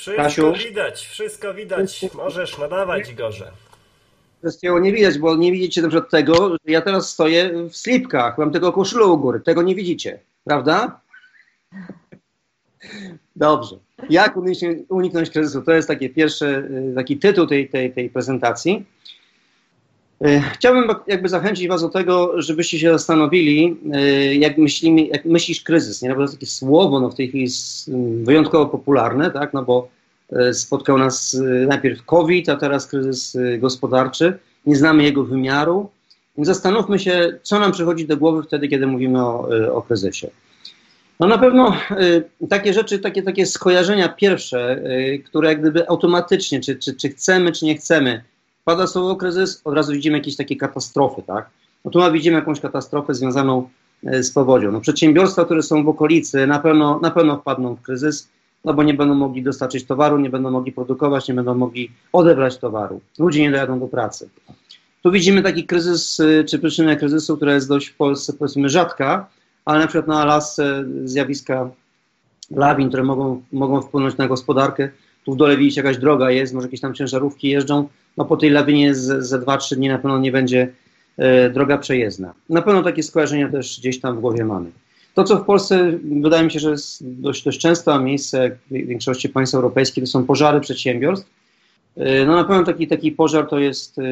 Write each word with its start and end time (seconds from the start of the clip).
Wszystko 0.00 0.22
Kasiu? 0.22 0.52
widać, 0.52 1.06
wszystko 1.06 1.54
widać. 1.54 2.06
Możesz 2.14 2.58
nadawać, 2.58 3.10
Igorze. 3.10 3.52
Wszystkiego 4.42 4.78
nie 4.78 4.92
widać, 4.92 5.18
bo 5.18 5.36
nie 5.36 5.52
widzicie 5.52 5.82
dobrze 5.82 6.02
tego, 6.02 6.50
że 6.50 6.58
ja 6.66 6.82
teraz 6.82 7.10
stoję 7.10 7.68
w 7.70 7.76
slipkach, 7.76 8.38
mam 8.38 8.52
tego 8.52 8.72
koszulę 8.72 9.06
u 9.06 9.18
góry. 9.18 9.40
Tego 9.40 9.62
nie 9.62 9.74
widzicie, 9.74 10.20
prawda? 10.44 11.00
Dobrze. 13.36 13.76
Jak 14.10 14.36
uniknąć, 14.88 15.30
kryzysu? 15.30 15.62
To 15.62 15.72
jest 15.72 15.88
taki 15.88 16.10
pierwszy, 16.10 16.70
taki 16.94 17.18
tytuł 17.18 17.46
tej, 17.46 17.68
tej, 17.68 17.92
tej 17.92 18.10
prezentacji. 18.10 18.86
Y, 20.26 20.42
chciałbym 20.52 20.88
jakby 21.06 21.28
zachęcić 21.28 21.68
Was 21.68 21.82
do 21.82 21.88
tego, 21.88 22.42
żebyście 22.42 22.78
się 22.78 22.92
zastanowili, 22.92 23.76
y, 23.94 24.34
jak, 24.34 24.58
myślimy, 24.58 25.02
jak 25.02 25.24
myślisz 25.24 25.62
kryzys. 25.62 26.02
Nie? 26.02 26.08
No 26.08 26.14
bo 26.14 26.18
to 26.18 26.22
jest 26.22 26.34
takie 26.34 26.46
słowo 26.46 27.00
no, 27.00 27.10
w 27.10 27.14
tej 27.14 27.28
chwili 27.28 27.44
jest 27.44 27.90
wyjątkowo 28.22 28.66
popularne, 28.66 29.30
tak? 29.30 29.54
no 29.54 29.62
bo 29.62 29.88
spotkał 30.52 30.98
nas 30.98 31.36
najpierw 31.66 32.04
COVID, 32.04 32.48
a 32.48 32.56
teraz 32.56 32.86
kryzys 32.86 33.36
gospodarczy. 33.58 34.38
Nie 34.66 34.76
znamy 34.76 35.02
jego 35.02 35.24
wymiaru. 35.24 35.90
Więc 36.36 36.48
zastanówmy 36.48 36.98
się, 36.98 37.38
co 37.42 37.58
nam 37.58 37.72
przychodzi 37.72 38.06
do 38.06 38.16
głowy 38.16 38.42
wtedy, 38.42 38.68
kiedy 38.68 38.86
mówimy 38.86 39.24
o, 39.24 39.48
o 39.72 39.82
kryzysie. 39.82 40.30
No 41.20 41.26
na 41.26 41.38
pewno 41.38 41.76
takie 42.48 42.72
rzeczy, 42.72 42.98
takie, 42.98 43.22
takie 43.22 43.46
skojarzenia 43.46 44.08
pierwsze, 44.08 44.82
które 45.24 45.48
jak 45.48 45.60
gdyby 45.60 45.88
automatycznie, 45.88 46.60
czy, 46.60 46.76
czy, 46.76 46.94
czy 46.94 47.08
chcemy, 47.08 47.52
czy 47.52 47.64
nie 47.64 47.76
chcemy, 47.76 48.22
pada 48.64 48.86
słowo 48.86 49.16
kryzys, 49.16 49.60
od 49.64 49.74
razu 49.74 49.92
widzimy 49.92 50.18
jakieś 50.18 50.36
takie 50.36 50.56
katastrofy, 50.56 51.22
tak? 51.22 51.50
No 51.84 51.90
tu 51.90 52.12
widzimy 52.12 52.36
jakąś 52.36 52.60
katastrofę 52.60 53.14
związaną 53.14 53.68
y, 54.04 54.22
z 54.22 54.30
powodzią. 54.30 54.72
No 54.72 54.80
przedsiębiorstwa, 54.80 55.44
które 55.44 55.62
są 55.62 55.84
w 55.84 55.88
okolicy, 55.88 56.46
na 56.46 56.58
pewno, 56.58 57.00
na 57.02 57.10
pewno 57.10 57.36
wpadną 57.36 57.74
w 57.74 57.82
kryzys, 57.82 58.28
no 58.64 58.74
bo 58.74 58.82
nie 58.82 58.94
będą 58.94 59.14
mogli 59.14 59.42
dostarczyć 59.42 59.84
towaru, 59.84 60.18
nie 60.18 60.30
będą 60.30 60.50
mogli 60.50 60.72
produkować, 60.72 61.28
nie 61.28 61.34
będą 61.34 61.54
mogli 61.54 61.90
odebrać 62.12 62.58
towaru. 62.58 63.00
Ludzie 63.18 63.42
nie 63.42 63.50
dojadą 63.50 63.80
do 63.80 63.86
pracy. 63.86 64.28
Tu 65.02 65.10
widzimy 65.10 65.42
taki 65.42 65.64
kryzys, 65.64 66.22
czy 66.48 66.58
przyczynę 66.58 66.96
kryzysu, 66.96 67.36
która 67.36 67.54
jest 67.54 67.68
dość 67.68 67.88
w 67.88 67.96
Polsce, 67.96 68.32
powiedzmy, 68.32 68.68
rzadka, 68.68 69.26
ale 69.64 69.78
na 69.78 69.86
przykład 69.86 70.08
na 70.08 70.22
Alasce 70.22 70.84
zjawiska 71.04 71.70
lawin, 72.50 72.88
które 72.88 73.02
mogą, 73.02 73.42
mogą 73.52 73.82
wpłynąć 73.82 74.16
na 74.16 74.28
gospodarkę. 74.28 74.90
Tu 75.24 75.34
w 75.34 75.36
dole 75.36 75.56
widzicie 75.56 75.80
jakaś 75.80 75.98
droga 75.98 76.30
jest, 76.30 76.54
może 76.54 76.66
jakieś 76.66 76.80
tam 76.80 76.94
ciężarówki 76.94 77.48
jeżdżą. 77.48 77.88
No 78.16 78.24
po 78.24 78.36
tej 78.36 78.50
lawinie 78.50 78.94
ze 78.94 79.38
2-3 79.38 79.76
dni 79.76 79.88
na 79.88 79.98
pewno 79.98 80.18
nie 80.18 80.32
będzie 80.32 80.68
e, 81.16 81.50
droga 81.50 81.78
przejezdna. 81.78 82.34
Na 82.48 82.62
pewno 82.62 82.82
takie 82.82 83.02
skojarzenia 83.02 83.48
też 83.48 83.80
gdzieś 83.80 84.00
tam 84.00 84.16
w 84.16 84.20
głowie 84.20 84.44
mamy. 84.44 84.70
To, 85.14 85.24
co 85.24 85.36
w 85.36 85.44
Polsce 85.44 85.92
wydaje 86.22 86.44
mi 86.44 86.50
się, 86.50 86.58
że 86.58 86.70
jest 86.70 87.04
dość, 87.20 87.44
dość 87.44 87.58
często, 87.60 88.00
miejsce 88.00 88.50
w 88.70 88.72
większości 88.72 89.28
państw 89.28 89.54
europejskich, 89.54 90.04
to 90.04 90.10
są 90.10 90.24
pożary 90.24 90.60
przedsiębiorstw. 90.60 91.30
E, 91.96 92.26
no 92.26 92.36
na 92.36 92.44
pewno 92.44 92.64
taki, 92.64 92.88
taki 92.88 93.12
pożar 93.12 93.48
to 93.48 93.58
jest, 93.58 93.98
e, 93.98 94.02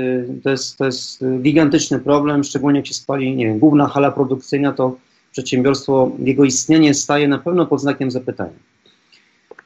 to, 0.42 0.50
jest, 0.50 0.78
to 0.78 0.84
jest 0.84 1.24
gigantyczny 1.42 1.98
problem, 1.98 2.44
szczególnie 2.44 2.78
jak 2.78 2.86
się 2.86 2.94
spali, 2.94 3.36
nie 3.36 3.46
wiem, 3.46 3.58
główna 3.58 3.86
hala 3.86 4.10
produkcyjna, 4.10 4.72
to 4.72 4.96
przedsiębiorstwo, 5.32 6.10
jego 6.18 6.44
istnienie 6.44 6.94
staje 6.94 7.28
na 7.28 7.38
pewno 7.38 7.66
pod 7.66 7.80
znakiem 7.80 8.10
zapytania. 8.10 8.67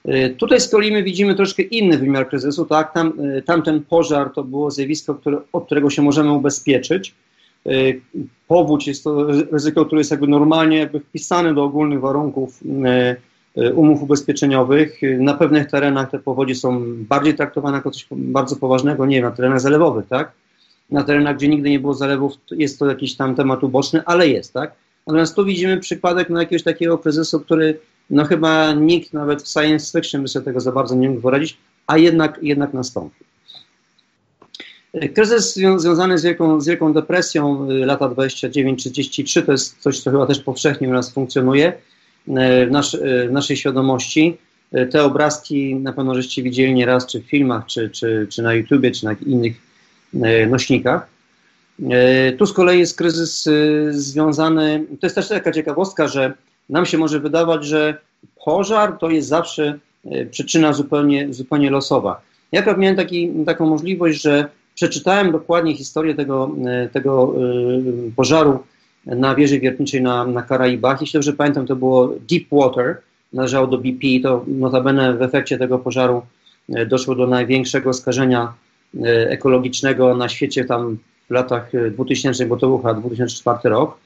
Y, 0.08 0.34
tutaj 0.38 0.60
z 0.60 0.68
kolei 0.68 0.92
my 0.92 1.02
widzimy 1.02 1.34
troszkę 1.34 1.62
inny 1.62 1.98
wymiar 1.98 2.28
kryzysu, 2.28 2.64
tak? 2.64 2.94
Tam, 2.94 3.20
y, 3.20 3.42
tamten 3.42 3.82
pożar 3.82 4.30
to 4.30 4.44
było 4.44 4.70
zjawisko, 4.70 5.14
które, 5.14 5.38
od 5.52 5.66
którego 5.66 5.90
się 5.90 6.02
możemy 6.02 6.32
ubezpieczyć. 6.32 7.14
Y, 7.66 8.00
powódź 8.48 8.86
jest 8.86 9.04
to 9.04 9.26
ryzyko, 9.52 9.84
które 9.84 10.00
jest 10.00 10.10
jakby 10.10 10.26
normalnie 10.26 10.78
jakby 10.78 11.00
wpisane 11.00 11.54
do 11.54 11.64
ogólnych 11.64 12.00
warunków 12.00 12.60
umów 13.74 14.02
ubezpieczeniowych. 14.02 15.00
Na 15.18 15.34
pewnych 15.34 15.70
terenach 15.70 16.10
te 16.10 16.18
powodzie 16.18 16.54
są 16.54 16.82
bardziej 16.96 17.34
traktowane 17.34 17.76
jako 17.76 17.90
coś 17.90 18.06
bardzo 18.10 18.56
poważnego, 18.56 19.06
nie 19.06 19.16
wiem, 19.16 19.24
na 19.24 19.30
terenach 19.30 19.60
zalewowych, 19.60 20.06
tak? 20.06 20.32
Na 20.90 21.04
terenach, 21.04 21.36
gdzie 21.36 21.48
nigdy 21.48 21.70
nie 21.70 21.80
było 21.80 21.94
zalewów, 21.94 22.32
jest 22.50 22.78
to 22.78 22.86
jakiś 22.86 23.16
tam 23.16 23.34
temat 23.34 23.64
uboczny, 23.64 24.02
ale 24.06 24.28
jest, 24.28 24.52
tak? 24.52 24.72
Natomiast 25.06 25.36
tu 25.36 25.44
widzimy 25.44 25.80
przypadek 25.80 26.30
no, 26.30 26.40
jakiegoś 26.40 26.62
takiego 26.62 26.98
kryzysu, 26.98 27.40
który 27.40 27.78
no 28.12 28.24
chyba 28.24 28.72
nikt 28.72 29.12
nawet 29.12 29.42
w 29.42 29.48
science 29.48 30.00
fiction 30.00 30.22
by 30.22 30.28
sobie 30.28 30.44
tego 30.44 30.60
za 30.60 30.72
bardzo 30.72 30.94
nie 30.94 31.10
mógł 31.10 31.22
poradzić, 31.22 31.56
a 31.86 31.98
jednak, 31.98 32.38
jednak 32.42 32.74
nastąpił. 32.74 33.26
Kryzys 35.14 35.54
związany 35.54 36.18
z 36.18 36.24
wielką, 36.24 36.60
z 36.60 36.66
wielką 36.66 36.92
depresją 36.92 37.70
y, 37.70 37.86
lata 37.86 38.08
29-33 38.08 39.42
to 39.42 39.52
jest 39.52 39.78
coś, 39.78 40.00
co 40.00 40.10
chyba 40.10 40.26
też 40.26 40.40
powszechnie 40.40 40.88
u 40.88 40.92
nas 40.92 41.12
funkcjonuje 41.12 41.68
y, 41.68 42.32
w, 42.66 42.70
nasz, 42.70 42.94
y, 42.94 43.26
w 43.28 43.32
naszej 43.32 43.56
świadomości. 43.56 44.36
Te 44.90 45.02
obrazki 45.02 45.74
na 45.74 45.92
pewno 45.92 46.14
żeście 46.14 46.42
widzieli 46.42 46.74
nieraz, 46.74 47.06
czy 47.06 47.20
w 47.20 47.24
filmach, 47.24 47.66
czy, 47.66 47.90
czy, 47.90 48.26
czy 48.30 48.42
na 48.42 48.54
YouTubie, 48.54 48.90
czy 48.90 49.04
na 49.04 49.12
innych 49.26 49.56
nośnikach. 50.48 51.06
Tu 52.38 52.46
z 52.46 52.52
kolei 52.52 52.78
jest 52.78 52.98
kryzys 52.98 53.48
związany, 53.90 54.84
to 55.00 55.06
jest 55.06 55.16
też 55.16 55.28
taka 55.28 55.52
ciekawostka, 55.52 56.08
że 56.08 56.34
nam 56.68 56.86
się 56.86 56.98
może 56.98 57.20
wydawać, 57.20 57.64
że 57.64 57.96
pożar 58.44 58.98
to 58.98 59.10
jest 59.10 59.28
zawsze 59.28 59.78
e, 60.04 60.26
przyczyna 60.26 60.72
zupełnie, 60.72 61.34
zupełnie 61.34 61.70
losowa. 61.70 62.20
Ja 62.52 62.76
miałem 62.76 62.96
taki, 62.96 63.30
taką 63.46 63.66
możliwość, 63.66 64.22
że 64.22 64.48
przeczytałem 64.74 65.32
dokładnie 65.32 65.76
historię 65.76 66.14
tego, 66.14 66.50
tego 66.92 67.34
pożaru 68.16 68.58
na 69.06 69.34
wieży 69.34 69.60
wiertniczej 69.60 70.02
na, 70.02 70.26
na 70.26 70.42
Karaibach. 70.42 71.00
Jeśli 71.00 71.12
dobrze 71.12 71.32
pamiętam, 71.32 71.66
to 71.66 71.76
było 71.76 72.14
Deepwater, 72.30 72.96
należało 73.32 73.66
do 73.66 73.78
BP. 73.78 74.06
To 74.22 74.44
notabene 74.48 75.14
w 75.14 75.22
efekcie 75.22 75.58
tego 75.58 75.78
pożaru 75.78 76.22
doszło 76.86 77.14
do 77.14 77.26
największego 77.26 77.92
skażenia 77.92 78.52
ekologicznego 79.04 80.16
na 80.16 80.28
świecie. 80.28 80.64
Tam 80.64 80.98
w 81.28 81.30
latach 81.30 81.70
2000, 81.92 82.44
e, 82.44 82.46
bo 82.46 82.56
to 82.56 82.66
był 82.66 82.78
chyba 82.78 82.94
2004 82.94 83.68
rok. 83.68 83.96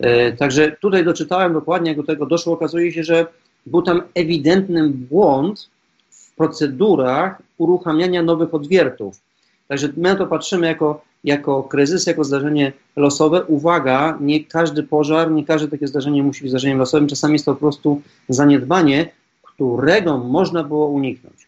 E, 0.00 0.32
także 0.32 0.76
tutaj 0.80 1.04
doczytałem 1.04 1.52
dokładnie, 1.52 1.90
jak 1.90 1.96
do 1.96 2.06
tego 2.06 2.26
doszło. 2.26 2.52
Okazuje 2.52 2.92
się, 2.92 3.04
że 3.04 3.26
był 3.66 3.82
tam 3.82 4.02
ewidentny 4.14 4.88
błąd 4.88 5.68
w 6.10 6.36
procedurach 6.36 7.42
uruchamiania 7.58 8.22
nowych 8.22 8.54
odwiertów. 8.54 9.20
Także 9.68 9.88
my 9.96 10.08
na 10.08 10.14
to 10.14 10.26
patrzymy 10.26 10.66
jako, 10.66 11.02
jako 11.24 11.62
kryzys, 11.62 12.06
jako 12.06 12.24
zdarzenie 12.24 12.72
losowe. 12.96 13.44
Uwaga, 13.44 14.18
nie 14.20 14.44
każdy 14.44 14.82
pożar, 14.82 15.30
nie 15.30 15.44
każde 15.44 15.68
takie 15.68 15.86
zdarzenie 15.86 16.22
musi 16.22 16.42
być 16.42 16.50
zdarzeniem 16.50 16.78
losowym. 16.78 17.08
Czasami 17.08 17.32
jest 17.32 17.44
to 17.44 17.54
po 17.54 17.60
prostu 17.60 18.02
zaniedbanie, 18.28 19.12
którego 19.42 20.18
można 20.18 20.64
było 20.64 20.86
uniknąć. 20.86 21.46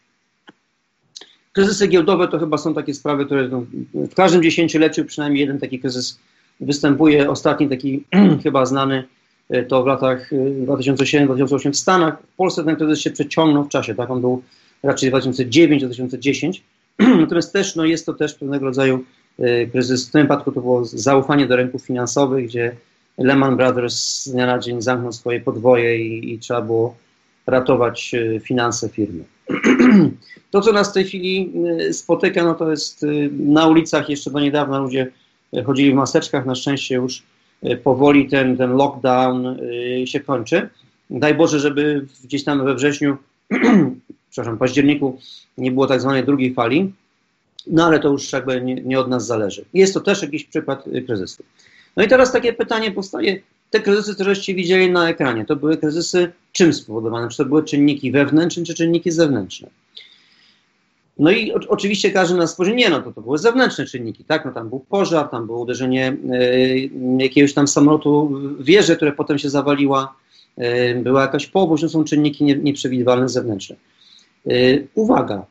Kryzysy 1.53 1.89
giełdowe 1.89 2.29
to 2.29 2.39
chyba 2.39 2.59
są 2.59 2.75
takie 2.75 2.95
sprawy, 2.95 3.27
które 3.27 3.49
w 3.95 4.15
każdym 4.15 4.43
dziesięcioleciu 4.43 5.05
przynajmniej 5.05 5.41
jeden 5.41 5.59
taki 5.59 5.81
kryzys 5.81 6.19
występuje. 6.63 7.31
Ostatni 7.31 7.69
taki 7.69 8.05
chyba 8.43 8.67
znany 8.67 9.05
e, 9.51 9.63
to 9.63 9.83
w 9.83 9.87
latach 9.87 10.31
2007-2008 10.67 11.69
e, 11.69 11.71
w 11.71 11.77
Stanach. 11.77 12.23
W 12.33 12.37
Polsce 12.37 12.65
ten 12.65 12.77
kryzys 12.77 13.01
się 13.01 13.11
przeciągnął 13.11 13.65
w 13.65 13.69
czasie, 13.69 13.95
tak? 13.95 14.11
On 14.11 14.21
był 14.21 14.43
raczej 14.83 15.13
2009-2010. 15.13 16.61
Natomiast 17.21 17.53
też 17.53 17.77
no, 17.77 17.85
jest 17.85 18.07
to 18.07 18.13
też 18.13 18.35
pewnego 18.35 18.67
rodzaju 18.67 19.05
e, 19.39 19.67
kryzys. 19.67 20.09
W 20.09 20.13
tym 20.13 20.23
wypadku 20.23 20.53
to 20.53 20.61
było 20.61 20.85
zaufanie 20.85 21.47
do 21.47 21.57
rynków 21.57 21.83
finansowych, 21.83 22.47
gdzie 22.47 22.77
Lehman 23.19 23.57
Brothers 23.57 23.95
z 23.95 24.33
dnia 24.33 24.47
na 24.47 24.59
dzień 24.59 24.83
zamknął 24.83 25.13
swoje 25.13 25.41
podwoje 25.41 26.07
i, 26.07 26.35
i 26.35 26.39
trzeba 26.39 26.63
było 26.63 26.97
ratować 27.47 28.15
finanse 28.41 28.89
firmy. 28.89 29.25
To, 30.51 30.61
co 30.61 30.73
nas 30.73 30.91
w 30.91 30.95
tej 30.95 31.05
chwili 31.05 31.53
spotyka, 31.93 32.45
no 32.45 32.55
to 32.55 32.71
jest 32.71 33.07
na 33.39 33.67
ulicach 33.67 34.09
jeszcze 34.09 34.31
do 34.31 34.41
niedawna 34.41 34.79
ludzie 34.79 35.13
chodzili 35.67 35.93
w 35.93 35.95
maseczkach, 35.95 36.47
na 36.47 36.55
szczęście 36.55 36.95
już 36.95 37.23
powoli 37.85 38.29
ten, 38.29 38.57
ten 38.57 38.73
lockdown 38.73 39.57
się 40.05 40.21
kończy. 40.21 40.69
Daj 41.11 41.35
Boże, 41.35 41.61
żeby 41.61 42.07
gdzieś 42.25 42.45
tam 42.45 42.65
we 42.65 42.75
wrześniu, 42.75 43.17
przepraszam, 44.31 44.59
październiku 44.59 45.19
nie 45.59 45.73
było 45.73 45.87
tak 45.87 46.01
zwanej 46.01 46.25
drugiej 46.25 46.55
fali, 46.55 46.93
no 47.67 47.87
ale 47.87 48.01
to 48.01 48.09
już 48.09 48.33
jakby 48.33 48.63
nie, 48.63 48.75
nie 48.75 49.01
od 49.01 49.09
nas 49.09 49.27
zależy. 49.27 49.65
Jest 49.75 49.95
to 49.95 50.01
też 50.01 50.23
jakiś 50.23 50.45
przykład 50.45 50.85
kryzysu. 51.07 51.43
No 51.97 52.05
i 52.05 52.09
teraz 52.09 52.33
takie 52.33 52.53
pytanie 52.53 52.91
powstaje, 52.91 53.41
te 53.71 53.81
kryzysy, 53.81 54.15
które 54.15 54.35
żeście 54.35 54.55
widzieli 54.55 54.91
na 54.91 55.09
ekranie, 55.09 55.45
to 55.45 55.57
były 55.57 55.77
kryzysy 55.77 56.33
czym 56.53 56.73
spowodowane? 56.73 57.29
Czy 57.29 57.37
to 57.37 57.45
były 57.45 57.65
czynniki 57.65 58.13
wewnętrzne, 58.13 58.65
czy 58.65 58.75
czynniki 58.75 59.11
zewnętrzne? 59.11 59.69
No 61.19 61.31
i 61.31 61.53
o, 61.53 61.59
oczywiście 61.69 62.11
każdy 62.11 62.37
nas 62.37 62.53
spojrzy, 62.53 62.75
nie, 62.75 62.91
no 62.91 63.03
to, 63.03 63.13
to 63.13 63.21
były 63.21 63.39
zewnętrzne 63.39 63.87
czynniki, 63.87 64.25
tak? 64.25 64.45
No 64.45 64.53
tam 64.53 64.69
był 64.69 64.81
pożar, 64.81 65.29
tam 65.29 65.47
było 65.47 65.61
uderzenie 65.61 66.17
y, 66.35 66.91
jakiegoś 67.19 67.55
tam 67.55 67.69
samolotu 67.69 68.29
w 68.59 68.65
wieżę, 68.65 68.97
które 68.97 69.13
potem 69.13 69.39
się 69.39 69.51
zawaliła, 69.51 70.15
y, 70.59 71.01
była 71.03 71.23
jakaś 71.23 71.47
powódź, 71.47 71.81
to 71.81 71.89
są 71.89 72.05
czynniki 72.05 72.45
nie, 72.45 72.57
nieprzewidywalne 72.57 73.29
zewnętrzne. 73.29 73.77
Y, 74.47 74.87
uwaga, 74.95 75.47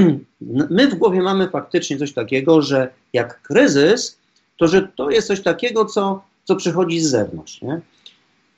my 0.70 0.88
w 0.88 0.94
głowie 0.94 1.22
mamy 1.22 1.48
faktycznie 1.48 1.98
coś 1.98 2.12
takiego, 2.12 2.62
że 2.62 2.88
jak 3.12 3.42
kryzys, 3.42 4.18
to 4.56 4.68
że 4.68 4.88
to 4.96 5.10
jest 5.10 5.28
coś 5.28 5.42
takiego, 5.42 5.84
co 5.84 6.30
co 6.50 6.56
przychodzi 6.56 7.00
z 7.00 7.10
zewnątrz. 7.10 7.62
Nie? 7.62 7.80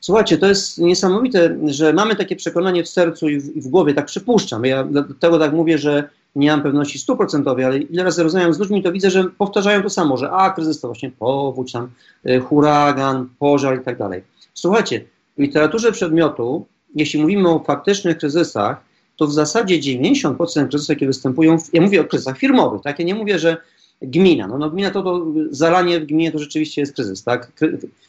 Słuchajcie, 0.05 0.39
to 0.39 0.47
jest 0.47 0.79
niesamowite, 0.79 1.59
że 1.65 1.93
mamy 1.93 2.17
takie 2.17 2.37
przekonanie 2.37 2.85
w 2.85 2.89
sercu 2.89 3.29
i 3.29 3.41
w, 3.41 3.57
i 3.57 3.61
w 3.61 3.69
głowie, 3.69 3.95
tak 3.95 4.07
przypuszczam. 4.07 4.65
Ja 4.65 4.85
dlatego 4.85 5.39
tak 5.39 5.53
mówię, 5.53 5.79
że 5.79 6.09
nie 6.37 6.51
mam 6.51 6.63
pewności 6.63 6.99
stuprocentowej, 6.99 7.65
ale 7.65 7.79
ile 7.79 8.05
razy 8.05 8.23
rozmawiam 8.23 8.55
z 8.55 8.59
ludźmi, 8.59 8.83
to 8.83 8.93
widzę, 8.93 9.11
że 9.11 9.25
powtarzają 9.25 9.83
to 9.83 9.91
samo, 9.91 10.17
że 10.17 10.31
a, 10.31 10.51
kryzys 10.51 10.81
to 10.81 10.89
właśnie 10.89 11.11
powódź, 11.11 11.73
tam, 11.73 11.91
y, 12.29 12.41
huragan, 12.41 13.29
pożar 13.39 13.81
i 13.81 13.85
tak 13.85 13.99
dalej. 13.99 14.23
Słuchajcie, 14.55 15.05
w 15.39 15.41
literaturze 15.41 15.93
przedmiotu, 15.93 16.67
jeśli 16.95 17.21
mówimy 17.21 17.49
o 17.49 17.59
faktycznych 17.59 18.19
kryzysach, 18.19 18.81
to 19.17 19.27
w 19.27 19.33
zasadzie 19.33 19.79
90% 19.81 20.69
kryzysów, 20.69 20.89
jakie 20.89 21.07
występują, 21.07 21.59
w, 21.59 21.75
ja 21.75 21.83
mówię 21.83 22.01
o 22.01 22.05
kryzysach 22.05 22.39
firmowych, 22.39 22.83
tak? 22.83 22.99
Ja 22.99 23.05
nie 23.05 23.15
mówię, 23.15 23.39
że 23.39 23.57
gmina, 24.03 24.47
no, 24.47 24.59
no 24.59 24.71
gmina 24.71 24.91
to, 24.91 25.03
to 25.03 25.27
zalanie 25.51 26.01
w 26.01 26.07
gminie 26.07 26.33
to 26.33 26.39
rzeczywiście 26.39 26.81
jest 26.81 26.95
kryzys, 26.95 27.25
tak? 27.25 27.53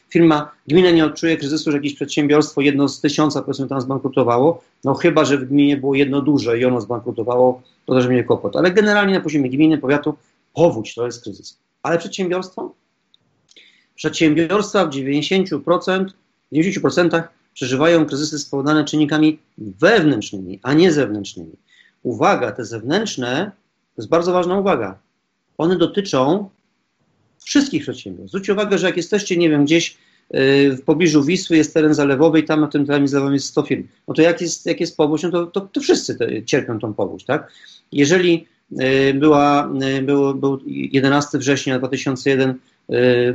Firma, 0.08 0.50
gmina 0.68 0.90
nie 0.90 1.04
odczuje 1.04 1.36
kryzysu, 1.36 1.70
że 1.70 1.76
jakieś 1.76 1.94
przedsiębiorstwo, 1.94 2.60
jedno 2.60 2.88
z 2.88 3.00
tysiąca 3.00 3.42
powiedzmy 3.42 3.68
tam 3.68 3.80
zbankrutowało, 3.80 4.62
no 4.84 4.94
chyba, 4.94 5.24
że 5.24 5.38
w 5.38 5.44
gminie 5.44 5.76
było 5.76 5.94
jedno 5.94 6.20
duże 6.20 6.58
i 6.58 6.64
ono 6.64 6.80
zbankrutowało, 6.80 7.62
to 7.86 7.94
też 7.94 8.06
będzie 8.06 8.24
kłopot. 8.24 8.56
Ale 8.56 8.70
generalnie 8.70 9.14
na 9.14 9.20
poziomie 9.20 9.50
gminy, 9.50 9.78
powiatu, 9.78 10.14
powódź 10.54 10.94
to 10.94 11.06
jest 11.06 11.22
kryzys. 11.22 11.58
Ale 11.82 11.98
przedsiębiorstwo? 11.98 12.74
Przedsiębiorstwa 13.94 14.86
w 14.86 14.90
90%, 14.90 16.06
90% 16.52 17.22
przeżywają 17.54 18.06
kryzysy 18.06 18.38
spowodowane 18.38 18.84
czynnikami 18.84 19.38
wewnętrznymi, 19.58 20.60
a 20.62 20.72
nie 20.72 20.92
zewnętrznymi. 20.92 21.52
Uwaga, 22.02 22.52
te 22.52 22.64
zewnętrzne, 22.64 23.52
to 23.96 24.02
jest 24.02 24.08
bardzo 24.08 24.32
ważna 24.32 24.58
uwaga, 24.58 24.98
one 25.58 25.76
dotyczą 25.76 26.48
wszystkich 27.44 27.82
przedsiębiorstw. 27.82 28.30
Zwróćcie 28.30 28.52
uwagę, 28.52 28.78
że 28.78 28.86
jak 28.86 28.96
jesteście, 28.96 29.36
nie 29.36 29.50
wiem, 29.50 29.64
gdzieś 29.64 29.96
y, 30.34 30.76
w 30.76 30.82
pobliżu 30.82 31.22
Wisły 31.22 31.56
jest 31.56 31.74
teren 31.74 31.94
zalewowy 31.94 32.40
i 32.40 32.44
tam 32.44 32.60
na 32.60 32.66
tym 32.66 32.86
terenie 32.86 33.08
zalewowym 33.08 33.34
jest 33.34 33.46
100 33.46 33.62
firm. 33.62 33.88
No 34.08 34.14
to 34.14 34.22
jak 34.22 34.40
jest, 34.40 34.66
jak 34.66 34.80
jest 34.80 34.96
powódź, 34.96 35.22
no 35.22 35.30
to, 35.30 35.46
to, 35.46 35.60
to 35.60 35.80
wszyscy 35.80 36.14
te, 36.14 36.44
cierpią 36.44 36.78
tą 36.78 36.94
powódź, 36.94 37.24
tak? 37.24 37.52
Jeżeli 37.92 38.46
y, 38.72 39.14
była, 39.14 39.72
y, 39.98 40.02
był, 40.02 40.34
był 40.34 40.60
11 40.66 41.38
września 41.38 41.78
2001 41.78 42.54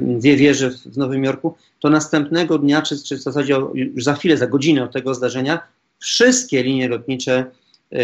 dwie 0.01 0.35
wieże 0.35 0.69
w 0.69 0.97
Nowym 0.97 1.23
Jorku, 1.23 1.55
to 1.79 1.89
następnego 1.89 2.57
dnia, 2.57 2.81
czy, 2.81 3.03
czy 3.03 3.17
w 3.17 3.21
zasadzie 3.21 3.55
już 3.73 4.03
za 4.03 4.13
chwilę, 4.13 4.37
za 4.37 4.47
godzinę 4.47 4.83
od 4.83 4.93
tego 4.93 5.13
zdarzenia, 5.13 5.59
wszystkie 5.99 6.63
linie 6.63 6.87
lotnicze 6.87 7.45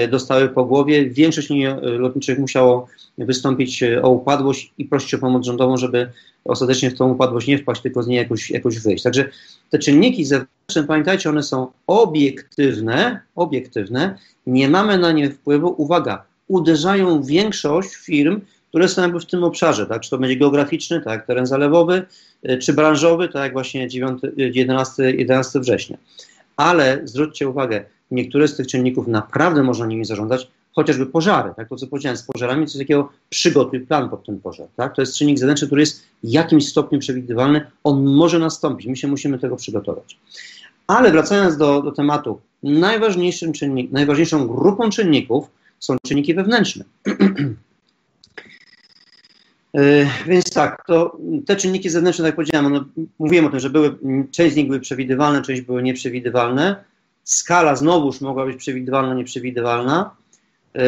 dostały 0.09 0.49
po 0.49 0.65
głowie. 0.65 1.09
Większość 1.09 1.49
linii 1.49 1.65
e, 1.65 1.79
lotniczych 1.81 2.39
musiało 2.39 2.87
wystąpić 3.17 3.83
e, 3.83 4.01
o 4.01 4.09
upadłość 4.09 4.73
i 4.77 4.85
prosić 4.85 5.13
o 5.13 5.17
pomoc 5.17 5.45
rządową, 5.45 5.77
żeby 5.77 6.09
ostatecznie 6.45 6.91
w 6.91 6.97
tą 6.97 7.11
upadłość 7.11 7.47
nie 7.47 7.57
wpaść, 7.57 7.81
tylko 7.81 8.03
z 8.03 8.07
niej 8.07 8.17
jakoś, 8.17 8.51
jakoś 8.51 8.79
wyjść. 8.79 9.03
Także 9.03 9.29
te 9.69 9.79
czynniki 9.79 10.25
zewnętrzne, 10.25 10.83
pamiętajcie, 10.87 11.29
one 11.29 11.43
są 11.43 11.67
obiektywne, 11.87 13.19
obiektywne, 13.35 14.17
nie 14.47 14.69
mamy 14.69 14.97
na 14.97 15.11
nie 15.11 15.29
wpływu. 15.29 15.75
Uwaga, 15.77 16.23
uderzają 16.47 17.23
większość 17.23 17.95
firm, 17.95 18.41
które 18.69 18.87
są 18.87 19.01
jakby 19.01 19.19
w 19.19 19.25
tym 19.25 19.43
obszarze, 19.43 19.85
tak? 19.85 20.01
Czy 20.01 20.09
to 20.09 20.17
będzie 20.17 20.35
geograficzny, 20.35 21.01
tak 21.01 21.27
teren 21.27 21.45
zalewowy, 21.45 22.05
czy 22.61 22.73
branżowy, 22.73 23.29
tak 23.29 23.43
jak 23.43 23.53
właśnie 23.53 23.87
9, 23.87 24.21
11, 24.37 25.11
11 25.11 25.59
września. 25.59 25.97
Ale 26.57 27.01
zwróćcie 27.03 27.49
uwagę, 27.49 27.85
niektóre 28.11 28.47
z 28.47 28.55
tych 28.55 28.67
czynników 28.67 29.07
naprawdę 29.07 29.63
można 29.63 29.85
nimi 29.85 30.05
zarządzać, 30.05 30.47
chociażby 30.75 31.05
pożary, 31.05 31.53
tak, 31.55 31.69
to 31.69 31.75
co 31.75 31.87
powiedziałem, 31.87 32.17
z 32.17 32.23
pożarami 32.23 32.67
coś 32.67 32.81
takiego 32.81 33.09
przygotuj 33.29 33.79
plan 33.79 34.09
pod 34.09 34.25
ten 34.25 34.39
pożar, 34.39 34.67
tak, 34.75 34.95
to 34.95 35.01
jest 35.01 35.17
czynnik 35.17 35.39
zewnętrzny, 35.39 35.67
który 35.67 35.81
jest 35.81 36.01
w 36.01 36.29
jakimś 36.29 36.67
stopniu 36.67 36.99
przewidywalny, 36.99 37.65
on 37.83 38.05
może 38.05 38.39
nastąpić, 38.39 38.87
my 38.87 38.95
się 38.95 39.07
musimy 39.07 39.39
tego 39.39 39.55
przygotować. 39.55 40.17
Ale 40.87 41.11
wracając 41.11 41.57
do, 41.57 41.81
do 41.81 41.91
tematu, 41.91 42.41
najważniejszym 42.63 43.53
czynnik, 43.53 43.91
najważniejszą 43.91 44.47
grupą 44.47 44.89
czynników 44.89 45.49
są 45.79 45.97
czynniki 46.07 46.33
wewnętrzne. 46.33 46.85
Yy, 49.73 50.07
więc 50.27 50.49
tak, 50.49 50.83
to 50.87 51.17
te 51.45 51.55
czynniki 51.55 51.89
zewnętrzne, 51.89 52.23
tak 52.23 52.29
jak 52.29 52.35
powiedziałem, 52.35 52.65
one, 52.65 52.83
mówiłem 53.19 53.45
o 53.45 53.49
tym, 53.49 53.59
że 53.59 53.69
były, 53.69 53.97
część 54.31 54.53
z 54.53 54.57
nich 54.57 54.67
były 54.67 54.79
przewidywalne, 54.79 55.41
część 55.41 55.61
były 55.61 55.83
nieprzewidywalne 55.83 56.83
skala 57.25 57.75
znowuż 57.75 58.21
mogła 58.21 58.45
być 58.45 58.57
przewidywalna, 58.57 59.13
nieprzewidywalna. 59.13 60.15
E, 60.75 60.81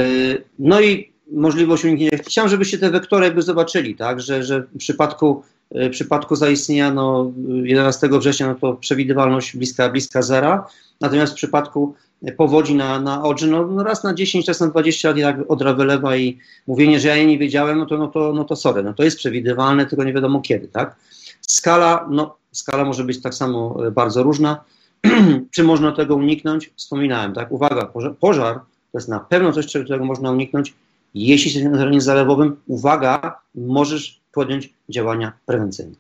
no 0.60 0.82
i 0.82 1.12
możliwość 1.32 1.86
uniknięcia. 1.86 2.18
Chciałem, 2.18 2.50
żebyście 2.50 2.78
te 2.78 2.92
wektory 2.92 3.26
jakby 3.26 3.42
zobaczyli, 3.42 3.96
tak, 3.96 4.22
że, 4.22 4.44
że 4.44 4.62
w 4.62 4.78
przypadku, 4.78 5.44
e, 5.72 5.90
w 5.90 5.92
przypadku 5.92 6.36
zaistnienia 6.36 6.92
no, 6.92 7.32
11 7.64 8.10
września 8.12 8.48
no 8.48 8.56
to 8.56 8.74
przewidywalność 8.74 9.58
bliska, 9.58 9.90
bliska 9.90 10.22
zera, 10.22 10.68
natomiast 11.02 11.34
w 11.34 11.36
przypadku 11.36 11.96
powodzi 12.38 12.76
na, 12.76 13.00
na 13.00 13.24
Odrze, 13.24 13.48
no, 13.48 13.68
no 13.68 13.84
raz 13.84 14.04
na 14.04 14.14
10, 14.14 14.48
raz 14.48 14.60
na 14.60 14.68
20 14.68 15.08
lat 15.08 15.18
jak 15.18 15.52
Odra 15.52 15.74
wylewa 15.74 16.18
i 16.18 16.38
mówienie, 16.68 17.00
że 17.00 17.08
ja 17.08 17.16
jej 17.16 17.28
nie 17.28 17.38
wiedziałem, 17.38 17.78
no 17.78 17.86
to, 17.86 17.98
no 17.98 18.08
to, 18.08 18.34
no 18.34 18.44
to 18.44 18.56
sorry, 18.56 18.84
no 18.84 18.94
to 18.94 19.04
jest 19.04 19.18
przewidywalne, 19.18 19.86
tylko 19.86 20.04
nie 20.04 20.14
wiadomo 20.14 20.42
kiedy, 20.42 20.68
tak. 20.68 20.96
Skala, 21.42 22.08
no 22.12 22.38
skala 22.52 22.86
może 22.86 23.04
być 23.04 23.22
tak 23.22 23.34
samo 23.34 23.88
e, 23.88 23.92
bardzo 23.92 24.24
różna, 24.24 24.64
Czy 25.52 25.64
można 25.64 25.92
tego 25.92 26.16
uniknąć? 26.16 26.72
Wspominałem, 26.76 27.34
tak? 27.34 27.52
Uwaga, 27.52 27.86
pożar, 27.86 28.16
pożar 28.16 28.60
to 28.92 28.98
jest 28.98 29.08
na 29.08 29.20
pewno 29.20 29.54
coś, 29.54 29.66
czego 29.66 30.06
można 30.06 30.32
uniknąć. 30.32 30.74
Jeśli 31.16 31.52
jesteś 31.52 31.72
na 31.72 31.78
terenie 31.78 32.02
zalewowym, 32.02 32.56
uwaga, 32.68 33.40
możesz 33.56 34.20
podjąć 34.32 34.74
działania 34.90 35.34
prewencyjne. 35.46 35.96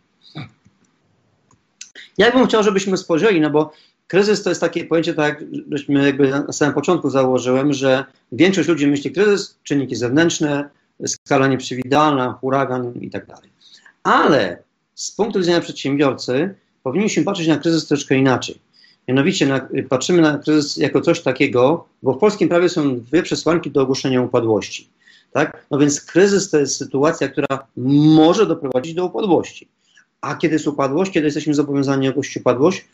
Ja 2.17 2.31
bym 2.31 2.47
chciał, 2.47 2.63
żebyśmy 2.63 2.97
spojrzeli, 2.97 3.41
no 3.41 3.49
bo 3.49 3.73
kryzys 4.07 4.43
to 4.43 4.49
jest 4.49 4.61
takie 4.61 4.85
pojęcie, 4.85 5.13
tak 5.13 5.43
żeśmy 5.71 6.05
jakby 6.05 6.29
na 6.29 6.53
samym 6.53 6.73
początku 6.73 7.09
założyłem, 7.09 7.73
że 7.73 8.05
większość 8.31 8.69
ludzi 8.69 8.87
myśli 8.87 9.11
kryzys, 9.11 9.57
czynniki 9.63 9.95
zewnętrzne, 9.95 10.69
skala 11.05 11.47
nieprzewidywalna, 11.47 12.37
huragan 12.41 12.93
i 13.01 13.09
tak 13.09 13.25
dalej. 13.25 13.49
Ale 14.03 14.63
z 14.95 15.11
punktu 15.11 15.39
widzenia 15.39 15.61
przedsiębiorcy 15.61 16.55
powinniśmy 16.83 17.23
patrzeć 17.23 17.47
na 17.47 17.57
kryzys 17.57 17.87
troszkę 17.87 18.15
inaczej. 18.15 18.66
Mianowicie 19.07 19.45
na, 19.45 19.67
patrzymy 19.89 20.21
na 20.21 20.37
kryzys 20.37 20.77
jako 20.77 21.01
coś 21.01 21.21
takiego, 21.21 21.87
bo 22.03 22.13
w 22.13 22.17
polskim 22.17 22.49
prawie 22.49 22.69
są 22.69 22.99
dwie 22.99 23.23
przesłanki 23.23 23.71
do 23.71 23.81
ogłoszenia 23.81 24.21
upadłości. 24.21 24.89
Tak? 25.31 25.65
No 25.71 25.77
więc 25.77 26.01
kryzys 26.01 26.49
to 26.49 26.59
jest 26.59 26.77
sytuacja, 26.77 27.27
która 27.27 27.67
może 28.15 28.45
doprowadzić 28.45 28.93
do 28.93 29.05
upadłości. 29.05 29.67
A 30.21 30.35
kiedy 30.35 30.55
jest 30.55 30.67
upadłość, 30.67 31.11
kiedy 31.11 31.27
jesteśmy 31.27 31.53
zobowiązani 31.53 32.09
ogłosić 32.09 32.37
upadłość? 32.37 32.85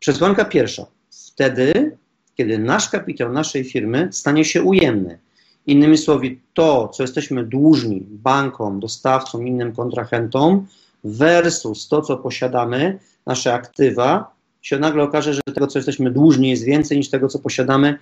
Przesłanka 0.00 0.44
pierwsza. 0.44 0.86
Wtedy, 1.10 1.96
kiedy 2.34 2.58
nasz 2.58 2.88
kapitał 2.88 3.32
naszej 3.32 3.64
firmy 3.64 4.08
stanie 4.12 4.44
się 4.44 4.62
ujemny. 4.62 5.18
Innymi 5.66 5.98
słowy, 5.98 6.36
to, 6.54 6.88
co 6.88 7.02
jesteśmy 7.02 7.44
dłużni 7.44 8.00
bankom, 8.08 8.80
dostawcom, 8.80 9.46
innym 9.46 9.72
kontrahentom, 9.72 10.66
versus 11.04 11.88
to, 11.88 12.02
co 12.02 12.16
posiadamy, 12.16 12.98
nasze 13.26 13.54
aktywa, 13.54 14.34
się 14.62 14.78
nagle 14.78 15.02
okaże, 15.02 15.34
że 15.34 15.40
tego, 15.54 15.66
co 15.66 15.78
jesteśmy 15.78 16.10
dłużni, 16.10 16.50
jest 16.50 16.64
więcej 16.64 16.98
niż 16.98 17.10
tego, 17.10 17.28
co 17.28 17.38
posiadamy. 17.38 17.98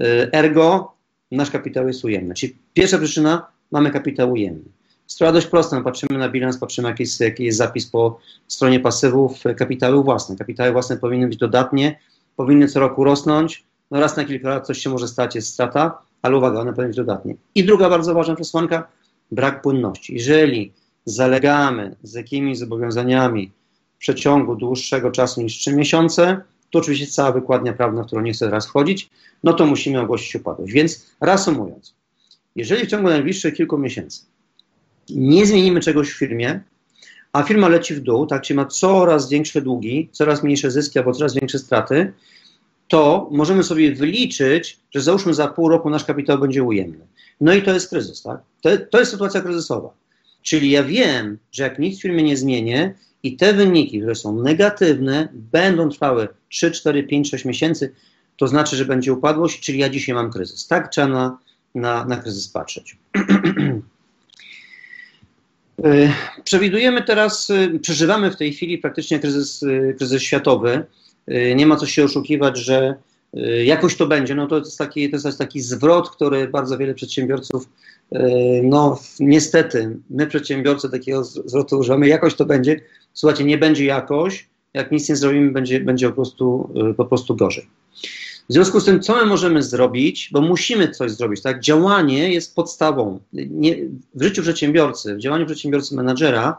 Y, 0.00 0.04
ergo, 0.32 0.92
nasz 1.30 1.50
kapitał 1.50 1.86
jest 1.88 2.04
ujemny. 2.04 2.34
Czyli 2.34 2.56
pierwsza 2.74 2.98
przyczyna, 2.98 3.46
mamy 3.70 3.90
kapitał 3.90 4.32
ujemny. 4.32 4.64
Sprawa 5.06 5.32
dość 5.32 5.46
prosta. 5.46 5.76
No, 5.76 5.82
patrzymy 5.82 6.18
na 6.18 6.28
bilans, 6.28 6.58
patrzymy, 6.58 6.88
jaki 6.88 7.02
jest, 7.02 7.20
jaki 7.20 7.44
jest 7.44 7.58
zapis 7.58 7.86
po 7.86 8.20
stronie 8.48 8.80
pasywów, 8.80 9.46
y, 9.46 9.54
kapitały 9.54 10.02
własne. 10.02 10.36
Kapitały 10.36 10.72
własne 10.72 10.96
powinny 10.96 11.28
być 11.28 11.38
dodatnie, 11.38 11.98
powinny 12.36 12.68
co 12.68 12.80
roku 12.80 13.04
rosnąć. 13.04 13.64
No 13.90 14.00
raz 14.00 14.16
na 14.16 14.24
kilka 14.24 14.48
lat 14.48 14.66
coś 14.66 14.78
się 14.78 14.90
może 14.90 15.08
stać, 15.08 15.34
jest 15.34 15.52
strata, 15.52 15.98
ale 16.22 16.36
uwaga, 16.36 16.60
one 16.60 16.72
powinny 16.72 16.88
być 16.88 16.96
dodatnie. 16.96 17.34
I 17.54 17.64
druga 17.64 17.90
bardzo 17.90 18.14
ważna 18.14 18.34
przesłanka, 18.34 18.88
brak 19.30 19.62
płynności. 19.62 20.14
Jeżeli 20.14 20.72
zalegamy 21.04 21.96
z 22.02 22.14
jakimiś 22.14 22.58
zobowiązaniami, 22.58 23.52
przeciągu 24.02 24.56
dłuższego 24.56 25.10
czasu 25.10 25.42
niż 25.42 25.58
3 25.58 25.72
miesiące, 25.72 26.40
to 26.70 26.78
oczywiście 26.78 27.06
cała 27.06 27.32
wykładnia 27.32 27.72
prawna, 27.72 28.02
w 28.02 28.06
którą 28.06 28.22
nie 28.22 28.32
chcę 28.32 28.46
teraz 28.46 28.66
wchodzić, 28.66 29.10
no 29.44 29.52
to 29.52 29.66
musimy 29.66 30.00
ogłosić 30.00 30.34
upadłość. 30.34 30.72
Więc 30.72 31.06
reasumując, 31.20 31.94
jeżeli 32.56 32.86
w 32.86 32.90
ciągu 32.90 33.08
najbliższych 33.08 33.54
kilku 33.54 33.78
miesięcy 33.78 34.20
nie 35.10 35.46
zmienimy 35.46 35.80
czegoś 35.80 36.10
w 36.10 36.18
firmie, 36.18 36.60
a 37.32 37.42
firma 37.42 37.68
leci 37.68 37.94
w 37.94 38.00
dół, 38.00 38.26
tak, 38.26 38.42
czyli 38.42 38.56
ma 38.56 38.64
coraz 38.64 39.28
większe 39.28 39.62
długi, 39.62 40.08
coraz 40.12 40.42
mniejsze 40.42 40.70
zyski 40.70 40.98
albo 40.98 41.12
coraz 41.12 41.34
większe 41.34 41.58
straty, 41.58 42.12
to 42.88 43.28
możemy 43.32 43.62
sobie 43.62 43.94
wyliczyć, 43.94 44.78
że 44.94 45.00
załóżmy 45.00 45.34
za 45.34 45.48
pół 45.48 45.68
roku 45.68 45.90
nasz 45.90 46.04
kapitał 46.04 46.38
będzie 46.38 46.62
ujemny. 46.62 47.06
No 47.40 47.54
i 47.54 47.62
to 47.62 47.74
jest 47.74 47.90
kryzys, 47.90 48.22
tak? 48.22 48.40
To, 48.62 48.70
to 48.90 48.98
jest 48.98 49.10
sytuacja 49.10 49.40
kryzysowa. 49.40 50.01
Czyli 50.42 50.70
ja 50.70 50.84
wiem, 50.84 51.38
że 51.52 51.62
jak 51.62 51.78
nic 51.78 51.98
w 51.98 52.02
firmie 52.02 52.22
nie 52.22 52.36
zmienię, 52.36 52.94
i 53.22 53.36
te 53.36 53.52
wyniki, 53.52 53.98
które 53.98 54.14
są 54.14 54.42
negatywne, 54.42 55.28
będą 55.32 55.88
trwały 55.88 56.28
3, 56.48 56.70
4, 56.70 57.02
5, 57.02 57.30
6 57.30 57.44
miesięcy, 57.44 57.94
to 58.36 58.48
znaczy, 58.48 58.76
że 58.76 58.84
będzie 58.84 59.12
upadłość, 59.12 59.60
czyli 59.60 59.78
ja 59.78 59.88
dzisiaj 59.88 60.14
mam 60.14 60.32
kryzys. 60.32 60.66
Tak 60.66 60.90
trzeba 60.90 61.06
na, 61.06 61.38
na, 61.74 62.04
na 62.04 62.16
kryzys 62.16 62.48
patrzeć. 62.48 62.96
E, 65.84 66.12
przewidujemy 66.44 67.02
teraz, 67.02 67.50
e, 67.50 67.78
przeżywamy 67.78 68.30
w 68.30 68.36
tej 68.36 68.52
chwili 68.52 68.78
praktycznie 68.78 69.18
kryzys, 69.18 69.62
e, 69.62 69.92
kryzys 69.92 70.22
światowy. 70.22 70.84
nie 71.56 71.66
ma 71.66 71.76
co 71.76 71.86
się 71.86 72.04
oszukiwać, 72.04 72.58
że 72.58 72.94
jakoś 73.64 73.96
to 73.96 74.06
będzie. 74.06 74.34
No 74.34 74.46
to 74.46 74.58
jest 74.58 74.78
taki, 74.78 75.10
to 75.10 75.16
jest 75.16 75.38
taki 75.38 75.60
zwrot, 75.60 76.10
który 76.10 76.48
bardzo 76.48 76.78
wiele 76.78 76.94
przedsiębiorców, 76.94 77.68
no 78.62 79.00
niestety, 79.20 79.96
my 80.10 80.26
przedsiębiorcy 80.26 80.90
takiego 80.90 81.24
zwrotu 81.24 81.78
używamy, 81.78 82.08
jakoś 82.08 82.34
to 82.34 82.44
będzie. 82.44 82.80
Słuchajcie, 83.12 83.44
nie 83.44 83.58
będzie 83.58 83.84
jakoś, 83.84 84.48
jak 84.74 84.92
nic 84.92 85.08
nie 85.08 85.16
zrobimy, 85.16 85.50
będzie, 85.50 85.80
będzie 85.80 86.08
po, 86.08 86.14
prostu, 86.14 86.74
po 86.96 87.04
prostu 87.04 87.36
gorzej. 87.36 87.66
W 88.48 88.52
związku 88.52 88.80
z 88.80 88.84
tym, 88.84 89.00
co 89.00 89.16
my 89.16 89.26
możemy 89.26 89.62
zrobić, 89.62 90.30
bo 90.32 90.40
musimy 90.40 90.88
coś 90.88 91.10
zrobić, 91.10 91.42
tak? 91.42 91.60
Działanie 91.60 92.32
jest 92.32 92.54
podstawą. 92.54 93.20
Nie, 93.32 93.76
w 94.14 94.22
życiu 94.22 94.42
przedsiębiorcy, 94.42 95.14
w 95.14 95.18
działaniu 95.18 95.46
przedsiębiorcy 95.46 95.96
menadżera, 95.96 96.58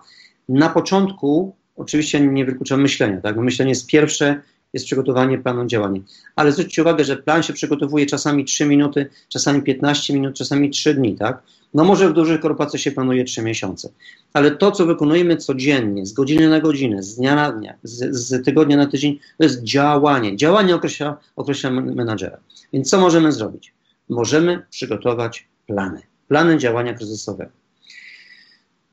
na 0.50 0.70
początku 0.70 1.56
oczywiście 1.76 2.20
nie 2.20 2.46
wykluczam 2.46 2.82
myślenia, 2.82 3.22
tak? 3.22 3.36
Bo 3.36 3.42
myślenie 3.42 3.72
jest 3.72 3.88
pierwsze, 3.88 4.42
jest 4.74 4.86
przygotowanie 4.86 5.38
planu 5.38 5.66
działania. 5.66 6.02
Ale 6.36 6.52
zwróćcie 6.52 6.82
uwagę, 6.82 7.04
że 7.04 7.18
plan 7.18 7.44
się 7.44 7.54
przygotowuje 7.54 8.06
czasami 8.06 8.46
3 8.46 8.66
minuty, 8.66 9.10
czasami 9.30 9.62
15 9.62 10.14
minut, 10.14 10.36
czasami 10.36 10.70
3 10.70 10.94
dni, 10.94 11.16
tak? 11.16 11.44
No 11.74 11.84
może 11.84 12.10
w 12.10 12.14
dużych 12.14 12.40
korporacjach 12.40 12.82
się 12.82 12.92
planuje 12.92 13.24
3 13.24 13.42
miesiące. 13.42 13.90
Ale 14.34 14.52
to, 14.52 14.72
co 14.72 14.86
wykonujemy 14.86 15.38
codziennie, 15.38 16.06
z 16.06 16.14
godziny 16.14 16.50
na 16.50 16.60
godzinę, 16.60 17.04
z 17.04 17.16
dnia 17.16 17.36
na 17.36 17.52
dnia, 17.52 17.74
z, 17.84 18.16
z 18.16 18.46
tygodnia 18.46 18.78
na 18.78 18.88
tydzień, 18.88 19.20
to 19.38 19.44
jest 19.44 19.64
działanie. 19.64 20.38
Działanie 20.38 20.76
określa, 20.76 21.18
określa 21.36 21.70
menadżera. 21.72 22.38
Więc 22.74 22.90
co 22.90 23.00
możemy 23.00 23.32
zrobić? 23.32 23.74
Możemy 24.10 24.66
przygotować 24.70 25.48
plany. 25.68 26.02
Plany 26.28 26.58
działania 26.58 26.94
kryzysowego. 26.94 27.63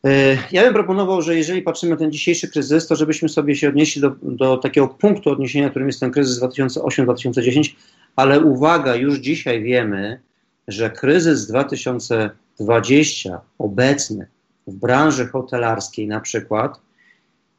E, 0.05 0.39
ja 0.53 0.63
bym 0.63 0.75
proponował, 0.75 1.23
że 1.23 1.37
jeżeli 1.37 1.63
patrzymy 1.63 1.93
na 1.93 1.99
ten 1.99 2.13
dzisiejszy 2.13 2.49
kryzys, 2.49 2.87
to 2.87 2.97
żebyśmy 2.97 3.29
sobie 3.29 3.57
się 3.57 3.69
odnieśli 3.69 4.03
do, 4.03 4.11
do 4.23 4.57
takiego 4.57 4.89
punktu 4.89 5.31
odniesienia, 5.31 5.71
którym 5.71 5.89
jest 5.89 6.01
ten 6.01 6.11
kryzys 6.11 6.43
2008-2010, 6.43 7.75
ale 8.17 8.41
uwaga, 8.41 8.95
już 8.95 9.19
dzisiaj 9.19 9.63
wiemy, 9.63 10.21
że 10.69 10.91
kryzys 10.91 11.47
2020 11.47 13.41
obecny 13.59 14.27
w 14.67 14.75
branży 14.75 15.27
hotelarskiej 15.27 16.07
na 16.07 16.21
przykład, 16.21 16.81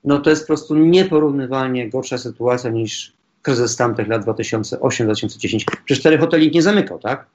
no 0.04 0.20
to 0.20 0.30
jest 0.30 0.44
po 0.44 0.48
prostu 0.48 0.76
nieporównywalnie 0.76 1.90
gorsza 1.90 2.18
sytuacja 2.18 2.70
niż 2.70 3.14
kryzys 3.42 3.76
tamtych 3.76 4.08
lat 4.08 4.26
2008-2010. 4.26 5.64
Przecież 5.86 6.00
cztery 6.00 6.18
hoteli 6.18 6.52
nie 6.52 6.62
zamykał, 6.62 7.00
tak? 7.00 7.28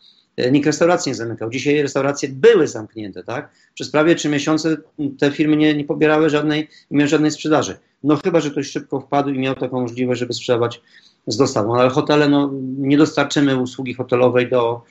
Nikt 0.53 0.67
restauracji 0.67 1.11
nie 1.11 1.15
zamykał. 1.17 1.51
Dzisiaj 1.51 1.83
restauracje 1.83 2.29
były 2.29 2.67
zamknięte, 2.69 3.25
tak? 3.25 3.51
Przez 3.75 3.91
prawie 3.91 4.15
trzy 4.15 4.29
miesiące 4.29 4.77
te 5.19 5.31
firmy 5.31 5.57
nie, 5.57 5.75
nie 5.75 5.85
pobierały 5.85 6.31
żadnej, 6.31 6.69
nie 6.91 6.99
miały 6.99 7.09
żadnej 7.09 7.31
sprzedaży. 7.31 7.77
No 8.05 8.19
chyba, 8.25 8.41
że 8.41 8.51
ktoś 8.51 8.71
szybko 8.71 9.01
wpadł 9.01 9.31
i 9.31 9.39
miał 9.39 9.55
taką 9.55 9.81
możliwość, 9.81 10.21
żeby 10.21 10.33
sprzedawać 10.33 10.81
z 11.27 11.37
dostawą. 11.37 11.77
Ale 11.77 11.91
hotele, 11.91 12.29
no 12.29 12.51
nie 12.79 12.99
dostarczymy 12.99 13.57
usługi 13.57 13.95
hotelowej 13.95 14.51
do, 14.51 14.83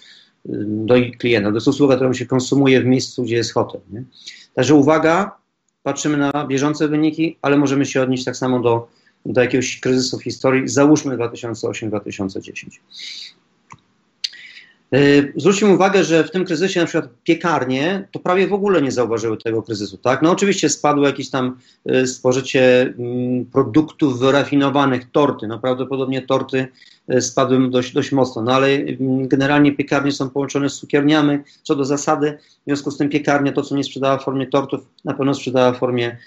do 0.65 0.95
klienta. 1.19 1.49
To 1.49 1.55
jest 1.55 1.67
usługa, 1.67 1.95
którą 1.95 2.13
się 2.13 2.25
konsumuje 2.25 2.81
w 2.81 2.85
miejscu, 2.85 3.23
gdzie 3.23 3.35
jest 3.35 3.53
hotel. 3.53 3.81
Nie? 3.91 4.03
Także 4.53 4.75
uwaga, 4.75 5.37
patrzymy 5.83 6.17
na 6.17 6.47
bieżące 6.47 6.87
wyniki, 6.87 7.37
ale 7.41 7.57
możemy 7.57 7.85
się 7.85 8.01
odnieść 8.01 8.23
tak 8.23 8.37
samo 8.37 8.59
do, 8.59 8.87
do 9.25 9.41
jakiegoś 9.41 9.79
kryzysu 9.79 10.17
w 10.17 10.23
historii. 10.23 10.67
Załóżmy 10.67 11.17
2008-2010. 11.17 12.79
E, 14.95 15.23
zwróćmy 15.35 15.73
uwagę, 15.73 16.03
że 16.03 16.23
w 16.23 16.31
tym 16.31 16.45
kryzysie 16.45 16.79
na 16.79 16.85
przykład 16.85 17.11
piekarnie 17.23 18.07
to 18.11 18.19
prawie 18.19 18.47
w 18.47 18.53
ogóle 18.53 18.81
nie 18.81 18.91
zauważyły 18.91 19.37
tego 19.37 19.63
kryzysu. 19.63 19.97
Tak? 19.97 20.21
No 20.21 20.31
oczywiście 20.31 20.69
spadło 20.69 21.07
jakieś 21.07 21.29
tam 21.29 21.57
e, 21.85 22.07
spożycie 22.07 22.81
mm, 22.81 23.45
produktów 23.45 24.19
wyrafinowanych, 24.19 25.11
torty. 25.11 25.47
No 25.47 25.59
prawdopodobnie 25.59 26.21
torty 26.21 26.67
e, 27.07 27.21
spadły 27.21 27.69
dość, 27.69 27.93
dość 27.93 28.11
mocno, 28.11 28.41
no 28.41 28.53
ale 28.53 28.67
mm, 28.67 29.27
generalnie 29.27 29.71
piekarnie 29.71 30.11
są 30.11 30.29
połączone 30.29 30.69
z 30.69 30.77
cukierniami 30.77 31.39
co 31.63 31.75
do 31.75 31.85
zasady. 31.85 32.37
W 32.61 32.65
związku 32.65 32.91
z 32.91 32.97
tym 32.97 33.09
piekarnia 33.09 33.51
to, 33.51 33.61
co 33.61 33.75
nie 33.75 33.83
sprzedała 33.83 34.17
w 34.17 34.23
formie 34.23 34.47
tortów, 34.47 34.81
na 35.05 35.13
pewno 35.13 35.33
sprzedała 35.33 35.71
w 35.71 35.79
formie 35.79 36.17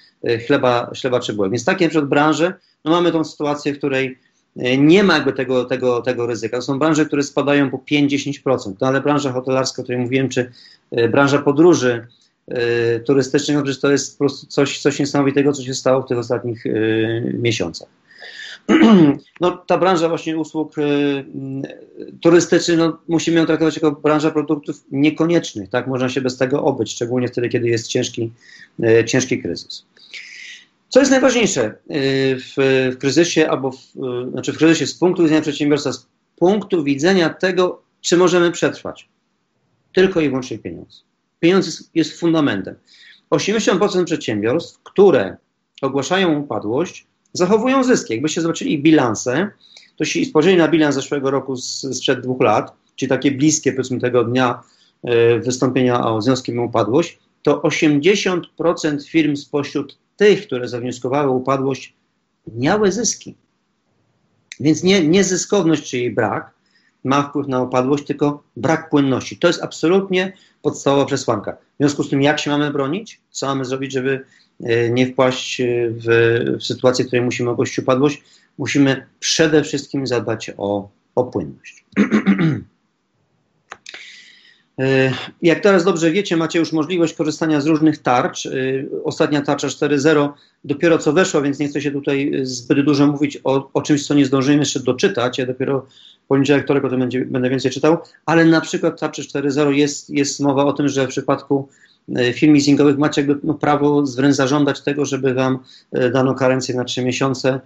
chleba, 0.47 0.91
chleba 1.01 1.21
czy 1.21 1.33
bułek. 1.33 1.51
Więc 1.51 1.65
takie 1.65 1.85
na 1.85 1.89
przykład 1.89 2.09
branże, 2.09 2.55
no 2.85 2.91
mamy 2.91 3.13
tą 3.13 3.25
sytuację, 3.25 3.75
w 3.75 3.79
której 3.79 4.19
nie 4.79 5.05
ma 5.05 5.33
tego, 5.33 5.65
tego, 5.65 6.03
tego 6.03 6.27
ryzyka. 6.27 6.57
To 6.57 6.63
są 6.63 6.79
branże, 6.79 7.07
które 7.07 7.23
spadają 7.23 7.71
po 7.71 7.79
5-10%, 7.79 8.73
no 8.81 8.87
ale 8.87 9.01
branża 9.01 9.33
hotelarska, 9.33 9.83
o 9.83 9.85
której 9.85 10.01
mówiłem, 10.01 10.29
czy 10.29 10.53
e, 10.91 11.09
branża 11.09 11.39
podróży 11.39 12.07
e, 12.49 13.01
turystycznych, 13.01 13.57
no 13.57 13.73
to 13.83 13.91
jest 13.91 14.19
po 14.19 14.19
prostu 14.19 14.47
coś, 14.47 14.81
coś 14.81 14.99
niesamowitego, 14.99 15.53
co 15.53 15.63
się 15.63 15.75
stało 15.75 16.03
w 16.03 16.09
tych 16.09 16.19
ostatnich 16.19 16.65
miesiącach. 17.33 17.89
No, 19.41 19.57
ta 19.67 19.79
branża 19.79 20.09
właśnie 20.09 20.39
usług 20.39 20.75
turystycznych, 22.21 22.79
no, 22.79 22.99
musimy 23.09 23.39
ją 23.39 23.47
traktować 23.47 23.77
jako 23.77 23.93
branża 23.93 24.31
produktów 24.31 24.85
niekoniecznych, 24.91 25.71
tak? 25.71 25.87
Można 25.87 26.09
się 26.09 26.21
bez 26.21 26.37
tego 26.37 26.65
obyć, 26.65 26.93
szczególnie 26.93 27.29
wtedy, 27.29 27.49
kiedy 27.49 27.69
jest 27.69 27.87
ciężki, 27.87 28.33
ciężki 29.07 29.43
kryzys. 29.43 29.87
Co 30.89 31.01
jest 31.01 31.11
najważniejsze 31.11 31.65
y, 31.67 31.75
w, 32.37 32.55
w 32.93 32.99
kryzysie, 32.99 33.51
albo 33.51 33.71
w, 33.71 33.77
y, 33.77 34.31
znaczy 34.31 34.53
w 34.53 34.59
kryzysie 34.59 34.87
z 34.87 34.95
punktu 34.95 35.23
widzenia 35.23 35.41
przedsiębiorstwa, 35.41 35.93
z 35.93 36.07
punktu 36.37 36.85
widzenia 36.85 37.31
tego, 37.31 37.83
czy 38.01 38.17
możemy 38.17 38.51
przetrwać? 38.51 39.09
Tylko 39.93 40.21
i 40.21 40.29
wyłącznie 40.29 40.59
pieniądz. 40.59 41.05
Pieniądz 41.41 41.67
jest, 41.67 41.91
jest 41.95 42.21
fundamentem. 42.21 42.75
80% 43.31 44.05
przedsiębiorstw, 44.05 44.83
które 44.83 45.37
ogłaszają 45.83 46.39
upadłość, 46.39 47.07
zachowują 47.33 47.85
zyski. 47.85 48.13
Jakbyście 48.13 48.41
zobaczyli 48.41 48.83
bilanse, 48.83 49.51
to 49.67 50.05
jeśli 50.05 50.27
spojrzeli 50.27 50.57
na 50.57 50.69
bilans 50.69 50.95
zeszłego 50.95 51.31
roku 51.31 51.57
z, 51.57 51.87
sprzed 51.97 52.21
dwóch 52.21 52.43
lat, 52.43 52.73
czyli 52.97 53.09
takie 53.09 53.31
bliskie 53.31 53.73
powiedzmy 53.73 54.01
tego 54.01 54.25
dnia 54.25 54.63
y, 55.05 55.41
wystąpienia 55.41 56.07
o 56.07 56.23
związkiem 56.23 56.59
upadłość, 56.59 57.19
to 57.43 57.61
80% 57.61 58.41
firm 59.09 59.37
spośród 59.37 59.99
tych, 60.19 60.47
które 60.47 60.69
zawnioskowały 60.69 61.31
upadłość, 61.31 61.95
miały 62.55 62.93
zyski. 62.93 63.35
Więc 64.61 64.83
nie, 64.83 65.09
nie 65.09 65.25
zyskowność 65.25 65.91
czy 65.91 65.99
jej 65.99 66.11
brak 66.11 66.51
ma 67.05 67.23
wpływ 67.23 67.49
na 67.49 67.63
upadłość, 67.63 68.05
tylko 68.05 68.43
brak 68.57 68.91
płynności. 68.91 69.37
To 69.37 69.49
jest 69.49 69.63
absolutnie 69.63 70.33
podstawowa 70.63 71.05
przesłanka. 71.05 71.53
W 71.53 71.77
związku 71.81 72.03
z 72.03 72.11
tym, 72.11 72.23
jak 72.23 72.39
się 72.39 72.51
mamy 72.51 72.71
bronić? 72.71 73.21
Co 73.31 73.47
mamy 73.47 73.65
zrobić, 73.65 73.93
żeby 73.93 74.25
e, 74.61 74.91
nie 74.91 75.07
wpaść 75.07 75.63
w, 75.91 76.07
w 76.59 76.65
sytuację, 76.65 77.05
w 77.05 77.09
której 77.09 77.25
musimy 77.25 77.51
ogłosić 77.51 77.79
upadłość? 77.79 78.23
Musimy 78.59 79.07
przede 79.21 79.63
wszystkim 79.63 80.07
zadbać 80.07 80.51
o, 80.57 80.89
o 81.15 81.25
płynność. 81.25 81.85
E, 84.79 85.13
jak 85.43 85.61
teraz 85.61 85.85
dobrze 85.85 86.11
wiecie, 86.11 86.37
macie 86.37 86.59
już 86.59 86.73
możliwość 86.73 87.15
korzystania 87.15 87.61
z 87.61 87.67
różnych 87.67 87.99
tarcz. 87.99 88.47
E, 88.47 88.51
ostatnia 89.05 89.43
tarcza 89.43 89.69
4.0 89.69 90.29
dopiero 90.65 90.99
co 90.99 91.13
weszła, 91.13 91.41
więc 91.41 91.59
nie 91.59 91.69
chcę 91.69 91.81
się 91.81 91.91
tutaj 91.91 92.33
zbyt 92.43 92.85
dużo 92.85 93.07
mówić 93.07 93.39
o, 93.45 93.71
o 93.73 93.83
czymś, 93.83 94.07
co 94.07 94.15
nie 94.15 94.27
zdążymy 94.27 94.59
jeszcze 94.59 94.81
doczytać. 94.81 95.39
Ja 95.39 95.47
dopiero 95.47 95.87
poniedziałek, 96.29 96.65
wtorek 96.65 96.85
o 96.85 96.89
tym 96.89 97.01
będzie, 97.01 97.25
będę 97.25 97.51
więcej 97.51 97.71
czytał, 97.71 97.99
ale 98.27 98.45
na 98.45 98.61
przykład 98.61 99.01
tarczy 99.01 99.23
4.0 99.23 99.71
jest, 99.71 100.11
jest 100.11 100.41
mowa 100.41 100.65
o 100.65 100.73
tym, 100.73 100.89
że 100.89 101.07
w 101.07 101.09
przypadku 101.09 101.69
e, 102.17 102.33
firm 102.33 102.53
leasingowych 102.53 102.99
macie 102.99 103.21
jakby 103.21 103.47
no, 103.47 103.55
prawo 103.55 104.03
wręcz 104.17 104.35
zażądać 104.35 104.81
tego, 104.81 105.05
żeby 105.05 105.35
wam 105.35 105.59
dano 106.13 106.35
karencję 106.35 106.75
na 106.75 106.85
3 106.85 107.05
miesiące 107.05 107.61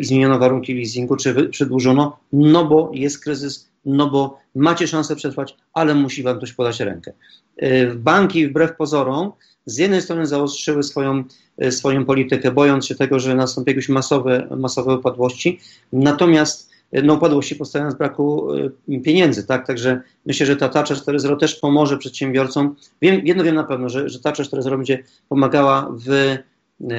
i 0.00 0.04
zmieniono 0.04 0.38
warunki 0.38 0.74
leasingu, 0.74 1.16
czy 1.16 1.48
przedłużono, 1.48 2.16
no 2.32 2.64
bo 2.64 2.90
jest 2.94 3.24
kryzys 3.24 3.73
no 3.86 4.10
bo 4.10 4.38
macie 4.54 4.86
szansę 4.86 5.16
przetrwać, 5.16 5.56
ale 5.72 5.94
musi 5.94 6.22
wam 6.22 6.36
ktoś 6.36 6.52
podać 6.52 6.80
rękę. 6.80 7.12
E, 7.56 7.86
banki 7.86 8.48
wbrew 8.48 8.76
pozorom 8.76 9.32
z 9.66 9.78
jednej 9.78 10.02
strony 10.02 10.26
zaostrzyły 10.26 10.82
swoją, 10.82 11.24
e, 11.58 11.72
swoją 11.72 12.04
politykę, 12.04 12.50
bojąc 12.50 12.86
się 12.86 12.94
tego, 12.94 13.20
że 13.20 13.34
nastąpią 13.34 13.70
jakieś 13.70 13.88
masowe, 13.88 14.48
masowe 14.56 14.96
upadłości, 14.98 15.60
natomiast 15.92 16.70
e, 16.92 17.02
no, 17.02 17.14
upadłości 17.14 17.56
powstają 17.56 17.90
z 17.90 17.94
braku 17.94 18.48
pieniędzy, 19.04 19.46
tak? 19.46 19.66
Także 19.66 20.00
myślę, 20.26 20.46
że 20.46 20.56
ta 20.56 20.68
tarcza 20.68 20.94
4.0 20.94 21.36
też 21.36 21.54
pomoże 21.54 21.98
przedsiębiorcom. 21.98 22.76
Wiem, 23.02 23.20
jedno 23.24 23.44
wiem 23.44 23.54
na 23.54 23.64
pewno, 23.64 23.88
że, 23.88 24.08
że 24.08 24.20
tarcza 24.20 24.42
4.0 24.42 24.76
będzie 24.76 25.04
pomagała 25.28 25.92
w 26.06 26.36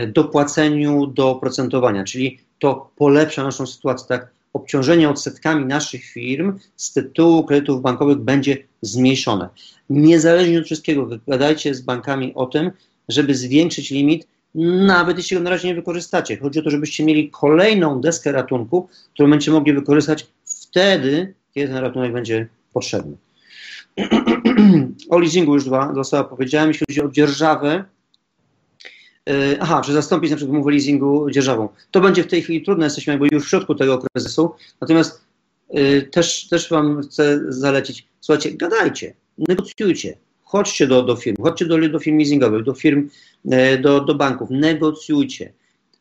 dopłaceniu 0.08 1.08
do 1.08 1.30
oprocentowania, 1.30 2.04
czyli 2.04 2.39
to 2.60 2.89
polepsza 2.96 3.44
naszą 3.44 3.68
sytuację, 3.68 4.08
tak? 4.08 4.35
Obciążenie 4.56 5.10
odsetkami 5.10 5.66
naszych 5.66 6.04
firm 6.04 6.60
z 6.76 6.94
tytułu 6.94 7.44
kredytów 7.44 7.82
bankowych 7.82 8.18
będzie 8.18 8.58
zmniejszone. 8.82 9.50
Niezależnie 9.90 10.60
od 10.60 10.66
wszystkiego, 10.66 11.06
wygadajcie 11.06 11.76
z 11.76 11.82
bankami 11.82 12.34
o 12.36 12.46
tym, 12.46 12.72
żeby 13.10 13.36
zwiększyć 13.36 13.92
limit, 13.92 14.28
nawet 14.86 15.18
jeśli 15.18 15.38
go 15.38 15.44
na 15.44 15.50
razie 15.50 15.68
nie 15.68 15.76
wykorzystacie. 15.76 16.38
Chodzi 16.38 16.60
o 16.60 16.64
to, 16.64 16.70
żebyście 16.70 17.06
mieli 17.06 17.30
kolejną 17.30 18.02
deskę 18.02 18.32
ratunku, 18.32 18.88
którą 19.14 19.30
będziecie 19.30 19.52
mogli 19.52 19.74
wykorzystać 19.74 20.28
wtedy, 20.46 21.34
kiedy 21.54 21.68
ten 21.68 21.78
ratunek 21.78 22.14
będzie 22.14 22.48
potrzebny. 22.74 23.18
o 25.10 25.20
leasingu 25.20 25.54
już 25.54 25.66
dwa, 25.66 25.94
dwa 25.94 26.04
słowa 26.04 26.24
powiedziałem. 26.24 26.68
Jeśli 26.68 26.86
chodzi 26.86 27.02
o 27.02 27.10
dzierżawę, 27.10 27.84
aha, 29.60 29.82
czy 29.86 29.94
zastąpić 29.94 30.32
na 30.32 30.38
przykład 30.38 30.55
umowę 30.55 30.72
leasingu 30.72 31.29
dzierżawą. 31.29 31.70
To 31.91 32.01
będzie 32.01 32.24
w 32.24 32.27
tej 32.27 32.41
chwili 32.41 32.62
trudne, 32.62 32.86
jesteśmy 32.86 33.13
jakby 33.13 33.27
już 33.32 33.46
w 33.46 33.50
środku 33.50 33.75
tego 33.75 33.98
kryzysu, 33.98 34.51
natomiast 34.82 35.25
y, 35.75 36.10
też, 36.12 36.48
też 36.48 36.70
Wam 36.70 37.01
chcę 37.01 37.41
zalecić, 37.48 38.08
słuchajcie, 38.22 38.51
gadajcie, 38.51 39.13
negocjujcie, 39.38 40.17
chodźcie 40.44 40.88
do, 40.88 41.03
do 41.03 41.15
firm, 41.15 41.44
chodźcie 41.44 41.65
do, 41.65 41.89
do 41.89 42.00
firm 42.00 42.17
leasingowych, 42.17 42.63
do 42.63 42.74
firm, 42.74 43.10
y, 43.46 43.77
do, 43.77 44.01
do 44.01 44.15
banków, 44.15 44.50
negocjujcie. 44.50 45.53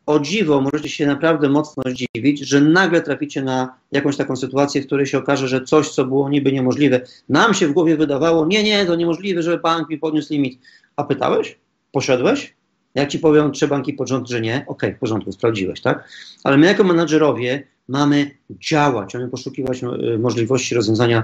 O 0.05 0.19
dziwo 0.19 0.61
możecie 0.61 0.89
się 0.89 1.07
naprawdę 1.07 1.49
mocno 1.49 1.83
zdziwić, 1.87 2.39
że 2.39 2.61
nagle 2.61 3.01
traficie 3.01 3.41
na 3.41 3.75
jakąś 3.91 4.17
taką 4.17 4.35
sytuację, 4.35 4.81
w 4.81 4.85
której 4.85 5.05
się 5.05 5.17
okaże, 5.17 5.47
że 5.47 5.61
coś, 5.61 5.89
co 5.89 6.05
było 6.05 6.29
niby 6.29 6.51
niemożliwe, 6.51 7.01
nam 7.29 7.53
się 7.53 7.67
w 7.67 7.73
głowie 7.73 7.97
wydawało, 7.97 8.45
nie, 8.45 8.63
nie, 8.63 8.85
to 8.85 8.95
niemożliwe, 8.95 9.43
żeby 9.43 9.57
bank 9.57 9.89
mi 9.89 9.97
podniósł 9.97 10.33
limit. 10.33 10.59
A 10.95 11.03
pytałeś? 11.03 11.57
Poszedłeś? 11.91 12.55
Jak 12.95 13.09
ci 13.09 13.19
powiem 13.19 13.51
trzy 13.51 13.67
banki 13.67 13.93
pod 13.93 14.09
rząd, 14.09 14.29
że 14.29 14.41
nie, 14.41 14.55
okej, 14.55 14.65
okay, 14.67 14.93
w 14.93 14.99
porządku, 14.99 15.31
sprawdziłeś, 15.31 15.81
tak? 15.81 16.09
Ale 16.43 16.57
my 16.57 16.67
jako 16.67 16.83
menadżerowie 16.83 17.63
mamy 17.87 18.31
działać, 18.49 19.13
mamy 19.13 19.27
poszukiwać 19.27 19.83
e, 19.83 20.17
możliwości 20.17 20.75
rozwiązania 20.75 21.23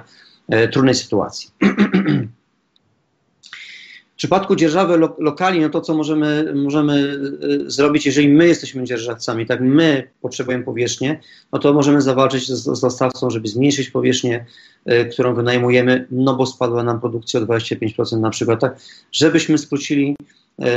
e, 0.49 0.67
trudnej 0.67 0.95
sytuacji. 0.95 1.49
w 4.13 4.15
przypadku 4.21 4.55
dzierżawy 4.55 4.97
lo 4.97 5.15
lokali, 5.19 5.59
no 5.59 5.69
to 5.69 5.81
co 5.81 5.93
możemy, 5.93 6.53
możemy 6.55 7.19
e, 7.65 7.69
zrobić, 7.69 8.05
jeżeli 8.05 8.29
my 8.29 8.47
jesteśmy 8.47 8.83
dzierżawcami, 8.83 9.45
tak 9.45 9.61
my 9.61 10.07
potrzebujemy 10.21 10.63
powierzchnię, 10.63 11.19
no 11.53 11.59
to 11.59 11.73
możemy 11.73 12.01
zawalczyć 12.01 12.47
z, 12.47 12.77
z 12.77 12.81
dostawcą, 12.81 13.29
żeby 13.29 13.47
zmniejszyć 13.47 13.89
powierzchnię, 13.89 14.45
y, 14.91 15.05
którą 15.05 15.35
wynajmujemy, 15.35 16.07
no 16.11 16.35
bo 16.35 16.45
spadła 16.45 16.83
nam 16.83 16.99
produkcja 16.99 17.39
o 17.39 17.43
25% 17.43 18.19
na 18.19 18.29
przykład, 18.29 18.59
tak, 18.59 18.79
żebyśmy 19.11 19.57
skrócili 19.57 20.15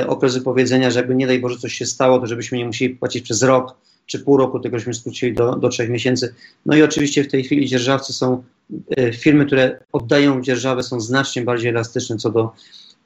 okres 0.07 0.35
wypowiedzenia, 0.35 0.91
że 0.91 0.99
jakby 0.99 1.15
nie 1.15 1.27
daj 1.27 1.41
Boże 1.41 1.59
coś 1.59 1.73
się 1.73 1.87
stało, 1.87 2.19
to 2.19 2.27
żebyśmy 2.27 2.59
nie 2.59 2.67
musieli 2.67 2.95
płacić 2.95 3.25
przez 3.25 3.43
rok 3.43 3.77
czy 4.07 4.19
pół 4.19 4.37
roku, 4.37 4.61
tylko 4.61 4.79
żeśmy 4.79 4.95
skrócili 4.95 5.35
do, 5.35 5.57
do 5.57 5.69
trzech 5.69 5.91
miesięcy. 5.91 6.35
No 6.67 6.77
i 6.77 6.83
oczywiście 6.83 7.25
w 7.25 7.31
tej 7.31 7.45
chwili 7.45 7.67
dzierżawcy 7.67 8.13
są, 8.13 8.43
e, 8.97 9.13
firmy, 9.13 9.47
które 9.47 9.81
oddają 9.93 10.43
dzierżawę 10.43 10.83
są 10.83 11.01
znacznie 11.01 11.43
bardziej 11.43 11.71
elastyczne 11.71 12.17
co 12.17 12.31
do 12.31 12.53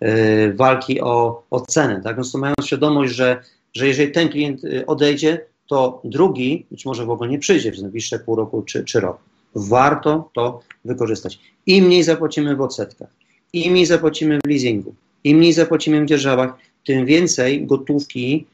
e, 0.01 0.53
walki 0.53 1.01
o, 1.01 1.43
o 1.51 1.61
cenę. 1.61 2.01
Tak? 2.05 2.17
Więc 2.17 2.33
to 2.33 2.39
mają 2.39 2.55
świadomość, 2.65 3.15
że, 3.15 3.43
że 3.73 3.87
jeżeli 3.87 4.13
ten 4.13 4.29
klient 4.29 4.63
odejdzie, 4.87 5.41
to 5.67 6.01
drugi 6.05 6.67
być 6.71 6.87
może 6.87 7.07
w 7.07 7.11
ogóle 7.11 7.31
nie 7.31 7.39
przyjdzie 7.39 7.73
przez 7.73 7.83
najbliższe 7.83 8.19
pół 8.19 8.37
roku 8.37 8.63
czy, 8.63 8.85
czy 8.85 9.01
rok. 9.01 9.19
Warto 9.55 10.31
to 10.35 10.61
wykorzystać. 10.85 11.39
Im 11.67 11.85
mniej 11.85 12.03
zapłacimy 12.03 12.57
w 12.57 12.61
odsetkach, 12.61 13.09
im 13.53 13.73
mniej 13.73 13.87
zapłacimy 13.87 14.39
w 14.45 14.49
leasingu, 14.49 14.95
im 15.29 15.39
mniej 15.39 15.53
zapłacimy 15.53 16.03
w 16.03 16.07
dzierżawach, 16.07 16.55
tym 16.85 17.07
więcej 17.07 17.67
gotówki, 17.67 18.47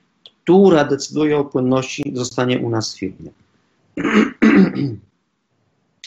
która 0.42 0.84
decyduje 0.84 1.38
o 1.38 1.44
płynności, 1.44 2.12
zostanie 2.14 2.58
u 2.58 2.70
nas 2.70 2.94
w 2.94 2.98
firmie. 2.98 3.30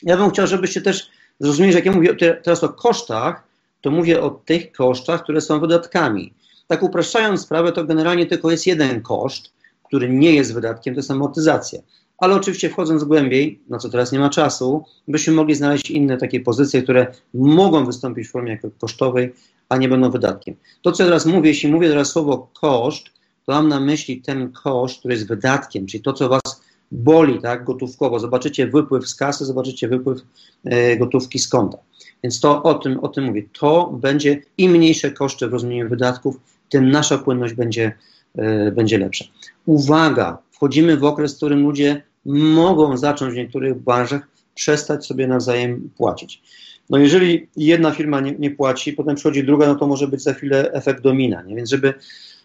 Ja 0.04 0.18
bym 0.18 0.30
chciał, 0.30 0.48
żebyście 0.48 0.82
też 0.82 1.10
zrozumieli, 1.40 1.74
że 1.74 1.80
jak 1.80 1.86
ja 1.86 1.92
mówię 1.92 2.16
teraz 2.44 2.64
o 2.64 2.70
kosztach, 2.70 3.44
to 3.82 3.92
mówię 3.92 4.22
o 4.22 4.30
tych 4.30 4.72
kosztach, 4.72 5.24
które 5.24 5.42
są 5.42 5.60
wydatkami. 5.60 6.34
Tak 6.68 6.84
upraszczając 6.84 7.42
sprawę, 7.42 7.72
to 7.72 7.84
generalnie 7.84 8.26
tylko 8.26 8.52
jest 8.52 8.68
jeden 8.68 9.02
koszt, 9.02 9.54
który 9.84 10.10
nie 10.10 10.34
jest 10.34 10.54
wydatkiem, 10.54 10.94
to 10.94 11.00
jest 11.00 11.12
amortyzacja. 11.12 11.80
Ale 12.18 12.36
oczywiście 12.36 12.70
wchodząc 12.70 13.04
głębiej, 13.04 13.60
na 13.70 13.78
co 13.78 13.90
teraz 13.90 14.12
nie 14.12 14.20
ma 14.20 14.30
czasu, 14.30 14.84
byśmy 15.08 15.34
mogli 15.34 15.56
znaleźć 15.56 15.92
inne 15.92 16.18
takie 16.18 16.40
pozycje, 16.40 16.82
które 16.82 17.08
mogą 17.34 17.86
wystąpić 17.86 18.28
w 18.28 18.32
formie 18.32 18.60
kosztowej, 18.82 19.34
a 19.70 19.78
nie 19.78 19.90
będą 19.90 20.12
wydatkiem. 20.12 20.56
To, 20.82 20.92
co 20.92 21.04
teraz 21.04 21.26
mówię, 21.26 21.50
jeśli 21.50 21.72
mówię 21.72 21.90
teraz 21.90 22.12
słowo 22.12 22.52
koszt, 22.54 23.06
to 23.46 23.52
mam 23.52 23.68
na 23.68 23.80
myśli 23.80 24.22
ten 24.22 24.52
koszt, 24.52 25.00
który 25.00 25.14
jest 25.14 25.28
wydatkiem, 25.28 25.86
czyli 25.86 26.04
to, 26.04 26.14
co 26.14 26.30
Was 26.30 26.62
boli, 26.92 27.42
tak, 27.42 27.64
gotówkowo. 27.64 28.20
Zobaczycie 28.20 28.68
wypływ 28.68 29.08
z 29.08 29.16
kasy, 29.16 29.46
zobaczycie 29.46 29.88
wypływ 29.88 30.22
e, 30.66 30.98
gotówki 30.98 31.40
z 31.40 31.48
konta. 31.48 31.78
Więc 32.24 32.40
to 32.40 32.64
o 32.64 32.74
tym, 32.74 33.00
o 33.00 33.08
tym 33.08 33.24
mówię. 33.24 33.44
To 33.60 33.98
będzie 34.02 34.42
im 34.58 34.72
mniejsze 34.72 35.12
koszty 35.12 35.48
w 35.48 35.54
rozumieniu 35.54 35.90
wydatków, 35.90 36.40
tym 36.70 36.90
nasza 36.90 37.18
płynność 37.18 37.54
będzie, 37.54 37.92
e, 38.36 38.72
będzie 38.72 38.98
lepsza. 38.98 39.26
Uwaga, 39.66 40.38
wchodzimy 40.52 40.98
w 40.98 41.04
okres, 41.04 41.34
w 41.34 41.38
którym 41.38 41.64
ludzie 41.64 42.04
mogą 42.26 42.98
zacząć 42.98 43.34
w 43.34 43.38
niektórych 43.38 43.80
branżach 43.80 44.28
przestać 44.56 45.06
sobie 45.06 45.28
nawzajem 45.28 45.90
płacić. 45.98 46.42
No 46.90 46.98
jeżeli 46.98 47.48
jedna 47.58 47.92
firma 47.92 48.20
nie, 48.20 48.32
nie, 48.32 48.52
płaci, 48.52 48.94
potem 48.94 49.16
przychodzi 49.16 49.44
druga, 49.44 49.68
no 49.68 49.76
to 49.76 49.88
może 49.88 50.08
być 50.08 50.22
za 50.22 50.34
chwilę 50.34 50.72
efekt 50.72 51.04
domina. 51.04 51.42
Nie? 51.42 51.56
Więc 51.56 51.70
żeby 51.70 51.94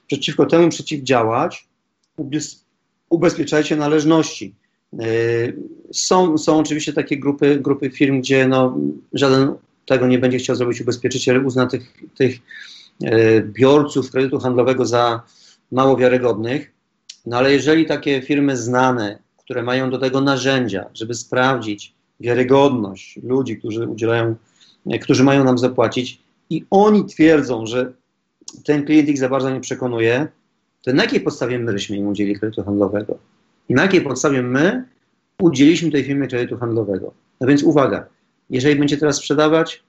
przeciwko 0.07 0.47
temu 0.47 0.69
przeciwdziałać, 0.69 1.69
ubezpieczajcie 3.09 3.77
należności. 3.77 4.55
Yy, 4.93 5.57
są, 5.93 6.39
są 6.39 6.59
oczywiście 6.59 6.93
takie 6.93 7.19
grupy, 7.19 7.59
grupy 7.61 7.91
firm, 7.91 8.21
gdzie 8.21 8.49
no, 8.49 8.79
żaden 9.13 9.55
tego 9.87 10.07
nie 10.07 10.19
będzie 10.19 10.39
chciał 10.39 10.57
zrobić 10.57 10.81
ubezpieczyciel, 10.81 11.47
uzna 11.47 11.67
tych, 11.67 11.93
tych 12.15 12.39
yy, 13.01 13.43
biorców 13.53 14.11
kredytu 14.11 14.39
handlowego 14.39 14.87
za 14.87 15.23
mało 15.73 15.97
wiarygodnych. 15.97 16.73
No 17.27 17.37
ale 17.37 17.53
jeżeli 17.53 17.87
takie 17.87 18.23
firmy 18.23 18.57
znane, 18.57 19.19
które 19.37 19.63
mają 19.63 19.91
do 19.91 19.99
tego 19.99 20.21
narzędzia, 20.21 20.91
żeby 20.95 21.15
sprawdzić, 21.15 21.95
wiarygodność 22.23 23.19
ludzi, 23.23 23.57
którzy 23.57 23.89
udzielają, 23.89 24.35
którzy 25.03 25.25
mają 25.25 25.45
nam 25.45 25.59
zapłacić 25.59 26.19
i 26.51 26.65
oni 26.71 27.05
twierdzą, 27.05 27.67
że 27.67 27.93
ten 28.65 28.85
klient 28.85 29.09
ich 29.09 29.19
za 29.19 29.29
bardzo 29.29 29.51
nie 29.51 29.61
przekonuje, 29.61 30.29
to 30.83 30.93
na 30.93 31.03
jakiej 31.03 31.21
podstawie 31.21 31.59
my 31.59 31.73
żeśmy 31.73 31.97
im 31.97 32.07
udzielili 32.07 32.39
kredytu 32.39 32.63
handlowego? 32.63 33.19
I 33.69 33.75
na 33.75 33.83
jakiej 33.83 34.01
podstawie 34.01 34.43
my 34.43 34.85
udzieliliśmy 35.41 35.91
tej 35.91 36.05
firmie 36.05 36.29
kredytu 36.29 36.57
handlowego? 36.57 37.13
No 37.41 37.47
więc 37.47 37.63
uwaga, 37.63 38.07
jeżeli 38.51 38.77
będziecie 38.77 39.01
teraz 39.01 39.17
sprzedawać, 39.17 39.83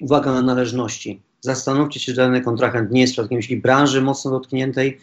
uwaga 0.00 0.32
na 0.32 0.42
należności. 0.42 1.20
Zastanówcie 1.40 2.00
się, 2.00 2.12
czy 2.12 2.16
dany 2.16 2.40
kontrahent 2.40 2.90
nie 2.90 3.00
jest 3.00 3.12
przypadku 3.12 3.34
jakiejś 3.34 3.60
branży 3.60 4.02
mocno 4.02 4.30
dotkniętej, 4.30 4.98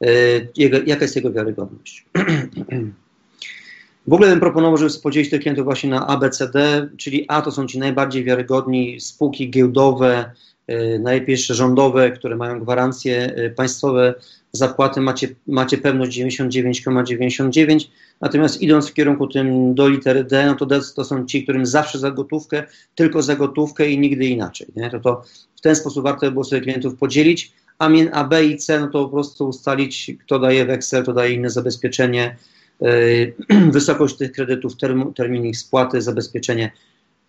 yy, 0.00 0.08
jego, 0.56 0.78
jaka 0.86 1.02
jest 1.02 1.16
jego 1.16 1.32
wiarygodność. 1.32 2.06
W 4.10 4.12
ogóle 4.12 4.30
bym 4.30 4.40
proponował, 4.40 4.76
żeby 4.76 4.90
podzielić 5.02 5.30
tych 5.30 5.40
klientów 5.40 5.64
właśnie 5.64 5.90
na 5.90 6.06
A, 6.06 6.16
B, 6.16 6.30
C, 6.30 6.48
D, 6.48 6.88
czyli 6.96 7.24
A 7.28 7.42
to 7.42 7.50
są 7.50 7.66
ci 7.66 7.78
najbardziej 7.78 8.24
wiarygodni 8.24 9.00
spółki 9.00 9.50
giełdowe, 9.50 10.30
y, 10.70 10.98
najlepiej 11.02 11.32
jeszcze 11.32 11.54
rządowe, 11.54 12.10
które 12.10 12.36
mają 12.36 12.60
gwarancje 12.60 13.38
y, 13.38 13.50
państwowe, 13.50 14.14
zapłaty 14.52 15.00
macie, 15.00 15.28
macie 15.46 15.78
pewność 15.78 16.18
99,99, 16.18 17.88
natomiast 18.20 18.62
idąc 18.62 18.90
w 18.90 18.94
kierunku 18.94 19.26
tym 19.26 19.74
do 19.74 19.88
litery 19.88 20.24
D, 20.24 20.46
no 20.46 20.54
to 20.54 20.66
D 20.66 20.80
to 20.96 21.04
są 21.04 21.26
ci, 21.26 21.42
którym 21.42 21.66
zawsze 21.66 21.98
za 21.98 22.10
gotówkę, 22.10 22.62
tylko 22.94 23.22
za 23.22 23.36
gotówkę 23.36 23.90
i 23.90 23.98
nigdy 23.98 24.26
inaczej. 24.26 24.66
Nie? 24.76 24.90
To, 24.90 25.00
to 25.00 25.22
w 25.56 25.60
ten 25.60 25.76
sposób 25.76 26.04
warto 26.04 26.32
było 26.32 26.44
sobie 26.44 26.62
klientów 26.62 26.96
podzielić, 26.96 27.52
a, 27.78 27.90
a 28.12 28.24
B 28.24 28.44
i 28.44 28.56
C, 28.56 28.80
no 28.80 28.86
to 28.86 29.04
po 29.04 29.10
prostu 29.10 29.48
ustalić, 29.48 30.10
kto 30.24 30.38
daje 30.38 30.64
weksel, 30.64 31.02
kto 31.02 31.12
daje 31.12 31.34
inne 31.34 31.50
zabezpieczenie, 31.50 32.36
wysokość 33.70 34.16
tych 34.16 34.32
kredytów, 34.32 34.76
term, 34.76 35.14
termin 35.14 35.46
ich 35.46 35.58
spłaty, 35.58 36.02
zabezpieczenie. 36.02 36.72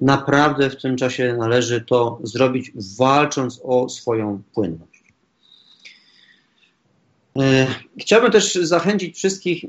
Naprawdę 0.01 0.69
w 0.69 0.81
tym 0.81 0.97
czasie 0.97 1.35
należy 1.39 1.81
to 1.81 2.19
zrobić, 2.23 2.71
walcząc 2.97 3.61
o 3.63 3.89
swoją 3.89 4.41
płynność. 4.53 5.03
E, 7.39 7.67
chciałbym 7.99 8.31
też 8.31 8.55
zachęcić 8.55 9.17
wszystkich 9.17 9.63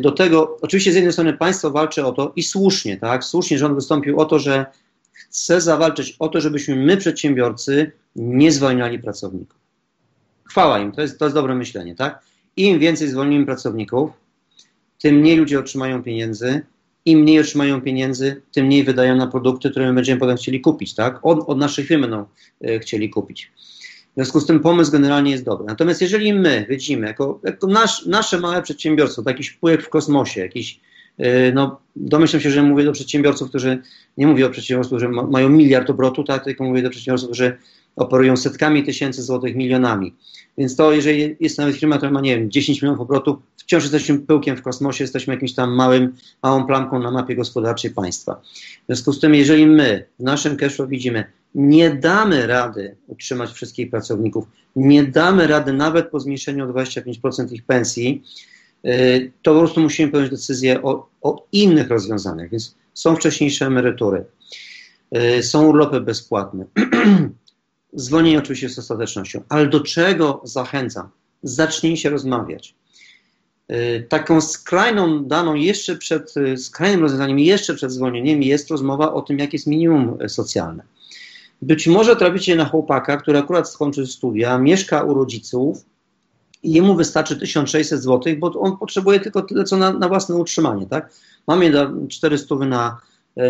do 0.00 0.12
tego, 0.12 0.58
oczywiście 0.60 0.92
z 0.92 0.94
jednej 0.94 1.12
strony 1.12 1.32
państwo 1.32 1.70
walczy 1.70 2.06
o 2.06 2.12
to 2.12 2.32
i 2.36 2.42
słusznie, 2.42 2.96
tak, 2.96 3.24
słusznie 3.24 3.58
rząd 3.58 3.74
wystąpił 3.74 4.20
o 4.20 4.24
to, 4.24 4.38
że 4.38 4.66
chce 5.12 5.60
zawalczyć 5.60 6.16
o 6.18 6.28
to, 6.28 6.40
żebyśmy 6.40 6.76
my, 6.76 6.96
przedsiębiorcy, 6.96 7.92
nie 8.16 8.52
zwalniali 8.52 8.98
pracowników. 8.98 9.58
Chwała 10.44 10.78
im, 10.78 10.92
to 10.92 11.02
jest, 11.02 11.18
to 11.18 11.24
jest 11.24 11.34
dobre 11.34 11.54
myślenie, 11.54 11.94
tak? 11.94 12.22
Im 12.56 12.78
więcej 12.78 13.08
zwolnimy 13.08 13.46
pracowników, 13.46 14.10
tym 15.02 15.16
mniej 15.16 15.36
ludzie 15.36 15.58
otrzymają 15.58 16.02
pieniędzy. 16.02 16.60
Im 17.04 17.18
mniej 17.18 17.40
otrzymają 17.40 17.80
pieniędzy, 17.80 18.42
tym 18.52 18.66
mniej 18.66 18.84
wydają 18.84 19.16
na 19.16 19.26
produkty, 19.26 19.70
które 19.70 19.86
my 19.86 19.94
będziemy 19.94 20.20
potem 20.20 20.36
chcieli 20.36 20.60
kupić, 20.60 20.94
tak? 20.94 21.18
Od, 21.22 21.48
od 21.48 21.58
naszych 21.58 21.86
firm 21.86 22.00
będą 22.00 22.24
e, 22.64 22.78
chcieli 22.78 23.10
kupić. 23.10 23.52
W 24.12 24.14
związku 24.14 24.40
z 24.40 24.46
tym 24.46 24.60
pomysł 24.60 24.92
generalnie 24.92 25.30
jest 25.30 25.44
dobry. 25.44 25.66
Natomiast 25.66 26.00
jeżeli 26.00 26.34
my 26.34 26.66
widzimy, 26.68 27.06
jako, 27.06 27.40
jako 27.44 27.66
nasz, 27.66 28.06
nasze 28.06 28.40
małe 28.40 28.62
przedsiębiorstwo, 28.62 29.22
jakiś 29.26 29.48
wpływ 29.48 29.84
w 29.84 29.88
kosmosie, 29.88 30.40
jakiś, 30.40 30.80
yy, 31.18 31.52
no 31.54 31.80
domyślam 31.96 32.40
się, 32.42 32.50
że 32.50 32.62
mówię 32.62 32.84
do 32.84 32.92
przedsiębiorców, 32.92 33.48
którzy, 33.48 33.78
nie 34.16 34.26
mówię 34.26 34.46
o 34.46 34.50
przedsiębiorstwach, 34.50 34.98
którzy 34.98 35.14
ma, 35.14 35.22
mają 35.22 35.48
miliard 35.48 35.90
obrotu, 35.90 36.24
tak, 36.24 36.44
tylko 36.44 36.64
mówię 36.64 36.82
do 36.82 36.90
przedsiębiorców, 36.90 37.28
którzy 37.28 37.56
operują 37.96 38.36
setkami 38.36 38.82
tysięcy 38.82 39.22
złotych, 39.22 39.56
milionami. 39.56 40.14
Więc 40.58 40.76
to, 40.76 40.92
jeżeli 40.92 41.36
jest 41.40 41.58
nawet 41.58 41.76
firma, 41.76 41.96
która 41.96 42.12
ma, 42.12 42.20
nie 42.20 42.36
wiem, 42.36 42.50
10 42.50 42.82
milionów 42.82 43.00
obrotów, 43.00 43.36
wciąż 43.56 43.82
jesteśmy 43.82 44.18
pyłkiem 44.18 44.56
w 44.56 44.62
kosmosie, 44.62 45.04
jesteśmy 45.04 45.34
jakimś 45.34 45.54
tam 45.54 45.74
małym, 45.74 46.14
małą 46.42 46.66
plamką 46.66 46.98
na 46.98 47.10
mapie 47.10 47.36
gospodarczej 47.36 47.90
państwa. 47.90 48.40
W 48.82 48.86
związku 48.86 49.12
z 49.12 49.20
tym, 49.20 49.34
jeżeli 49.34 49.66
my 49.66 50.06
w 50.18 50.22
naszym 50.22 50.56
cashflow 50.56 50.88
widzimy 50.88 51.24
nie 51.54 51.90
damy 51.90 52.46
rady 52.46 52.96
utrzymać 53.06 53.50
wszystkich 53.50 53.90
pracowników, 53.90 54.44
nie 54.76 55.04
damy 55.04 55.46
rady 55.46 55.72
nawet 55.72 56.08
po 56.08 56.20
zmniejszeniu 56.20 56.64
o 56.64 56.72
25% 56.72 57.52
ich 57.52 57.64
pensji, 57.64 58.22
y, 58.86 59.32
to 59.42 59.52
po 59.52 59.58
prostu 59.58 59.80
musimy 59.80 60.12
podjąć 60.12 60.30
decyzję 60.30 60.82
o, 60.82 61.08
o 61.22 61.46
innych 61.52 61.88
rozwiązaniach. 61.88 62.50
Więc 62.50 62.74
są 62.94 63.16
wcześniejsze 63.16 63.66
emerytury, 63.66 64.24
y, 65.16 65.42
są 65.42 65.66
urlopy 65.66 66.00
bezpłatne. 66.00 66.64
Zwolnienie 67.92 68.38
oczywiście 68.38 68.68
z 68.68 68.78
ostatecznością, 68.78 69.42
ale 69.48 69.66
do 69.66 69.80
czego 69.80 70.40
zachęcam? 70.44 71.08
Zacznijcie 71.42 72.10
rozmawiać. 72.10 72.74
Y, 73.70 74.06
taką 74.08 74.40
skrajną 74.40 75.24
daną 75.24 75.54
jeszcze 75.54 75.96
przed, 75.96 76.34
skrajnym 76.56 77.00
rozwiązaniem 77.00 77.38
jeszcze 77.38 77.74
przed 77.74 77.92
zwolnieniem 77.92 78.42
jest 78.42 78.70
rozmowa 78.70 79.12
o 79.12 79.22
tym, 79.22 79.38
jakie 79.38 79.56
jest 79.56 79.66
minimum 79.66 80.18
socjalne. 80.28 80.82
Być 81.62 81.86
może 81.86 82.16
traficie 82.16 82.56
na 82.56 82.64
chłopaka, 82.64 83.16
który 83.16 83.38
akurat 83.38 83.70
skończył 83.70 84.06
studia, 84.06 84.58
mieszka 84.58 85.02
u 85.02 85.14
rodziców 85.14 85.84
i 86.62 86.72
jemu 86.72 86.94
wystarczy 86.94 87.36
1600 87.36 88.02
zł, 88.02 88.34
bo 88.38 88.60
on 88.60 88.76
potrzebuje 88.76 89.20
tylko 89.20 89.42
tyle, 89.42 89.64
co 89.64 89.76
na, 89.76 89.92
na 89.92 90.08
własne 90.08 90.36
utrzymanie, 90.36 90.86
tak? 90.86 91.12
Mamy 91.46 91.72
400 92.08 92.54
na, 92.54 93.00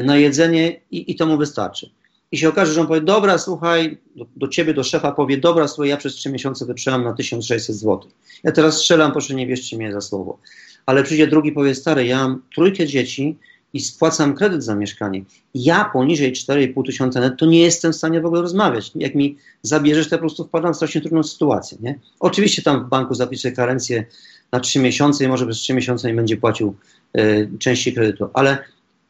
na 0.04 0.16
jedzenie 0.16 0.80
i, 0.90 1.10
i 1.10 1.16
to 1.16 1.26
mu 1.26 1.38
wystarczy. 1.38 1.90
I 2.32 2.38
się 2.38 2.48
okaże, 2.48 2.72
że 2.72 2.80
on 2.80 2.86
powie, 2.86 3.00
dobra, 3.00 3.38
słuchaj, 3.38 3.98
do, 4.16 4.26
do 4.36 4.48
ciebie, 4.48 4.74
do 4.74 4.84
szefa 4.84 5.12
powie, 5.12 5.38
dobra, 5.38 5.68
słuchaj, 5.68 5.88
ja 5.88 5.96
przez 5.96 6.14
3 6.14 6.30
miesiące 6.30 6.66
wytrzymam 6.66 7.04
na 7.04 7.12
1600 7.12 7.76
zł. 7.76 8.10
Ja 8.44 8.52
teraz 8.52 8.76
strzelam, 8.76 9.12
proszę 9.12 9.34
nie 9.34 9.46
wierzcie 9.46 9.76
mnie 9.76 9.92
za 9.92 10.00
słowo. 10.00 10.38
Ale 10.86 11.02
przyjdzie 11.02 11.26
drugi, 11.26 11.52
powie, 11.52 11.74
stary, 11.74 12.06
ja 12.06 12.16
mam 12.16 12.42
trójkę 12.54 12.86
dzieci, 12.86 13.38
i 13.74 13.80
spłacam 13.80 14.34
kredyt 14.34 14.64
za 14.64 14.74
mieszkanie, 14.74 15.24
ja 15.54 15.84
poniżej 15.84 16.32
4,5 16.32 16.86
tysiąca 16.86 17.20
net, 17.20 17.34
to 17.38 17.46
nie 17.46 17.60
jestem 17.60 17.92
w 17.92 17.96
stanie 17.96 18.20
w 18.20 18.26
ogóle 18.26 18.42
rozmawiać. 18.42 18.92
Jak 18.94 19.14
mi 19.14 19.36
zabierzesz, 19.62 20.08
to 20.08 20.16
po 20.16 20.20
prostu 20.20 20.44
wpadam 20.44 20.72
w 20.72 20.76
strasznie 20.76 21.00
trudną 21.00 21.22
sytuację. 21.22 21.78
Nie? 21.80 21.98
Oczywiście 22.20 22.62
tam 22.62 22.84
w 22.84 22.88
banku 22.88 23.14
zapisuję 23.14 23.54
karencję 23.54 24.04
na 24.52 24.60
3 24.60 24.80
miesiące 24.80 25.24
i 25.24 25.28
może 25.28 25.46
przez 25.46 25.58
3 25.58 25.74
miesiące 25.74 26.08
nie 26.08 26.14
będzie 26.14 26.36
płacił 26.36 26.74
y, 27.18 27.50
części 27.58 27.92
kredytu, 27.92 28.28
ale 28.34 28.58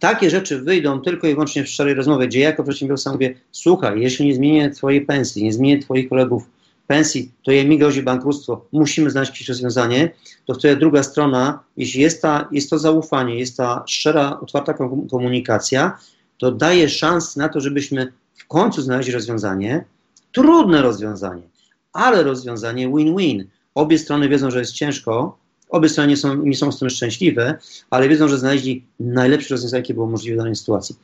takie 0.02 0.30
rzeczy 0.30 0.60
wyjdą 0.60 1.00
tylko 1.00 1.26
i 1.26 1.32
wyłącznie 1.32 1.64
w 1.64 1.68
szczerej 1.68 1.94
rozmowie, 1.94 2.28
gdzie 2.28 2.40
ja 2.40 2.48
jako 2.48 2.62
przedsiębiorca 2.62 3.12
mówię, 3.12 3.34
słuchaj, 3.52 4.00
jeśli 4.00 4.26
nie 4.26 4.34
zmienię 4.34 4.70
twojej 4.70 5.00
pensji, 5.00 5.44
nie 5.44 5.52
zmienię 5.52 5.78
twoich 5.78 6.08
kolegów 6.08 6.50
pensji, 6.86 7.30
to 7.42 7.52
jej 7.52 7.68
mi 7.68 7.78
grozi 7.78 8.02
bankructwo, 8.02 8.64
musimy 8.72 9.10
znaleźć 9.10 9.32
jakieś 9.32 9.48
rozwiązanie, 9.48 10.10
to 10.46 10.54
wtedy 10.54 10.76
druga 10.76 11.02
strona, 11.02 11.64
jeśli 11.76 12.00
jest, 12.00 12.22
ta, 12.22 12.48
jest 12.52 12.70
to 12.70 12.78
zaufanie, 12.78 13.38
jest 13.38 13.56
ta 13.56 13.84
szczera, 13.86 14.40
otwarta 14.40 14.74
komunikacja, 15.10 15.98
to 16.38 16.52
daje 16.52 16.88
szansę 16.88 17.40
na 17.40 17.48
to, 17.48 17.60
żebyśmy 17.60 18.12
w 18.34 18.46
końcu 18.46 18.82
znaleźli 18.82 19.12
rozwiązanie, 19.12 19.84
trudne 20.32 20.82
rozwiązanie, 20.82 21.42
ale 21.92 22.22
rozwiązanie 22.22 22.88
win-win. 22.88 23.44
Obie 23.74 23.98
strony 23.98 24.28
wiedzą, 24.28 24.50
że 24.50 24.58
jest 24.58 24.72
ciężko, 24.72 25.38
obie 25.72 25.88
strony 25.88 26.16
są, 26.16 26.42
nie 26.42 26.56
są 26.56 26.72
z 26.72 26.78
tym 26.78 26.90
szczęśliwe, 26.90 27.58
ale 27.90 28.08
wiedzą, 28.08 28.28
że 28.28 28.38
znaleźli 28.38 28.84
najlepsze 29.00 29.54
rozwiązanie, 29.54 29.80
jakie 29.80 29.94
było 29.94 30.06
możliwe 30.06 30.36
w 30.36 30.38
danej 30.38 30.56
sytuacji. 30.56 30.96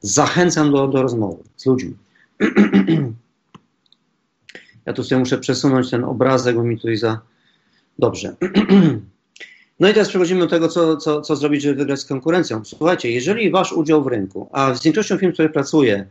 Zachęcam 0.00 0.72
do, 0.72 0.88
do 0.88 1.02
rozmowy 1.02 1.42
z 1.56 1.66
ludźmi. 1.66 1.94
Ja 4.86 4.92
tu 4.92 5.04
sobie 5.04 5.18
muszę 5.18 5.38
przesunąć 5.38 5.90
ten 5.90 6.04
obrazek, 6.04 6.56
bo 6.56 6.62
mi 6.62 6.76
tutaj 6.76 6.96
za... 6.96 7.20
Dobrze. 7.98 8.36
No 9.80 9.88
i 9.88 9.92
teraz 9.92 10.08
przechodzimy 10.08 10.40
do 10.40 10.46
tego, 10.46 10.68
co, 10.68 10.96
co, 10.96 11.20
co 11.20 11.36
zrobić, 11.36 11.62
żeby 11.62 11.74
wygrać 11.74 12.00
z 12.00 12.04
konkurencją. 12.04 12.64
Słuchajcie, 12.64 13.10
jeżeli 13.10 13.50
wasz 13.50 13.72
udział 13.72 14.04
w 14.04 14.06
rynku, 14.06 14.48
a 14.52 14.74
z 14.74 14.82
większością 14.82 15.18
firm, 15.18 15.32
które 15.32 15.48
pracuję, 15.48 16.06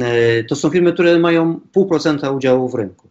e, 0.00 0.44
to 0.44 0.56
są 0.56 0.70
firmy, 0.70 0.92
które 0.92 1.18
mają 1.18 1.60
pół 1.72 1.86
procenta 1.86 2.30
udziału 2.30 2.68
w 2.68 2.74
rynku. 2.74 3.08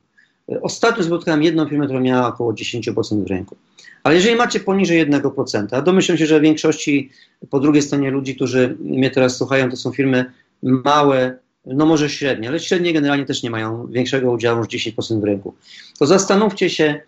Ostatnio 0.62 1.04
spotkałem 1.04 1.44
jedną 1.44 1.68
firmę, 1.68 1.86
która 1.86 2.00
miała 2.00 2.28
około 2.28 2.54
10% 2.54 3.24
w 3.24 3.28
rynku. 3.28 3.56
Ale 4.04 4.16
jeżeli 4.16 4.36
macie 4.36 4.60
poniżej 4.60 5.08
1%, 5.08 5.84
domyślam 5.84 6.18
się, 6.18 6.26
że 6.26 6.40
w 6.40 6.44
większości 6.44 7.10
po 7.50 7.60
drugiej 7.60 7.82
stronie 7.82 8.12
ludzi, 8.12 8.36
którzy 8.36 8.78
mnie 8.80 9.12
teraz 9.12 9.38
słuchają, 9.38 9.70
to 9.70 9.76
są 9.76 9.92
firmy 9.92 10.26
małe, 10.64 11.38
no 11.66 11.86
może 11.86 12.10
średnie, 12.10 12.50
ale 12.50 12.60
średnie 12.60 12.94
generalnie 12.94 13.26
też 13.26 13.44
nie 13.44 13.50
mają 13.50 13.88
większego 13.88 14.32
udziału 14.32 14.60
niż 14.60 14.68
10% 14.68 15.22
w 15.22 15.24
rynku. 15.24 15.54
To 16.00 16.06
zastanówcie 16.06 16.70
się, 16.70 17.02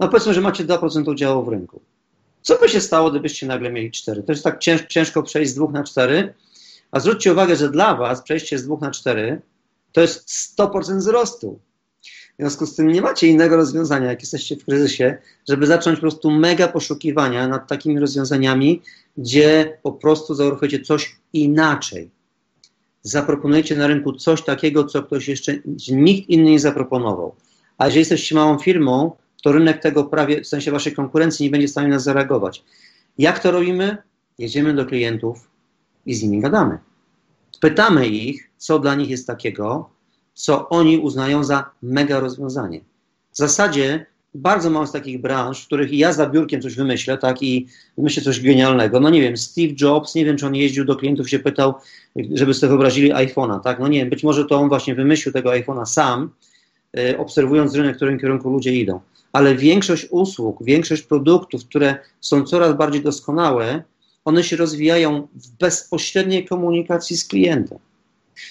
no 0.00 0.08
powiedzmy, 0.08 0.34
że 0.34 0.40
macie 0.40 0.64
2% 0.64 1.10
udziału 1.10 1.44
w 1.44 1.48
rynku. 1.48 1.80
Co 2.42 2.58
by 2.58 2.68
się 2.68 2.80
stało, 2.80 3.10
gdybyście 3.10 3.46
nagle 3.46 3.72
mieli 3.72 3.90
4? 3.90 4.22
To 4.22 4.32
jest 4.32 4.44
tak 4.44 4.58
cięż, 4.58 4.82
ciężko 4.88 5.22
przejść 5.22 5.50
z 5.50 5.54
2 5.54 5.70
na 5.70 5.84
4, 5.84 6.34
a 6.90 7.00
zwróćcie 7.00 7.32
uwagę, 7.32 7.56
że 7.56 7.70
dla 7.70 7.94
Was 7.94 8.22
przejście 8.22 8.58
z 8.58 8.66
2 8.66 8.76
na 8.80 8.90
4 8.90 9.40
to 9.92 10.00
jest 10.00 10.28
100% 10.58 10.96
wzrostu. 10.96 11.58
W 12.32 12.42
związku 12.42 12.66
z 12.66 12.74
tym 12.74 12.88
nie 12.88 13.02
macie 13.02 13.26
innego 13.26 13.56
rozwiązania, 13.56 14.06
jak 14.06 14.20
jesteście 14.20 14.56
w 14.56 14.64
kryzysie, 14.64 15.18
żeby 15.48 15.66
zacząć 15.66 15.96
po 15.96 16.00
prostu 16.00 16.30
mega 16.30 16.68
poszukiwania 16.68 17.48
nad 17.48 17.68
takimi 17.68 18.00
rozwiązaniami, 18.00 18.82
gdzie 19.16 19.78
po 19.82 19.92
prostu 19.92 20.34
zauruchujecie 20.34 20.80
coś 20.80 21.16
inaczej 21.32 22.10
zaproponujecie 23.02 23.76
na 23.76 23.86
rynku 23.86 24.12
coś 24.12 24.42
takiego, 24.42 24.84
co 24.84 25.02
ktoś 25.02 25.28
jeszcze, 25.28 25.54
nikt 25.92 26.28
inny 26.28 26.50
nie 26.50 26.60
zaproponował. 26.60 27.34
A 27.78 27.84
jeżeli 27.86 27.98
jesteście 27.98 28.34
małą 28.34 28.58
firmą, 28.58 29.16
to 29.42 29.52
rynek 29.52 29.82
tego 29.82 30.04
prawie, 30.04 30.42
w 30.42 30.46
sensie 30.46 30.70
waszej 30.70 30.94
konkurencji, 30.94 31.44
nie 31.44 31.50
będzie 31.50 31.68
w 31.68 31.70
stanie 31.70 31.88
nas 31.88 32.02
zareagować. 32.02 32.64
Jak 33.18 33.38
to 33.38 33.50
robimy? 33.50 33.96
Jedziemy 34.38 34.74
do 34.74 34.86
klientów 34.86 35.50
i 36.06 36.14
z 36.14 36.22
nimi 36.22 36.40
gadamy. 36.40 36.78
Pytamy 37.60 38.08
ich, 38.08 38.50
co 38.56 38.78
dla 38.78 38.94
nich 38.94 39.10
jest 39.10 39.26
takiego, 39.26 39.90
co 40.34 40.68
oni 40.68 40.98
uznają 40.98 41.44
za 41.44 41.70
mega 41.82 42.20
rozwiązanie. 42.20 42.80
W 43.32 43.36
zasadzie 43.36 44.06
bardzo 44.34 44.70
mało 44.70 44.86
z 44.86 44.92
takich 44.92 45.20
branż, 45.20 45.62
w 45.62 45.66
których 45.66 45.92
ja 45.92 46.12
za 46.12 46.26
biurkiem 46.26 46.62
coś 46.62 46.74
wymyślę, 46.74 47.18
tak, 47.18 47.42
i 47.42 47.66
wymyślę 47.96 48.22
coś 48.22 48.40
genialnego. 48.40 49.00
No 49.00 49.10
nie 49.10 49.20
wiem, 49.20 49.36
Steve 49.36 49.74
Jobs, 49.80 50.14
nie 50.14 50.24
wiem, 50.24 50.36
czy 50.36 50.46
on 50.46 50.54
jeździł 50.54 50.84
do 50.84 50.96
klientów, 50.96 51.30
się 51.30 51.38
pytał, 51.38 51.74
żeby 52.34 52.54
sobie 52.54 52.68
wyobrazili 52.68 53.12
iPhone'a, 53.12 53.60
tak, 53.60 53.78
no 53.78 53.88
nie 53.88 53.98
wiem, 53.98 54.10
być 54.10 54.24
może 54.24 54.44
to 54.44 54.56
on 54.56 54.68
właśnie 54.68 54.94
wymyślił 54.94 55.32
tego 55.32 55.50
iPhone'a 55.50 55.86
sam, 55.86 56.30
y, 56.98 57.18
obserwując 57.18 57.74
rynek, 57.74 57.94
w 57.94 57.96
którym 57.96 58.18
kierunku 58.18 58.50
ludzie 58.50 58.74
idą. 58.74 59.00
Ale 59.32 59.56
większość 59.56 60.06
usług, 60.10 60.64
większość 60.64 61.02
produktów, 61.02 61.64
które 61.64 61.96
są 62.20 62.44
coraz 62.44 62.76
bardziej 62.76 63.02
doskonałe, 63.02 63.82
one 64.24 64.44
się 64.44 64.56
rozwijają 64.56 65.28
w 65.34 65.50
bezpośredniej 65.50 66.44
komunikacji 66.44 67.16
z 67.16 67.24
klientem. 67.24 67.78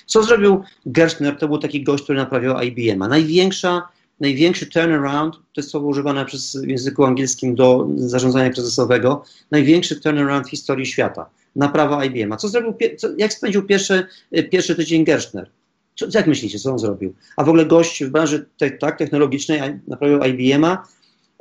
Co 0.06 0.24
zrobił 0.24 0.64
Gerstner? 0.86 1.38
To 1.38 1.48
był 1.48 1.58
taki 1.58 1.84
gość, 1.84 2.04
który 2.04 2.18
naprawiał 2.18 2.62
IBM-a. 2.62 3.08
Największa 3.08 3.82
największy 4.22 4.66
turnaround, 4.66 5.36
to 5.36 5.42
jest 5.58 5.70
słowo 5.70 5.88
używane 5.88 6.26
przez 6.26 6.56
w 6.56 6.68
języku 6.68 7.06
angielskim 7.06 7.56
do 7.56 7.88
zarządzania 7.96 8.50
kryzysowego, 8.50 9.24
największy 9.52 10.02
turnaround 10.02 10.48
w 10.48 10.50
historii 10.50 10.86
świata. 10.86 11.30
Naprawa 11.56 12.06
IBM. 12.06 12.32
A 12.32 12.38
co 12.38 12.48
zrobił, 12.48 12.74
co, 12.98 13.08
jak 13.18 13.34
spędził 13.34 13.64
pierwszy, 13.64 14.06
pierwszy 14.52 14.76
tydzień 14.76 15.06
Gerstner? 15.06 15.50
Co, 15.96 16.06
jak 16.14 16.28
myślicie, 16.28 16.60
co 16.60 16.72
on 16.72 16.80
zrobił? 16.80 17.14
A 17.38 17.44
w 17.44 17.50
ogóle 17.50 17.66
gość 17.66 18.04
w 18.04 18.10
branży 18.10 18.46
te, 18.58 18.72
tak, 18.72 18.98
technologicznej 18.98 19.80
naprawił 19.88 20.20
IBM-a, 20.24 20.88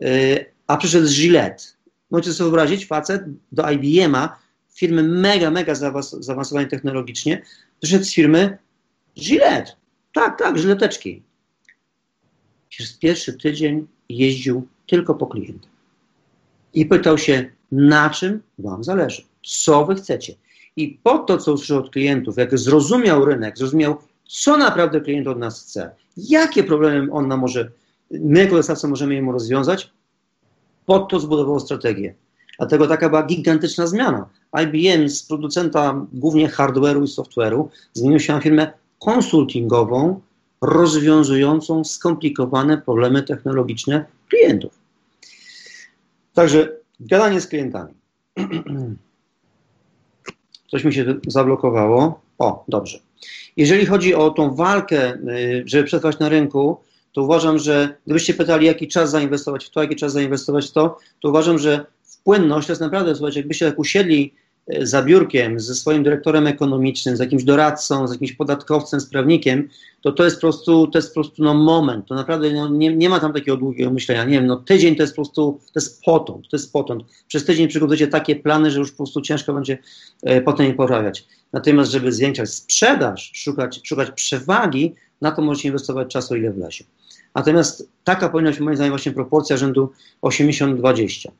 yy, 0.00 0.44
a 0.66 0.76
przyszedł 0.76 1.06
z 1.06 1.14
Gillette. 1.14 1.64
Możecie 2.10 2.32
sobie 2.32 2.50
wyobrazić, 2.50 2.86
facet 2.86 3.22
do 3.52 3.70
IBM-a, 3.70 4.36
firmy 4.74 5.02
mega, 5.02 5.50
mega 5.50 5.74
zaawansowane 5.74 6.66
technologicznie, 6.66 7.42
przyszedł 7.80 8.04
z 8.04 8.14
firmy 8.14 8.58
Gillette. 9.16 9.72
Tak, 10.12 10.38
tak, 10.38 10.58
żyleteczki 10.58 11.22
przez 12.68 12.92
pierwszy 12.92 13.32
tydzień 13.32 13.86
jeździł 14.08 14.66
tylko 14.86 15.14
po 15.14 15.26
klientach. 15.26 15.70
I 16.74 16.86
pytał 16.86 17.18
się, 17.18 17.50
na 17.72 18.10
czym 18.10 18.42
Wam 18.58 18.84
zależy, 18.84 19.22
co 19.42 19.86
Wy 19.86 19.94
chcecie. 19.94 20.34
I 20.76 20.98
po 21.02 21.18
to, 21.18 21.38
co 21.38 21.52
usłyszał 21.52 21.78
od 21.78 21.90
klientów, 21.90 22.36
jak 22.36 22.58
zrozumiał 22.58 23.24
rynek, 23.24 23.58
zrozumiał, 23.58 23.96
co 24.28 24.56
naprawdę 24.56 25.00
klient 25.00 25.26
od 25.26 25.38
nas 25.38 25.62
chce, 25.62 25.90
jakie 26.16 26.64
problemy 26.64 27.12
on 27.12 27.28
nam 27.28 27.40
może, 27.40 27.70
my 28.10 28.38
jako 28.38 28.56
dostawca 28.56 28.88
możemy 28.88 29.14
jemu 29.14 29.32
rozwiązać, 29.32 29.92
po 30.86 30.98
to 30.98 31.20
zbudował 31.20 31.60
strategię. 31.60 32.14
Dlatego 32.58 32.86
taka 32.86 33.08
była 33.08 33.22
gigantyczna 33.22 33.86
zmiana. 33.86 34.28
IBM 34.62 35.08
z 35.08 35.22
producenta 35.22 36.06
głównie 36.12 36.48
hardware'u 36.48 37.04
i 37.04 37.08
software'u 37.08 37.68
zmienił 37.92 38.20
się 38.20 38.32
na 38.32 38.40
firmę 38.40 38.72
konsultingową, 38.98 40.20
rozwiązującą 40.60 41.84
skomplikowane 41.84 42.78
problemy 42.78 43.22
technologiczne 43.22 44.04
klientów. 44.28 44.72
Także 46.34 46.76
gadanie 47.00 47.40
z 47.40 47.46
klientami. 47.46 47.94
Coś 50.70 50.84
mi 50.84 50.94
się 50.94 51.14
zablokowało. 51.26 52.20
O, 52.38 52.64
dobrze. 52.68 52.98
Jeżeli 53.56 53.86
chodzi 53.86 54.14
o 54.14 54.30
tą 54.30 54.54
walkę, 54.54 55.14
y, 55.14 55.62
żeby 55.66 55.84
przetrwać 55.84 56.18
na 56.18 56.28
rynku, 56.28 56.76
to 57.12 57.22
uważam, 57.22 57.58
że 57.58 57.96
gdybyście 58.06 58.34
pytali, 58.34 58.66
jaki 58.66 58.88
czas 58.88 59.10
zainwestować 59.10 59.64
w 59.64 59.70
to, 59.70 59.82
jaki 59.82 59.96
czas 59.96 60.12
zainwestować 60.12 60.68
w 60.68 60.72
to, 60.72 60.98
to 61.20 61.28
uważam, 61.28 61.58
że 61.58 61.86
wpłynność 62.20 62.66
to 62.66 62.72
jest 62.72 62.80
naprawdę, 62.80 63.14
słuchajcie, 63.14 63.40
jakbyście 63.40 63.66
tak 63.66 63.78
usiedli 63.78 64.34
e, 64.66 64.86
za 64.86 65.02
biurkiem 65.02 65.60
ze 65.60 65.74
swoim 65.74 66.02
dyrektorem 66.02 66.46
ekonomicznym, 66.46 67.16
z 67.16 67.20
jakimś 67.20 67.44
doradcą, 67.44 68.08
z 68.08 68.12
jakimś 68.12 68.32
podatkowcem, 68.32 69.00
z 69.00 69.06
prawnikiem, 69.06 69.68
to 70.02 70.12
to 70.12 70.24
jest 70.24 70.36
po 70.36 70.40
prostu, 70.40 70.86
to 70.86 70.98
jest 70.98 71.08
po 71.08 71.14
prostu 71.14 71.44
no, 71.44 71.54
moment. 71.54 72.06
To 72.06 72.14
naprawdę 72.14 72.52
no, 72.52 72.68
nie, 72.68 72.96
nie 72.96 73.08
ma 73.08 73.20
tam 73.20 73.32
takiego 73.32 73.56
długiego 73.56 73.90
myślenia. 73.90 74.24
Nie 74.24 74.30
wiem, 74.30 74.46
no 74.46 74.56
tydzień 74.56 74.96
to 74.96 75.02
jest 75.02 75.12
po 75.12 75.22
prostu, 75.22 75.60
to 75.66 75.80
jest 75.80 76.02
potąd, 76.02 76.48
to 76.48 76.56
jest 76.56 76.72
potąd. 76.72 77.02
Przez 77.28 77.44
tydzień 77.44 77.68
przygotujecie 77.68 78.06
takie 78.06 78.36
plany, 78.36 78.70
że 78.70 78.78
już 78.78 78.90
po 78.90 78.96
prostu 78.96 79.20
ciężko 79.20 79.52
będzie 79.52 79.78
e, 80.22 80.40
potem 80.40 80.66
je 80.66 80.74
poprawiać. 80.74 81.26
Natomiast, 81.52 81.90
żeby 81.90 82.12
zwiększać 82.12 82.50
sprzedaż, 82.50 83.30
szukać, 83.34 83.80
szukać 83.84 84.10
przewagi, 84.10 84.94
na 85.20 85.30
to 85.30 85.42
możecie 85.42 85.68
inwestować 85.68 86.08
czasu, 86.08 86.36
ile 86.36 86.52
wlezie. 86.52 86.84
Natomiast 87.34 87.88
taka 88.04 88.28
powinna 88.28 88.50
być 88.50 88.60
moim 88.60 88.76
zdaniem 88.76 88.92
właśnie 88.92 89.12
proporcja 89.12 89.56
rzędu 89.56 89.92
80-20. 90.22 91.30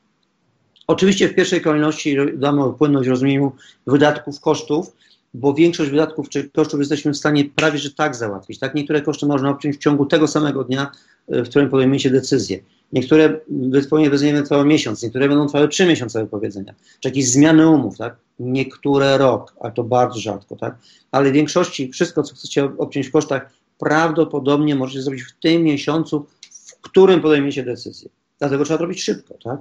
Oczywiście 0.91 1.29
w 1.29 1.35
pierwszej 1.35 1.61
kolejności 1.61 2.17
damy 2.35 2.73
płynność 2.73 3.09
rozumieniu 3.09 3.53
wydatków, 3.87 4.41
kosztów, 4.41 4.97
bo 5.35 5.55
większość 5.55 5.91
wydatków 5.91 6.29
czy 6.29 6.51
kosztów 6.51 6.81
jesteśmy 6.81 7.13
w 7.13 7.17
stanie 7.17 7.45
prawie 7.45 7.79
że 7.79 7.91
tak 7.91 8.17
załatwić. 8.17 8.59
Tak? 8.59 8.75
Niektóre 8.75 9.03
koszty 9.03 9.27
można 9.27 9.51
obciąć 9.51 9.77
w 9.77 9.79
ciągu 9.79 10.07
tego 10.07 10.29
samego 10.29 10.65
dnia, 10.65 10.91
w 11.29 11.49
którym 11.49 11.71
podejmiecie 11.71 12.11
decyzję. 12.11 12.59
Niektóre 12.93 13.41
wypowiedzenie 13.49 14.43
trwały 14.43 14.65
miesiąc, 14.65 15.03
niektóre 15.03 15.29
będą 15.29 15.47
trwały 15.47 15.69
trzy 15.69 15.87
miesiące 15.87 16.23
wypowiedzenia, 16.23 16.75
czy 17.01 17.09
jakieś 17.09 17.29
zmiany 17.29 17.69
umów, 17.69 17.99
tak? 17.99 18.17
Niektóre 18.39 19.19
rok, 19.19 19.55
a 19.61 19.71
to 19.71 19.85
bardzo 19.85 20.19
rzadko, 20.21 20.57
tak? 20.57 20.79
Ale 21.11 21.31
w 21.31 21.33
większości 21.33 21.93
wszystko, 21.93 22.23
co 22.23 22.35
chcecie 22.35 22.65
obciąć 22.79 23.09
w 23.09 23.13
kosztach, 23.13 23.51
prawdopodobnie 23.79 24.75
możecie 24.75 25.03
zrobić 25.03 25.23
w 25.23 25.33
tym 25.41 25.63
miesiącu, 25.63 26.27
w 26.51 26.81
którym 26.81 27.21
podejmiecie 27.21 27.65
decyzję. 27.65 28.09
Dlatego 28.39 28.65
trzeba 28.65 28.79
to 28.79 28.85
robić 28.85 29.03
szybko, 29.03 29.35
tak? 29.45 29.61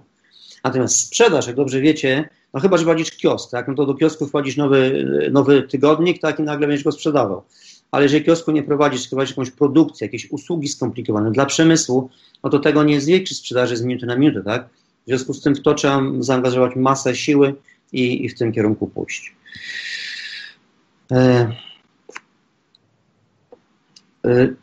Natomiast 0.63 0.99
sprzedaż, 0.99 1.47
jak 1.47 1.55
dobrze 1.55 1.81
wiecie, 1.81 2.29
no 2.53 2.59
chyba, 2.59 2.77
że 2.77 2.83
prowadzisz 2.83 3.11
kiosk, 3.11 3.51
tak? 3.51 3.67
No 3.67 3.75
to 3.75 3.85
do 3.85 3.93
kiosku 3.93 4.27
wchodzisz 4.27 4.57
nowy, 4.57 5.05
nowy 5.31 5.63
tygodnik, 5.63 6.21
tak? 6.21 6.39
I 6.39 6.43
nagle 6.43 6.67
będziesz 6.67 6.83
go 6.83 6.91
sprzedawał. 6.91 7.43
Ale 7.91 8.03
jeżeli 8.03 8.25
kiosku 8.25 8.51
nie 8.51 8.63
prowadzisz, 8.63 9.07
prowadzisz 9.07 9.31
jakąś 9.37 9.51
produkcję, 9.51 10.07
jakieś 10.07 10.31
usługi 10.31 10.67
skomplikowane 10.67 11.31
dla 11.31 11.45
przemysłu, 11.45 12.09
no 12.43 12.49
to 12.49 12.59
tego 12.59 12.83
nie 12.83 13.01
zwiększy 13.01 13.35
sprzedaży 13.35 13.77
z 13.77 13.81
minuty 13.81 14.05
na 14.05 14.15
minutę, 14.15 14.43
tak? 14.43 14.69
W 15.03 15.07
związku 15.07 15.33
z 15.33 15.41
tym 15.41 15.55
w 15.55 15.61
to 15.61 15.73
trzeba 15.73 16.01
zaangażować 16.19 16.75
masę 16.75 17.15
siły 17.15 17.55
i, 17.91 18.25
i 18.25 18.29
w 18.29 18.37
tym 18.37 18.51
kierunku 18.51 18.87
pójść. 18.87 19.35
E, 21.11 21.51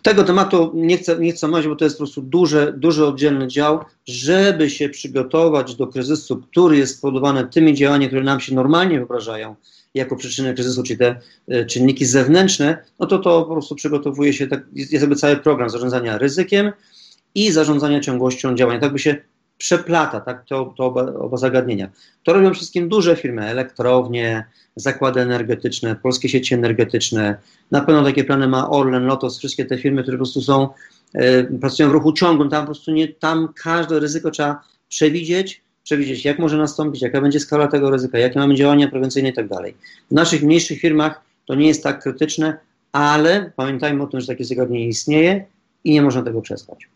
tego 0.02 0.24
tematu 0.24 0.72
nie 0.74 0.96
chcę, 0.96 1.18
nie 1.18 1.33
chcę 1.33 1.48
mówić, 1.48 1.66
bo 1.66 1.76
to 1.76 1.85
jest 1.85 1.96
po 1.96 2.00
prostu 2.00 2.22
duży, 2.22 2.74
duży 2.76 3.07
oddzielny 3.07 3.48
dział, 3.48 3.81
żeby 4.07 4.70
się 4.70 4.88
przygotować 4.88 5.74
do 5.74 5.87
kryzysu, 5.87 6.37
który 6.37 6.76
jest 6.76 6.96
spowodowany 6.98 7.48
tymi 7.48 7.74
działaniami, 7.74 8.07
które 8.07 8.22
nam 8.22 8.40
się 8.40 8.55
normalnie 8.55 8.98
wyobrażają 8.98 9.57
jako 9.94 10.16
przyczyny 10.16 10.55
kryzysu, 10.55 10.83
czyli 10.83 10.98
te 10.98 11.20
e, 11.48 11.66
czynniki 11.66 12.07
zewnętrzne, 12.07 12.79
no 13.00 13.07
to 13.07 13.18
to 13.18 13.42
po 13.42 13.52
prostu 13.52 13.74
przygotowuje 13.74 14.33
się, 14.33 14.46
tak, 14.46 14.62
jest 14.72 14.92
jakby 14.92 15.16
cały 15.16 15.37
program 15.37 15.70
zarządzania 15.70 16.18
ryzykiem 16.18 16.72
i 17.35 17.52
zarządzania 17.52 18.00
ciągłością 18.00 18.55
działania, 18.55 18.81
tak 18.81 18.92
by 18.92 18.98
się 18.98 19.16
przeplata 19.59 20.21
tak, 20.21 20.45
to, 20.45 20.75
to 20.77 20.85
oba, 20.85 21.03
oba 21.03 21.37
zagadnienia. 21.37 21.90
To 22.25 22.33
robią 22.33 22.55
wszystkim 22.55 22.88
duże 22.88 23.16
firmy, 23.16 23.47
elektrownie, 23.47 24.45
zakłady 24.77 25.21
energetyczne, 25.21 25.97
polskie 25.97 26.29
sieci 26.29 26.55
energetyczne. 26.55 27.37
Na 27.71 27.81
pewno 27.81 28.05
takie 28.05 28.25
plany 28.25 28.49
ma 28.49 28.71
Orlen, 28.71 29.07
Lotos, 29.07 29.38
wszystkie 29.38 29.64
te 29.64 29.79
firmy, 29.79 30.03
które 30.03 30.16
po 30.16 30.19
prostu 30.19 30.42
są, 30.42 30.69
e, 31.14 31.45
pracują 31.45 31.88
w 31.88 31.92
ruchu 31.92 32.12
ciągłym. 32.12 32.51
Tam 32.51 32.62
po 32.62 32.66
prostu 32.66 32.92
nie, 32.92 33.09
tam 33.09 33.49
każde 33.62 34.01
ryzyko 34.01 34.31
trzeba 34.31 34.61
przewidzieć, 34.88 35.62
przewidzieć, 35.85 36.25
jak 36.25 36.38
może 36.38 36.57
nastąpić, 36.57 37.03
jaka 37.03 37.21
będzie 37.21 37.40
skala 37.40 37.69
tego 37.69 37.90
ryzyka, 37.90 38.19
jakie 38.19 38.38
mamy 38.38 38.55
działania 38.55 38.88
prewencyjne 38.88 39.29
i 39.29 39.33
tak 39.33 39.49
dalej. 39.49 39.75
W 40.11 40.14
naszych 40.14 40.42
mniejszych 40.42 40.81
firmach 40.81 41.21
to 41.47 41.55
nie 41.55 41.66
jest 41.66 41.83
tak 41.83 42.03
krytyczne, 42.03 42.59
ale 42.92 43.53
pamiętajmy 43.57 44.03
o 44.03 44.07
tym, 44.07 44.21
że 44.21 44.27
takie 44.27 44.45
zagadnienie 44.45 44.88
istnieje 44.88 45.45
i 45.85 45.90
nie 45.90 46.03
można 46.03 46.23
tego 46.23 46.42
przespać. 46.42 46.88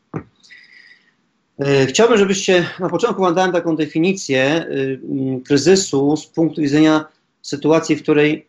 E, 1.61 1.87
chciałbym, 1.87 2.19
żebyście 2.19 2.67
na 2.81 2.89
początku 2.89 3.23
wam 3.23 3.35
dałem 3.35 3.53
taką 3.53 3.77
definicję 3.77 4.67
y, 4.71 5.01
kryzysu 5.45 6.17
z 6.17 6.27
punktu 6.27 6.61
widzenia 6.61 7.05
sytuacji, 7.43 7.97
w 7.97 8.03
której 8.03 8.47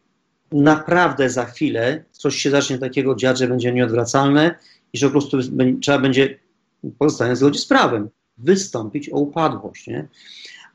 naprawdę 0.52 1.30
za 1.30 1.46
chwilę 1.46 2.04
coś 2.12 2.36
się 2.36 2.50
zacznie 2.50 2.78
takiego 2.78 3.16
dziać, 3.16 3.40
że 3.40 3.48
będzie 3.48 3.74
nieodwracalne 3.74 4.56
i 4.94 4.98
że 4.98 5.08
po 5.08 5.12
prostu 5.12 5.38
trzeba 5.82 6.00
będzie, 6.00 6.40
pozostając 6.98 7.40
w 7.40 7.42
zgodzie 7.42 7.60
z 7.60 7.66
prawem, 7.66 8.10
wystąpić 8.38 9.10
o 9.10 9.18
upadłość. 9.18 9.88
Nie? 9.88 10.08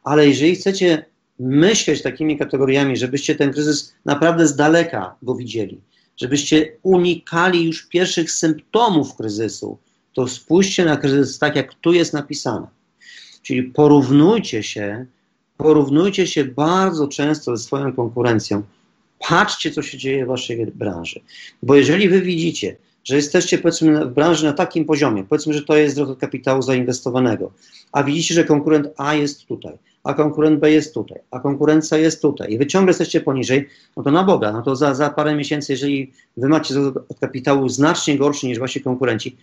Ale 0.04 0.28
jeżeli 0.28 0.56
chcecie 0.56 1.04
myśleć 1.38 2.02
takimi 2.02 2.38
kategoriami, 2.38 2.96
żebyście 2.96 3.34
ten 3.34 3.52
kryzys 3.52 3.94
naprawdę 4.04 4.46
z 4.46 4.56
daleka 4.56 5.14
go 5.22 5.34
widzieli, 5.34 5.80
żebyście 6.16 6.72
unikali 6.82 7.64
już 7.64 7.88
pierwszych 7.88 8.30
symptomów 8.30 9.16
kryzysu, 9.16 9.78
to 10.16 10.28
spójrzcie 10.28 10.84
na 10.84 10.96
kryzys 10.96 11.38
tak, 11.38 11.56
jak 11.56 11.74
tu 11.74 11.92
jest 11.92 12.12
napisane. 12.12 12.66
Czyli 13.42 13.62
porównujcie 13.62 14.62
się, 14.62 15.06
porównujcie 15.56 16.26
się 16.26 16.44
bardzo 16.44 17.08
często 17.08 17.56
ze 17.56 17.64
swoją 17.64 17.92
konkurencją. 17.92 18.62
Patrzcie, 19.28 19.70
co 19.70 19.82
się 19.82 19.98
dzieje 19.98 20.24
w 20.24 20.28
waszej 20.28 20.66
branży. 20.66 21.20
Bo 21.62 21.74
jeżeli 21.74 22.08
wy 22.08 22.20
widzicie, 22.20 22.76
że 23.04 23.16
jesteście 23.16 23.58
powiedzmy 23.58 24.06
w 24.06 24.14
branży 24.14 24.44
na 24.44 24.52
takim 24.52 24.84
poziomie, 24.84 25.24
powiedzmy, 25.24 25.54
że 25.54 25.62
to 25.62 25.76
jest 25.76 25.96
zwrot 25.96 26.18
kapitału 26.18 26.62
zainwestowanego, 26.62 27.52
a 27.92 28.02
widzicie, 28.02 28.34
że 28.34 28.44
konkurent 28.44 28.88
A 28.96 29.14
jest 29.14 29.46
tutaj, 29.46 29.78
a 30.04 30.14
konkurent 30.14 30.60
B 30.60 30.70
jest 30.70 30.94
tutaj, 30.94 31.18
a 31.30 31.40
konkurencja 31.40 31.98
jest 31.98 32.22
tutaj 32.22 32.52
i 32.52 32.58
wy 32.58 32.66
ciągle 32.66 32.90
jesteście 32.90 33.20
poniżej, 33.20 33.68
no 33.96 34.02
to 34.02 34.10
na 34.10 34.24
Boga, 34.24 34.52
no 34.52 34.62
to 34.62 34.76
za, 34.76 34.94
za 34.94 35.10
parę 35.10 35.34
miesięcy, 35.34 35.72
jeżeli 35.72 36.12
wy 36.36 36.48
macie 36.48 36.74
zwrot 36.74 36.94
kapitału 37.20 37.68
znacznie 37.68 38.18
gorszy 38.18 38.46
niż 38.46 38.58
wasi 38.58 38.80
konkurenci, 38.80 39.36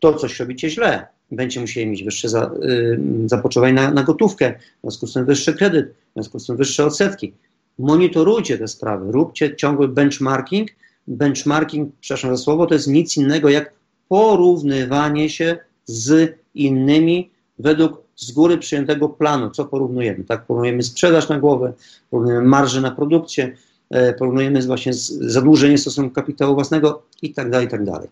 to 0.00 0.14
coś 0.14 0.40
robicie 0.40 0.70
źle. 0.70 1.06
Będziecie 1.30 1.60
musieli 1.60 1.86
mieć 1.86 2.04
wyższe 2.04 2.28
za, 2.28 2.50
y, 2.64 3.72
na, 3.72 3.90
na 3.90 4.02
gotówkę, 4.02 4.54
w 4.78 4.80
związku 4.80 5.06
z 5.06 5.12
tym 5.12 5.24
wyższy 5.24 5.54
kredyt, 5.54 5.90
w 5.90 6.12
związku 6.14 6.38
z 6.38 6.46
tym 6.46 6.56
wyższe 6.56 6.84
odsetki. 6.86 7.32
Monitorujcie 7.78 8.58
te 8.58 8.68
sprawy, 8.68 9.12
róbcie 9.12 9.56
ciągły 9.56 9.88
benchmarking. 9.88 10.68
Benchmarking, 11.06 11.92
przepraszam 12.00 12.36
za 12.36 12.42
słowo, 12.42 12.66
to 12.66 12.74
jest 12.74 12.88
nic 12.88 13.16
innego 13.16 13.48
jak 13.48 13.72
porównywanie 14.08 15.30
się 15.30 15.58
z 15.84 16.36
innymi 16.54 17.30
według 17.58 18.02
z 18.16 18.32
góry 18.32 18.58
przyjętego 18.58 19.08
planu, 19.08 19.50
co 19.50 19.64
porównujemy. 19.64 20.24
Tak, 20.24 20.46
porównujemy 20.46 20.82
sprzedaż 20.82 21.28
na 21.28 21.38
głowę, 21.38 21.72
porównujemy 22.10 22.48
marże 22.48 22.80
na 22.80 22.90
produkcję, 22.90 23.56
e, 23.90 24.12
porównujemy 24.12 24.62
właśnie 24.62 24.92
zadłużenie 25.20 25.78
stosunku 25.78 26.14
kapitału 26.14 26.54
własnego 26.54 27.02
i 27.22 27.34
tak 27.34 27.50
dalej, 27.50 27.66
i 27.66 27.70
tak 27.70 27.84
dalej. 27.84 28.08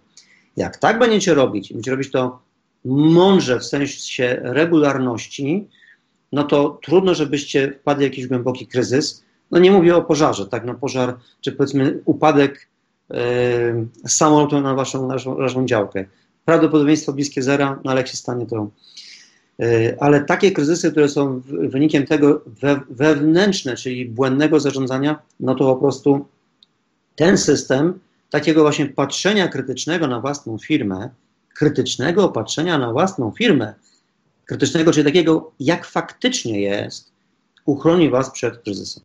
Jak 0.59 0.77
tak 0.77 0.99
będziecie 0.99 1.35
robić, 1.35 1.73
będziecie 1.73 1.91
robić 1.91 2.11
to 2.11 2.39
mądrze 2.85 3.61
w 3.61 3.65
sensie 3.65 4.41
regularności, 4.43 5.69
no 6.33 6.45
to 6.45 6.79
trudno, 6.83 7.15
żebyście 7.15 7.73
wpadli 7.81 8.01
w 8.07 8.11
jakiś 8.11 8.27
głęboki 8.27 8.67
kryzys. 8.67 9.25
No 9.51 9.59
nie 9.59 9.71
mówię 9.71 9.97
o 9.97 10.03
pożarze, 10.03 10.47
tak, 10.47 10.65
no 10.65 10.75
pożar, 10.75 11.17
czy 11.41 11.53
powiedzmy 11.53 12.01
upadek 12.05 12.69
yy, 13.11 13.19
samolotu 14.07 14.61
na 14.61 14.75
waszą, 14.75 15.09
naszą, 15.09 15.39
naszą 15.39 15.67
działkę. 15.67 16.05
Prawdopodobieństwo 16.45 17.13
bliskie 17.13 17.43
zera, 17.43 17.81
no 17.85 17.91
ale 17.91 18.01
jak 18.01 18.09
się 18.09 18.17
stanie 18.17 18.47
to... 18.47 18.71
Yy, 19.59 19.97
ale 20.01 20.25
takie 20.25 20.53
kryzysy, 20.53 20.91
które 20.91 21.09
są 21.09 21.43
wynikiem 21.47 22.07
tego 22.07 22.43
we, 22.47 22.81
wewnętrzne, 22.91 23.77
czyli 23.77 24.07
błędnego 24.07 24.61
zarządzania, 24.61 25.19
no 25.41 25.55
to 25.55 25.75
po 25.75 25.77
prostu 25.77 26.27
ten 27.17 27.39
system 27.39 27.99
takiego 28.31 28.63
właśnie 28.63 28.87
patrzenia 28.87 29.49
krytycznego 29.49 30.07
na 30.07 30.21
własną 30.21 30.59
firmę, 30.59 31.11
krytycznego 31.55 32.29
patrzenia 32.29 32.79
na 32.79 32.93
własną 32.93 33.33
firmę, 33.39 33.75
krytycznego, 34.45 34.93
czyli 34.93 35.05
takiego, 35.05 35.53
jak 35.61 35.87
faktycznie 35.87 36.61
jest, 36.61 37.13
uchroni 37.65 38.11
Was 38.11 38.31
przed 38.31 38.59
kryzysem. 38.59 39.03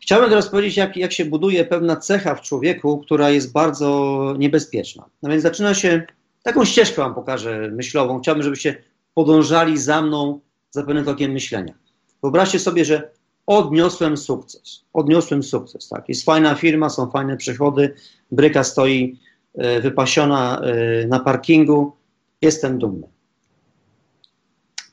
Chciałbym 0.00 0.30
teraz 0.30 0.48
powiedzieć, 0.48 0.76
jak, 0.76 0.96
jak 0.96 1.12
się 1.12 1.24
buduje 1.24 1.64
pewna 1.64 1.96
cecha 1.96 2.34
w 2.34 2.40
człowieku, 2.40 2.98
która 2.98 3.30
jest 3.30 3.52
bardzo 3.52 4.34
niebezpieczna. 4.38 5.04
No 5.22 5.30
więc 5.30 5.42
zaczyna 5.42 5.74
się, 5.74 6.02
taką 6.42 6.64
ścieżkę 6.64 7.02
Wam 7.02 7.14
pokażę 7.14 7.70
myślową. 7.72 8.20
Chciałbym, 8.20 8.42
żebyście 8.42 8.82
podążali 9.14 9.78
za 9.78 10.02
mną 10.02 10.40
za 10.70 10.82
pewnym 10.82 11.04
tokiem 11.04 11.32
myślenia. 11.32 11.74
Wyobraźcie 12.22 12.58
sobie, 12.58 12.84
że 12.84 13.10
odniosłem 13.48 14.16
sukces. 14.16 14.84
Odniosłem 14.92 15.42
sukces, 15.42 15.88
tak. 15.88 16.08
Jest 16.08 16.24
fajna 16.24 16.54
firma, 16.54 16.88
są 16.88 17.10
fajne 17.10 17.36
przychody, 17.36 17.94
bryka 18.32 18.64
stoi 18.64 19.18
e, 19.54 19.80
wypasiona 19.80 20.60
e, 20.60 21.06
na 21.06 21.20
parkingu, 21.20 21.92
jestem 22.42 22.78
dumny. 22.78 23.06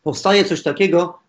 Powstaje 0.03 0.45
coś 0.45 0.63
takiego, 0.63 1.19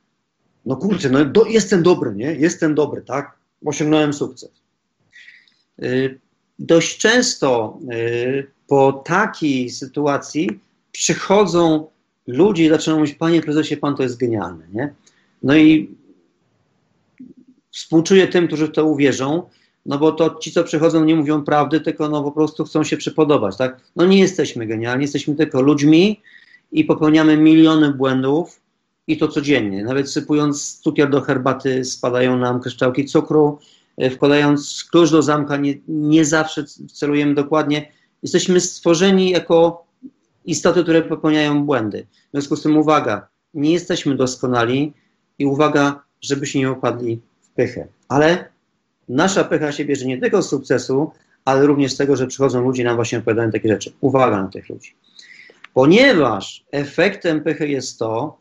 no 0.66 0.76
kurczę, 0.76 1.10
no 1.10 1.24
do, 1.24 1.44
jestem 1.44 1.82
dobry, 1.82 2.14
nie? 2.14 2.34
Jestem 2.34 2.74
dobry, 2.74 3.02
tak? 3.02 3.36
Osiągnąłem 3.64 4.12
sukces. 4.12 4.50
E, 5.82 5.86
dość 6.58 6.98
często 6.98 7.78
po 8.66 8.92
takiej 8.92 9.70
sytuacji 9.70 10.60
przychodzą 10.92 11.86
ludzie 12.26 12.64
i 12.64 12.68
zaczynają 12.68 13.00
mówić, 13.00 13.14
panie 13.14 13.42
prezesie, 13.42 13.76
pan 13.76 13.96
to 13.96 14.02
jest 14.02 14.16
genialny, 14.16 14.66
nie? 14.72 14.94
No 15.42 15.56
i 15.56 15.96
Współczuję 17.76 18.28
tym, 18.28 18.46
którzy 18.46 18.66
w 18.66 18.72
to 18.72 18.84
uwierzą, 18.84 19.42
no 19.86 19.98
bo 19.98 20.12
to 20.12 20.34
ci, 20.34 20.52
co 20.52 20.64
przychodzą, 20.64 21.04
nie 21.04 21.16
mówią 21.16 21.44
prawdy, 21.44 21.80
tylko 21.80 22.08
no 22.08 22.22
po 22.22 22.32
prostu 22.32 22.64
chcą 22.64 22.84
się 22.84 22.96
przypodobać, 22.96 23.56
tak? 23.56 23.80
No 23.96 24.06
nie 24.06 24.18
jesteśmy 24.18 24.66
genialni, 24.66 25.02
jesteśmy 25.02 25.34
tylko 25.34 25.62
ludźmi 25.62 26.20
i 26.72 26.84
popełniamy 26.84 27.36
miliony 27.36 27.92
błędów 27.92 28.60
i 29.06 29.18
to 29.18 29.28
codziennie. 29.28 29.84
Nawet 29.84 30.10
sypując 30.10 30.78
cukier 30.78 31.10
do 31.10 31.20
herbaty 31.20 31.84
spadają 31.84 32.38
nam 32.38 32.60
kryształki 32.60 33.04
cukru, 33.04 33.58
e, 33.96 34.10
wkładając 34.10 34.84
klucz 34.90 35.10
do 35.10 35.22
zamka 35.22 35.56
nie, 35.56 35.74
nie 35.88 36.24
zawsze 36.24 36.64
celujemy 36.92 37.34
dokładnie. 37.34 37.92
Jesteśmy 38.22 38.60
stworzeni 38.60 39.30
jako 39.30 39.86
istoty, 40.44 40.82
które 40.82 41.02
popełniają 41.02 41.66
błędy. 41.66 42.06
W 42.28 42.30
związku 42.32 42.56
z 42.56 42.62
tym 42.62 42.76
uwaga, 42.76 43.28
nie 43.54 43.72
jesteśmy 43.72 44.16
doskonali 44.16 44.92
i 45.38 45.46
uwaga, 45.46 46.02
żeby 46.20 46.46
się 46.46 46.58
nie 46.58 46.70
opadli 46.70 47.20
pychę. 47.56 47.86
Ale 48.08 48.48
nasza 49.08 49.44
pycha 49.44 49.72
się 49.72 49.84
bierze 49.84 50.06
nie 50.06 50.18
tylko 50.18 50.42
z 50.42 50.48
sukcesu, 50.48 51.10
ale 51.44 51.66
również 51.66 51.92
z 51.92 51.96
tego, 51.96 52.16
że 52.16 52.26
przychodzą 52.26 52.60
ludzie 52.60 52.84
nam 52.84 52.96
właśnie 52.96 53.18
opowiadają 53.18 53.50
takie 53.50 53.68
rzeczy. 53.68 53.92
Uwaga 54.00 54.42
na 54.42 54.48
tych 54.48 54.68
ludzi. 54.68 54.94
Ponieważ 55.74 56.64
efektem 56.72 57.40
pychy 57.40 57.68
jest 57.68 57.98
to, 57.98 58.38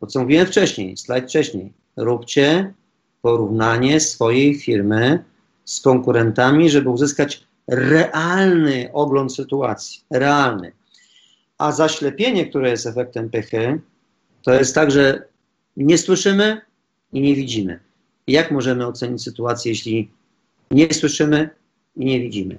o 0.00 0.06
co 0.06 0.20
mówiłem 0.20 0.46
wcześniej, 0.46 0.96
slajd 0.96 1.24
wcześniej, 1.24 1.72
róbcie 1.96 2.74
porównanie 3.22 4.00
swojej 4.00 4.54
firmy 4.54 5.24
z 5.64 5.80
konkurentami, 5.80 6.70
żeby 6.70 6.90
uzyskać 6.90 7.46
realny 7.68 8.90
ogląd 8.92 9.34
sytuacji. 9.34 10.00
Realny. 10.10 10.72
A 11.58 11.72
zaślepienie, 11.72 12.46
które 12.46 12.70
jest 12.70 12.86
efektem 12.86 13.30
pychy, 13.30 13.80
to 14.42 14.52
jest 14.54 14.74
tak, 14.74 14.90
że 14.90 15.22
nie 15.76 15.98
słyszymy 15.98 16.60
i 17.12 17.20
nie 17.20 17.34
widzimy. 17.34 17.80
Jak 18.28 18.50
możemy 18.50 18.86
ocenić 18.86 19.22
sytuację, 19.22 19.72
jeśli 19.72 20.10
nie 20.70 20.94
słyszymy 20.94 21.50
i 21.96 22.04
nie 22.04 22.20
widzimy? 22.20 22.58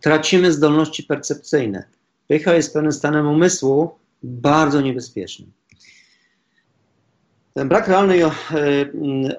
Tracimy 0.00 0.52
zdolności 0.52 1.02
percepcyjne. 1.02 1.84
Pycha 2.28 2.54
jest 2.54 2.72
pewnym 2.72 2.92
stanem 2.92 3.28
umysłu 3.28 3.90
bardzo 4.22 4.80
niebezpiecznym. 4.80 5.52
Ten 7.54 7.68
brak 7.68 7.88
realnej 7.88 8.20
e, 8.20 8.30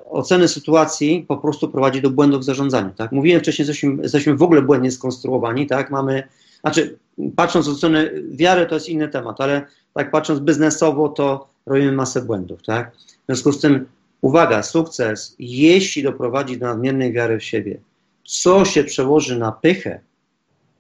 oceny 0.10 0.48
sytuacji 0.48 1.26
po 1.28 1.38
prostu 1.38 1.70
prowadzi 1.70 2.02
do 2.02 2.10
błędów 2.10 2.42
w 2.42 2.46
zarządzaniu. 2.46 2.94
Tak? 2.98 3.12
Mówiłem 3.12 3.42
wcześniej, 3.42 3.66
że 3.66 3.72
jesteśmy, 3.72 4.04
jesteśmy 4.04 4.36
w 4.36 4.42
ogóle 4.42 4.62
błędnie 4.62 4.92
skonstruowani. 4.92 5.68
Tak? 5.68 5.92
Mamy, 5.92 6.24
znaczy, 6.62 6.98
patrząc 7.36 7.68
od 7.68 7.78
strony 7.78 8.24
wiary, 8.32 8.66
to 8.66 8.76
jest 8.76 8.90
inny 8.90 9.08
temat, 9.08 9.42
ale 9.42 9.66
tak 9.94 10.12
patrząc 10.12 10.40
biznesowo, 10.40 11.10
to 11.10 11.50
robimy 11.66 11.92
masę 11.92 12.22
błędów. 12.22 12.64
Tak? 12.64 12.92
W 12.96 13.26
związku 13.26 13.52
z 13.52 13.62
tym, 13.62 13.86
uwaga, 14.22 14.64
sukces, 14.64 15.36
jeśli 15.40 16.04
doprowadzi 16.04 16.58
do 16.58 16.66
nadmiernej 16.66 17.14
wiary 17.14 17.40
w 17.40 17.44
siebie, 17.44 17.80
co 18.26 18.66
się 18.66 18.84
przełoży 18.84 19.40
na 19.40 19.52
pychę, 19.52 20.00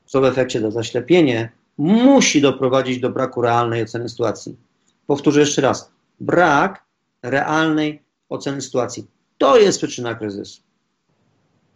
co 0.05 0.21
w 0.21 0.25
efekcie 0.25 0.61
do 0.61 0.71
zaślepienia, 0.71 1.49
musi 1.77 2.41
doprowadzić 2.41 2.99
do 2.99 3.09
braku 3.09 3.41
realnej 3.41 3.83
oceny 3.83 4.09
sytuacji. 4.09 4.57
Powtórzę 5.07 5.39
jeszcze 5.39 5.61
raz. 5.61 5.91
Brak 6.19 6.85
realnej 7.23 8.01
oceny 8.29 8.61
sytuacji. 8.61 9.07
To 9.37 9.57
jest 9.57 9.77
przyczyna 9.77 10.15
kryzysu. 10.15 10.61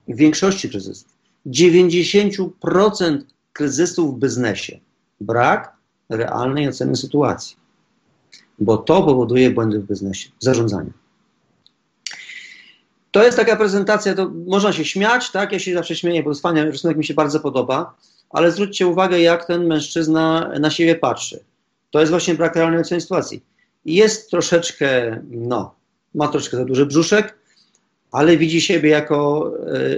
W 0.08 0.16
większości 0.16 0.70
kryzysów. 0.70 1.12
90% 1.46 3.22
kryzysów 3.54 4.16
w 4.16 4.20
biznesie. 4.20 4.80
Brak 5.22 5.76
realnej 6.10 6.68
oceny 6.68 6.96
sytuacji. 6.96 7.58
Bo 8.60 8.78
to 8.78 9.04
powoduje 9.04 9.52
błędy 9.52 9.80
w 9.80 9.88
biznesie, 9.88 10.30
w 10.40 10.44
zarządzaniu. 10.44 10.94
To 13.12 13.24
jest 13.24 13.38
taka 13.38 13.56
prezentacja, 13.56 14.16
to 14.16 14.32
można 14.48 14.74
się 14.74 14.86
śmiać, 14.86 15.32
tak? 15.32 15.52
Ja 15.52 15.60
się 15.60 15.74
zawsze 15.74 15.96
śmieję, 15.96 16.24
bo 16.24 16.36
fajny 16.36 16.72
rysunek 16.72 16.98
mi 16.98 17.06
się 17.06 17.14
bardzo 17.14 17.40
podoba, 17.40 17.96
ale 18.30 18.52
zwróćcie 18.52 18.88
uwagę, 18.88 19.22
jak 19.22 19.46
ten 19.46 19.68
mężczyzna 19.68 20.52
na 20.60 20.70
siebie 20.70 20.96
patrzy. 20.96 21.40
To 21.92 22.00
jest 22.00 22.10
właśnie 22.10 22.36
brak 22.36 22.56
realnej 22.56 22.82
oceny 22.82 23.02
sytuacji. 23.02 23.44
Jest 23.86 24.30
troszeczkę, 24.30 25.20
no, 25.32 25.76
ma 26.16 26.28
troszeczkę 26.28 26.58
za 26.58 26.66
duży 26.66 26.86
brzuszek, 26.86 27.38
ale 28.12 28.38
widzi 28.38 28.62
siebie 28.62 28.90
jako 28.90 29.52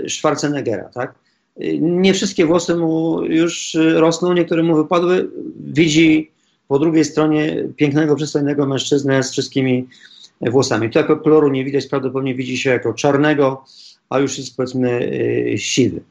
e, 0.06 0.10
Schwarzeneggera, 0.10 0.90
tak? 0.90 1.16
Nie 1.80 2.14
wszystkie 2.14 2.46
włosy 2.46 2.76
mu 2.76 3.24
już 3.26 3.78
rosną, 3.96 4.34
niektóre 4.34 4.64
mu 4.64 4.76
wypadły. 4.76 5.30
Widzi 5.60 6.32
po 6.68 6.80
drugiej 6.80 7.06
stronie 7.06 7.68
pięknego, 7.76 8.16
przystojnego 8.16 8.66
mężczyznę 8.66 9.24
z 9.24 9.32
wszystkimi 9.32 9.88
włosami. 10.42 10.90
Tu 10.90 11.00
jako 11.00 11.18
koloru 11.18 11.50
nie 11.50 11.66
widać, 11.66 11.88
prawdopodobnie 11.88 12.36
widzi 12.36 12.58
się 12.58 12.70
jako 12.70 12.94
czarnego, 12.94 13.66
a 14.10 14.20
już 14.20 14.38
jest 14.38 14.58
powiedzmy 14.58 15.12
e, 15.54 15.58
siwy. 15.58 16.02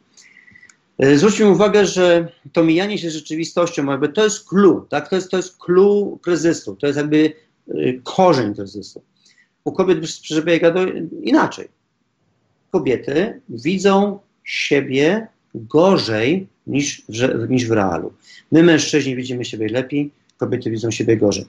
E, 0.98 1.16
zwróćmy 1.16 1.48
uwagę, 1.48 1.86
że 1.86 2.28
to 2.52 2.64
mijanie 2.64 2.98
się 2.98 3.10
z 3.10 3.14
rzeczywistością, 3.14 3.86
jakby 3.86 4.08
to 4.08 4.24
jest 4.24 4.48
clue, 4.48 4.86
tak? 4.88 5.08
to, 5.08 5.16
jest, 5.16 5.30
to 5.30 5.36
jest 5.36 5.56
clue 5.58 6.18
kryzysu, 6.22 6.76
to 6.76 6.86
jest 6.86 6.96
jakby 6.96 7.32
Y, 7.68 8.00
korzeń 8.04 8.54
kryzysu. 8.54 9.02
U 9.64 9.72
kobiet 9.72 10.00
przebiega 10.00 10.70
to 10.70 10.86
inaczej. 11.22 11.68
Kobiety 12.70 13.40
widzą 13.48 14.18
siebie 14.44 15.26
gorzej 15.54 16.46
niż 16.66 17.02
w, 17.08 17.50
niż 17.50 17.68
w 17.68 17.72
realu. 17.72 18.12
My, 18.52 18.62
mężczyźni, 18.62 19.16
widzimy 19.16 19.44
siebie 19.44 19.68
lepiej, 19.68 20.10
kobiety 20.38 20.70
widzą 20.70 20.90
siebie 20.90 21.16
gorzej. 21.16 21.46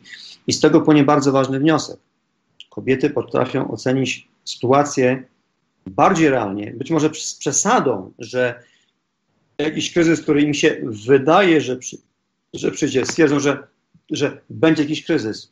I 0.48 0.54
z 0.54 0.60
tego 0.60 0.82
płynie 0.82 1.04
bardzo 1.04 1.32
ważny 1.32 1.60
wniosek. 1.60 1.98
Kobiety 2.76 3.10
potrafią 3.10 3.72
ocenić 3.72 4.28
sytuację 4.46 5.24
bardziej 5.86 6.30
realnie, 6.30 6.72
być 6.72 6.92
może 6.92 7.10
z 7.14 7.36
przesadą, 7.36 8.12
że 8.20 8.64
jakiś 9.58 9.94
kryzys, 9.94 10.22
który 10.22 10.42
im 10.42 10.54
się 10.54 10.78
wydaje, 10.84 11.62
że, 11.62 11.76
przy, 11.76 11.98
że 12.54 12.72
przyjdzie, 12.72 13.06
stwierdzą, 13.06 13.40
że, 13.40 13.68
że 14.12 14.42
będzie 14.50 14.84
jakiś 14.84 15.06
kryzys, 15.06 15.52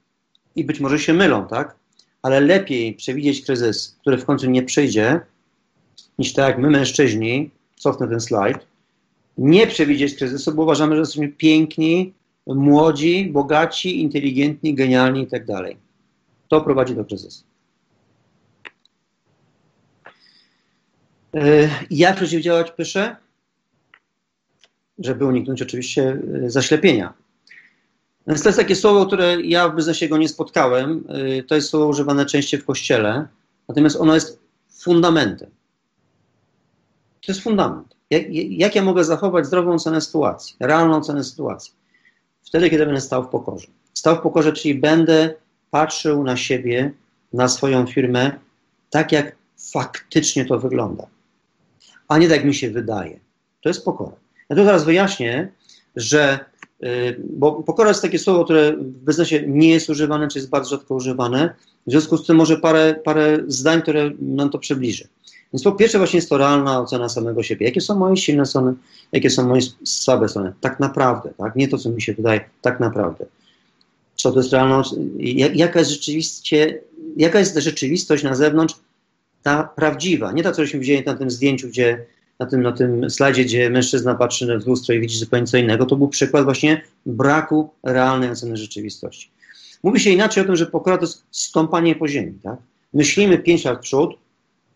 i 0.55 0.63
być 0.63 0.79
może 0.79 0.99
się 0.99 1.13
mylą, 1.13 1.47
tak? 1.47 1.75
Ale 2.21 2.39
lepiej 2.39 2.93
przewidzieć 2.93 3.45
kryzys, 3.45 3.97
który 4.01 4.17
w 4.17 4.25
końcu 4.25 4.49
nie 4.49 4.63
przyjdzie, 4.63 5.19
niż 6.19 6.33
tak 6.33 6.47
jak 6.47 6.57
my 6.57 6.69
mężczyźni, 6.69 7.51
cofnę 7.75 8.07
ten 8.07 8.19
slajd, 8.19 8.57
nie 9.37 9.67
przewidzieć 9.67 10.15
kryzysu, 10.15 10.55
bo 10.55 10.63
uważamy, 10.63 10.95
że 10.95 10.99
jesteśmy 10.99 11.29
piękni, 11.29 12.13
młodzi, 12.47 13.25
bogaci, 13.25 14.01
inteligentni, 14.01 14.73
genialni 14.73 15.21
i 15.21 15.27
tak. 15.27 15.45
To 16.51 16.61
prowadzi 16.61 16.95
do 16.95 17.05
kryzysu. 17.05 17.43
E, 21.35 21.69
jak 21.91 22.15
przeciwdziałać 22.15 22.71
pysze? 22.71 23.15
Żeby 24.99 25.25
uniknąć 25.25 25.61
oczywiście 25.61 26.19
e, 26.45 26.49
zaślepienia. 26.49 27.13
Więc 28.27 28.43
to 28.43 28.49
jest 28.49 28.59
takie 28.59 28.75
słowo, 28.75 29.05
które 29.05 29.41
ja 29.41 29.69
w 29.69 29.75
biznesie 29.75 30.07
go 30.07 30.17
nie 30.17 30.29
spotkałem. 30.29 31.03
To 31.47 31.55
jest 31.55 31.69
słowo 31.69 31.87
używane 31.87 32.25
częściej 32.25 32.59
w 32.59 32.65
kościele, 32.65 33.27
natomiast 33.67 33.95
ono 33.95 34.13
jest 34.13 34.39
fundamentem. 34.69 35.49
To 37.25 37.31
jest 37.31 37.41
fundament. 37.41 37.95
Jak, 38.09 38.23
jak 38.33 38.75
ja 38.75 38.83
mogę 38.83 39.03
zachować 39.03 39.45
zdrową 39.45 39.79
cenę 39.79 40.01
sytuacji, 40.01 40.55
realną 40.59 41.01
cenę 41.01 41.23
sytuacji? 41.23 41.73
Wtedy, 42.43 42.69
kiedy 42.69 42.85
będę 42.85 43.01
stał 43.01 43.23
w 43.23 43.27
pokorze. 43.27 43.67
Stał 43.93 44.15
w 44.15 44.21
pokorze, 44.21 44.53
czyli 44.53 44.75
będę 44.75 45.41
patrzył 45.71 46.23
na 46.23 46.37
siebie, 46.37 46.91
na 47.33 47.47
swoją 47.47 47.87
firmę, 47.87 48.31
tak 48.89 49.11
jak 49.11 49.35
faktycznie 49.71 50.45
to 50.45 50.59
wygląda, 50.59 51.07
a 52.07 52.17
nie 52.17 52.29
tak 52.29 52.45
mi 52.45 52.55
się 52.55 52.69
wydaje. 52.69 53.19
To 53.61 53.69
jest 53.69 53.85
pokora. 53.85 54.15
Ja 54.49 54.55
tu 54.55 54.65
teraz 54.65 54.83
wyjaśnię, 54.83 55.51
że 55.95 56.51
Y, 56.83 57.21
bo 57.29 57.63
pokora 57.63 57.89
jest 57.89 58.01
takie 58.01 58.19
słowo, 58.19 58.43
które 58.43 58.73
w 58.77 59.05
biznesie 59.05 59.43
nie 59.47 59.69
jest 59.69 59.89
używane, 59.89 60.27
czy 60.27 60.39
jest 60.39 60.49
bardzo 60.49 60.69
rzadko 60.69 60.95
używane. 60.95 61.55
W 61.87 61.91
związku 61.91 62.17
z 62.17 62.27
tym 62.27 62.35
może 62.37 62.57
parę, 62.57 62.95
parę 63.03 63.37
zdań, 63.47 63.81
które 63.81 64.11
nam 64.19 64.49
to 64.49 64.59
przybliży. 64.59 65.07
Więc 65.53 65.63
po 65.63 65.71
pierwsze 65.71 65.97
właśnie 65.97 66.17
jest 66.17 66.29
to 66.29 66.37
realna 66.37 66.79
ocena 66.79 67.09
samego 67.09 67.43
siebie. 67.43 67.65
Jakie 67.65 67.81
są 67.81 67.95
moje 67.95 68.17
silne 68.17 68.45
strony, 68.45 68.73
jakie 69.11 69.29
są 69.29 69.47
moje 69.47 69.61
słabe 69.83 70.29
strony. 70.29 70.53
Tak 70.61 70.79
naprawdę, 70.79 71.29
tak? 71.37 71.55
Nie 71.55 71.67
to, 71.67 71.77
co 71.77 71.89
mi 71.89 72.01
się 72.01 72.13
wydaje, 72.13 72.41
tak 72.61 72.79
naprawdę. 72.79 73.25
Co 74.21 74.31
to 74.31 74.39
jest 74.39 74.53
realna, 74.53 74.83
jaka 75.53 75.79
jest 75.79 75.91
rzeczywiście, 75.91 76.81
jaka 77.17 77.39
jest 77.39 77.57
rzeczywistość 77.57 78.23
na 78.23 78.35
zewnątrz, 78.35 78.75
ta 79.43 79.63
prawdziwa, 79.63 80.31
nie 80.31 80.43
ta, 80.43 80.51
co 80.51 80.67
się 80.67 80.81
dzieje 80.81 81.03
na 81.05 81.13
tym 81.13 81.31
zdjęciu, 81.31 81.67
gdzie 81.67 82.05
na 82.39 82.45
tym, 82.45 82.61
na 82.61 82.71
tym 82.71 83.09
slajdzie, 83.09 83.45
gdzie 83.45 83.69
mężczyzna 83.69 84.15
patrzy 84.15 84.59
w 84.59 84.67
lustro 84.67 84.95
i 84.95 84.99
widzi 84.99 85.17
zupełnie 85.17 85.47
co 85.47 85.57
innego, 85.57 85.85
to 85.85 85.95
był 85.95 86.07
przykład 86.07 86.43
właśnie 86.43 86.81
braku 87.05 87.69
realnej 87.83 88.29
oceny 88.29 88.57
rzeczywistości. 88.57 89.29
Mówi 89.83 89.99
się 89.99 90.09
inaczej 90.09 90.43
o 90.43 90.45
tym, 90.45 90.55
że 90.55 90.65
pokora 90.65 90.97
to 90.97 91.03
jest 91.03 91.23
stąpanie 91.31 91.95
po 91.95 92.07
ziemi. 92.07 92.33
Tak? 92.43 92.57
Myślimy 92.93 93.37
pięć 93.37 93.65
lat 93.65 93.77
w 93.77 93.81
przód, 93.81 94.17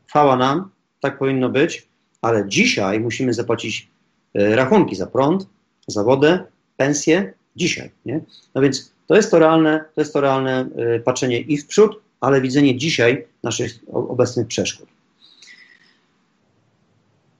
chwała 0.07 0.35
nam, 0.35 0.69
tak 0.99 1.17
powinno 1.17 1.49
być, 1.49 1.87
ale 2.21 2.47
dzisiaj 2.47 2.99
musimy 2.99 3.33
zapłacić 3.33 3.87
e, 4.33 4.55
rachunki 4.55 4.95
za 4.95 5.07
prąd, 5.07 5.47
za 5.87 6.03
wodę, 6.03 6.43
pensję, 6.77 7.33
dzisiaj. 7.55 7.91
Nie? 8.05 8.19
No 8.55 8.61
więc 8.61 8.94
to 9.07 9.15
jest 9.15 9.31
to 9.31 9.39
realne, 9.39 9.85
to 9.95 10.01
jest 10.01 10.13
to 10.13 10.21
realne 10.21 10.67
e, 10.75 10.99
patrzenie 10.99 11.39
i 11.39 11.57
w 11.57 11.67
przód, 11.67 12.01
ale 12.21 12.41
widzenie 12.41 12.77
dzisiaj 12.77 13.25
naszych 13.43 13.79
obecnych 13.91 14.47
przeszkód. 14.47 14.87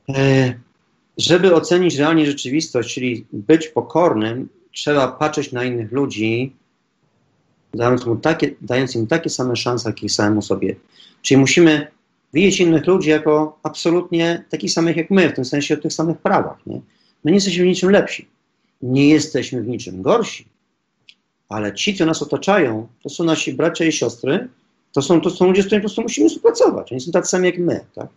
E, 0.09 0.53
żeby 1.18 1.55
ocenić 1.55 1.95
realnie 1.95 2.26
rzeczywistość, 2.26 2.93
czyli 2.93 3.26
być 3.34 3.68
pokornym, 3.68 4.49
trzeba 4.72 5.07
patrzeć 5.07 5.51
na 5.51 5.63
innych 5.63 5.91
ludzi, 5.91 6.55
dając, 7.74 8.05
mu 8.05 8.16
takie, 8.16 8.55
dając 8.61 8.95
im 8.95 9.07
takie 9.07 9.30
same 9.30 9.55
szanse, 9.55 9.89
jak 9.89 10.03
i 10.03 10.09
samemu 10.09 10.41
sobie. 10.41 10.76
Czyli 11.22 11.38
musimy 11.38 11.88
widzieć 12.34 12.59
innych 12.59 12.88
ludzi 12.88 13.09
jako 13.09 13.59
absolutnie 13.63 14.43
takich 14.49 14.72
samych 14.72 14.97
jak 14.97 15.11
my, 15.11 15.30
w 15.30 15.34
tym 15.34 15.45
sensie 15.45 15.74
o 15.74 15.78
tych 15.78 15.93
samych 15.93 16.18
prawach. 16.18 16.57
Nie? 16.66 16.82
My 17.24 17.32
nie 17.32 17.36
jesteśmy 17.36 17.63
w 17.63 17.68
niczym 17.68 17.89
lepsi, 17.89 18.28
nie 18.82 19.09
jesteśmy 19.09 19.61
w 19.61 19.68
niczym 19.68 20.01
gorsi, 20.01 20.45
ale 21.49 21.73
ci, 21.73 21.95
co 21.95 22.05
nas 22.05 22.21
otaczają, 22.21 22.87
to 23.03 23.09
są 23.09 23.23
nasi 23.23 23.53
bracia 23.53 23.85
i 23.85 23.91
siostry, 23.91 24.47
to 24.91 25.01
są, 25.01 25.21
to 25.21 25.29
są 25.29 25.47
ludzie, 25.47 25.63
z 25.63 25.65
którymi 25.65 25.81
po 25.81 25.87
prostu 25.87 26.01
musimy 26.01 26.29
współpracować. 26.29 26.91
Oni 26.91 27.01
są 27.01 27.11
tacy 27.11 27.29
sami 27.29 27.45
jak 27.45 27.57
my. 27.57 27.85
Tak? 27.95 28.07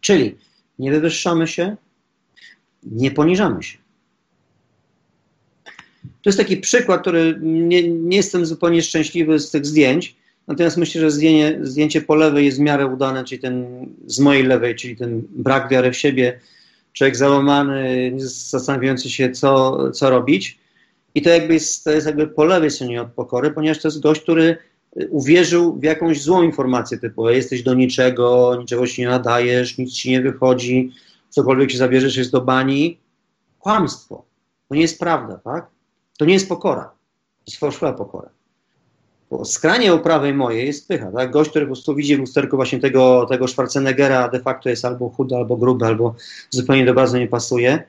Czyli 0.00 0.36
nie 0.78 0.90
wywyższamy 0.90 1.46
się, 1.46 1.76
nie 2.82 3.10
poniżamy 3.10 3.62
się. 3.62 3.78
To 6.04 6.30
jest 6.30 6.38
taki 6.38 6.56
przykład, 6.56 7.00
który 7.00 7.38
nie, 7.42 7.88
nie 7.88 8.16
jestem 8.16 8.46
zupełnie 8.46 8.82
szczęśliwy 8.82 9.38
z 9.38 9.50
tych 9.50 9.66
zdjęć, 9.66 10.16
natomiast 10.46 10.76
myślę, 10.76 11.00
że 11.00 11.10
zdjęcie, 11.10 11.58
zdjęcie 11.62 12.00
po 12.00 12.14
lewej 12.14 12.44
jest 12.44 12.58
w 12.58 12.60
miarę 12.60 12.86
udane, 12.86 13.24
czyli 13.24 13.40
ten 13.40 13.86
z 14.06 14.20
mojej 14.20 14.42
lewej, 14.42 14.74
czyli 14.74 14.96
ten 14.96 15.22
brak 15.30 15.68
wiary 15.68 15.92
w 15.92 15.96
siebie, 15.96 16.40
człowiek 16.92 17.16
załamany, 17.16 18.12
zastanawiający 18.16 19.10
się, 19.10 19.30
co, 19.30 19.78
co 19.90 20.10
robić. 20.10 20.58
I 21.14 21.22
to 21.22 21.30
jakby 21.30 21.54
jest, 21.54 21.84
to 21.84 21.90
jest 21.90 22.06
jakby 22.06 22.26
po 22.26 22.44
lewej 22.44 22.70
stronie 22.70 23.02
od 23.02 23.12
pokory, 23.12 23.50
ponieważ 23.50 23.82
to 23.82 23.88
jest 23.88 24.02
gość, 24.02 24.22
który 24.22 24.56
uwierzył 25.10 25.76
w 25.76 25.82
jakąś 25.82 26.22
złą 26.22 26.42
informację 26.42 26.98
typu 26.98 27.30
jesteś 27.30 27.62
do 27.62 27.74
niczego, 27.74 28.56
niczego 28.58 28.86
się 28.86 29.02
nie 29.02 29.08
nadajesz, 29.08 29.78
nic 29.78 29.92
ci 29.92 30.10
nie 30.10 30.20
wychodzi, 30.20 30.92
cokolwiek 31.28 31.70
się 31.70 31.78
zabierzesz 31.78 32.16
jest 32.16 32.32
do 32.32 32.40
bani. 32.40 32.98
Kłamstwo. 33.58 34.24
To 34.68 34.74
nie 34.74 34.80
jest 34.80 34.98
prawda, 34.98 35.40
tak? 35.44 35.66
To 36.18 36.24
nie 36.24 36.34
jest 36.34 36.48
pokora. 36.48 36.82
To 36.82 37.44
jest 37.46 37.60
fałszywa 37.60 37.92
pokora. 37.92 38.28
Bo 39.30 39.44
skranie 39.44 39.98
prawej 39.98 40.34
mojej 40.34 40.66
jest 40.66 40.88
pycha, 40.88 41.12
tak? 41.12 41.30
Gość, 41.30 41.50
który 41.50 41.64
po 41.64 41.68
prostu 41.68 41.94
widzi 41.94 42.16
w 42.16 42.20
lusterku 42.20 42.56
właśnie 42.56 42.80
tego, 42.80 43.26
tego 43.26 43.48
Schwarzeneggera, 43.48 44.28
de 44.28 44.40
facto 44.40 44.68
jest 44.68 44.84
albo 44.84 45.08
chudy, 45.08 45.36
albo 45.36 45.56
gruby, 45.56 45.86
albo 45.86 46.14
zupełnie 46.50 46.84
do 46.84 46.90
obrazu 46.90 47.18
nie 47.18 47.28
pasuje, 47.28 47.82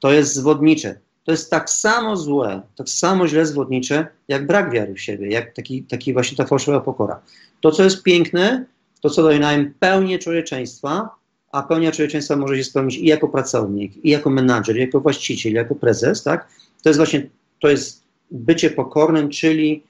to 0.00 0.12
jest 0.12 0.34
zwodnicze 0.34 0.98
to 1.28 1.32
jest 1.32 1.50
tak 1.50 1.70
samo 1.70 2.16
złe, 2.16 2.62
tak 2.76 2.88
samo 2.88 3.28
źle 3.28 3.46
zwodnicze, 3.46 4.06
jak 4.28 4.46
brak 4.46 4.70
wiary 4.72 4.94
w 4.94 5.00
siebie, 5.00 5.28
jak 5.28 5.54
taki, 5.54 5.82
taki 5.82 6.12
właśnie 6.12 6.36
ta 6.36 6.44
fałszywa 6.44 6.80
pokora. 6.80 7.20
To, 7.60 7.72
co 7.72 7.84
jest 7.84 8.02
piękne, 8.02 8.64
to, 9.00 9.10
co 9.10 9.22
daje 9.22 9.38
nam 9.38 9.74
pełnię 9.80 10.18
człowieczeństwa, 10.18 11.10
a 11.52 11.62
pełnia 11.62 11.92
człowieczeństwa 11.92 12.36
może 12.36 12.56
się 12.56 12.64
spełnić 12.64 12.96
i 12.96 13.06
jako 13.06 13.28
pracownik, 13.28 14.04
i 14.04 14.10
jako 14.10 14.30
menadżer, 14.30 14.76
i 14.76 14.80
jako 14.80 15.00
właściciel, 15.00 15.52
i 15.52 15.54
jako 15.54 15.74
prezes, 15.74 16.22
tak? 16.22 16.48
To 16.82 16.88
jest 16.88 16.98
właśnie, 16.98 17.28
to 17.60 17.68
jest 17.68 18.02
bycie 18.30 18.70
pokornym, 18.70 19.28
czyli 19.28 19.82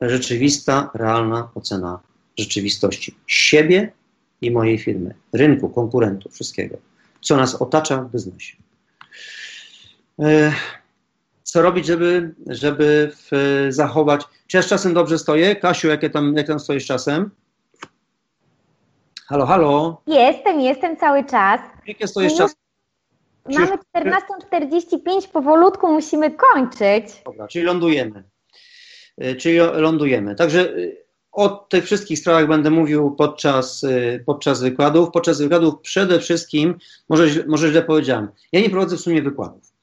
rzeczywista, 0.00 0.90
realna 0.94 1.48
ocena 1.54 2.00
rzeczywistości 2.38 3.14
siebie 3.26 3.92
i 4.40 4.50
mojej 4.50 4.78
firmy, 4.78 5.14
rynku, 5.32 5.68
konkurentów, 5.68 6.34
wszystkiego, 6.34 6.76
co 7.20 7.36
nas 7.36 7.54
otacza 7.54 8.02
w 8.02 8.12
biznesie. 8.12 8.56
E, 10.22 10.52
co 11.42 11.62
robić, 11.62 11.86
żeby, 11.86 12.34
żeby 12.46 13.12
zachować. 13.68 14.24
Czy 14.46 14.56
ja 14.56 14.62
z 14.62 14.66
czasem 14.66 14.94
dobrze 14.94 15.18
stoję? 15.18 15.56
Kasiu, 15.56 15.88
jakie 15.88 16.10
tam, 16.10 16.36
jak 16.36 16.46
tam 16.46 16.60
stoisz 16.60 16.86
czasem? 16.86 17.30
Halo, 19.26 19.46
halo. 19.46 20.02
Jestem, 20.06 20.60
jestem 20.60 20.96
cały 20.96 21.24
czas. 21.24 21.60
Jakie 21.86 22.08
stoisz 22.08 22.36
czasem? 22.36 22.56
Mamy 23.48 23.78
14.45, 23.96 25.28
powolutku 25.32 25.92
musimy 25.92 26.30
kończyć. 26.30 27.22
Dobra, 27.24 27.48
czyli 27.48 27.64
lądujemy. 27.64 28.24
E, 29.18 29.34
czyli 29.34 29.58
lądujemy. 29.58 30.34
Także 30.34 30.60
e, 30.60 30.74
o 31.32 31.48
tych 31.48 31.84
wszystkich 31.84 32.18
sprawach 32.18 32.48
będę 32.48 32.70
mówił 32.70 33.10
podczas, 33.10 33.86
podczas 34.26 34.62
wykładów. 34.62 35.10
Podczas 35.10 35.40
wykładów 35.40 35.74
przede 35.80 36.20
wszystkim, 36.20 36.78
może, 37.08 37.44
może 37.46 37.70
źle 37.70 37.82
powiedziałem, 37.82 38.28
ja 38.52 38.60
nie 38.60 38.70
prowadzę 38.70 38.96
w 38.96 39.00
sumie 39.00 39.22
wykładów. 39.22 39.75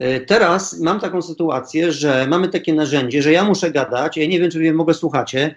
E, 0.00 0.20
teraz 0.20 0.78
mam 0.78 1.00
taką 1.00 1.22
sytuację, 1.22 1.92
że 1.92 2.26
mamy 2.30 2.48
takie 2.48 2.74
narzędzie, 2.74 3.22
że 3.22 3.32
ja 3.32 3.44
muszę 3.44 3.70
gadać, 3.70 4.16
ja 4.16 4.26
nie 4.26 4.40
wiem, 4.40 4.50
czy 4.50 4.58
wy 4.58 4.72
mogę 4.72 4.94
słuchacie. 4.94 5.54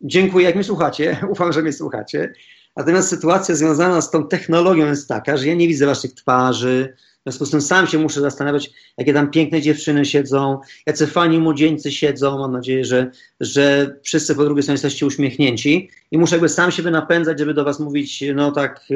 Dziękuję, 0.00 0.46
jak 0.46 0.54
mnie 0.54 0.64
słuchacie, 0.64 1.16
ufam, 1.32 1.52
że 1.52 1.62
mnie 1.62 1.72
słuchacie. 1.72 2.32
Natomiast 2.76 3.08
sytuacja 3.08 3.54
związana 3.54 4.00
z 4.00 4.10
tą 4.10 4.28
technologią 4.28 4.86
jest 4.86 5.08
taka, 5.08 5.36
że 5.36 5.46
ja 5.46 5.54
nie 5.54 5.68
widzę 5.68 5.86
waszych 5.86 6.14
twarzy, 6.14 6.94
w 6.98 7.22
związku 7.22 7.46
z 7.46 7.50
tym 7.50 7.60
sam 7.60 7.86
się 7.86 7.98
muszę 7.98 8.20
zastanawiać, 8.20 8.70
jakie 8.98 9.14
tam 9.14 9.30
piękne 9.30 9.62
dziewczyny 9.62 10.04
siedzą, 10.04 10.60
jacy 10.86 11.06
fani 11.06 11.38
młodzieńcy 11.38 11.92
siedzą. 11.92 12.38
Mam 12.38 12.52
nadzieję, 12.52 12.84
że, 12.84 13.10
że 13.40 13.94
wszyscy 14.02 14.34
po 14.34 14.44
drugiej 14.44 14.62
stronie 14.62 14.74
jesteście 14.74 15.06
uśmiechnięci 15.06 15.90
i 16.10 16.18
muszę 16.18 16.34
jakby 16.34 16.48
sam 16.48 16.70
siebie 16.70 16.90
napędzać, 16.90 17.38
żeby 17.38 17.54
do 17.54 17.64
was 17.64 17.80
mówić 17.80 18.24
no 18.34 18.52
tak 18.52 18.80
e, 18.90 18.94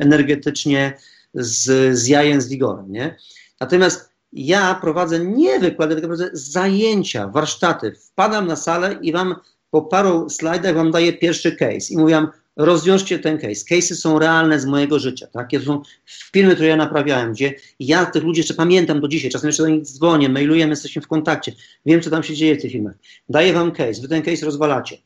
energetycznie, 0.00 0.92
z, 1.34 1.98
z 1.98 2.06
jajem, 2.06 2.40
z 2.40 2.48
wigorem, 2.48 2.92
nie? 2.92 3.16
Natomiast 3.60 4.17
ja 4.32 4.74
prowadzę 4.74 5.18
nie 5.20 5.60
wykłady, 5.60 5.94
tylko 5.94 6.08
prowadzę 6.08 6.30
zajęcia, 6.32 7.28
warsztaty. 7.28 7.92
Wpadam 7.92 8.46
na 8.46 8.56
salę 8.56 8.98
i 9.02 9.12
wam 9.12 9.34
po 9.70 9.82
paru 9.82 10.30
slajdach 10.30 10.74
wam 10.74 10.90
daję 10.90 11.12
pierwszy 11.12 11.56
case 11.56 11.94
i 11.94 11.96
mówię 11.96 12.26
rozwiążcie 12.56 13.18
ten 13.18 13.38
case. 13.38 13.64
Case'y 13.70 13.94
są 13.94 14.18
realne 14.18 14.60
z 14.60 14.66
mojego 14.66 14.98
życia, 14.98 15.26
tak? 15.26 15.50
To 15.50 15.60
są 15.60 15.82
firmy, 16.06 16.54
które 16.54 16.68
ja 16.68 16.76
naprawiałem, 16.76 17.32
gdzie 17.32 17.54
ja 17.80 18.06
tych 18.06 18.24
ludzi 18.24 18.40
jeszcze 18.40 18.54
pamiętam 18.54 19.00
do 19.00 19.08
dzisiaj, 19.08 19.30
czasem 19.30 19.48
jeszcze 19.48 19.62
do 19.62 19.68
nich 19.68 19.82
dzwonię, 19.82 20.28
mailujemy, 20.28 20.70
jesteśmy 20.70 21.02
w 21.02 21.06
kontakcie, 21.06 21.52
wiem, 21.86 22.00
co 22.00 22.10
tam 22.10 22.22
się 22.22 22.34
dzieje 22.34 22.56
w 22.56 22.62
tych 22.62 22.72
firmach. 22.72 22.94
Daję 23.28 23.52
wam 23.52 23.72
case, 23.72 24.02
wy 24.02 24.08
ten 24.08 24.22
case 24.22 24.46
rozwalacie 24.46 24.98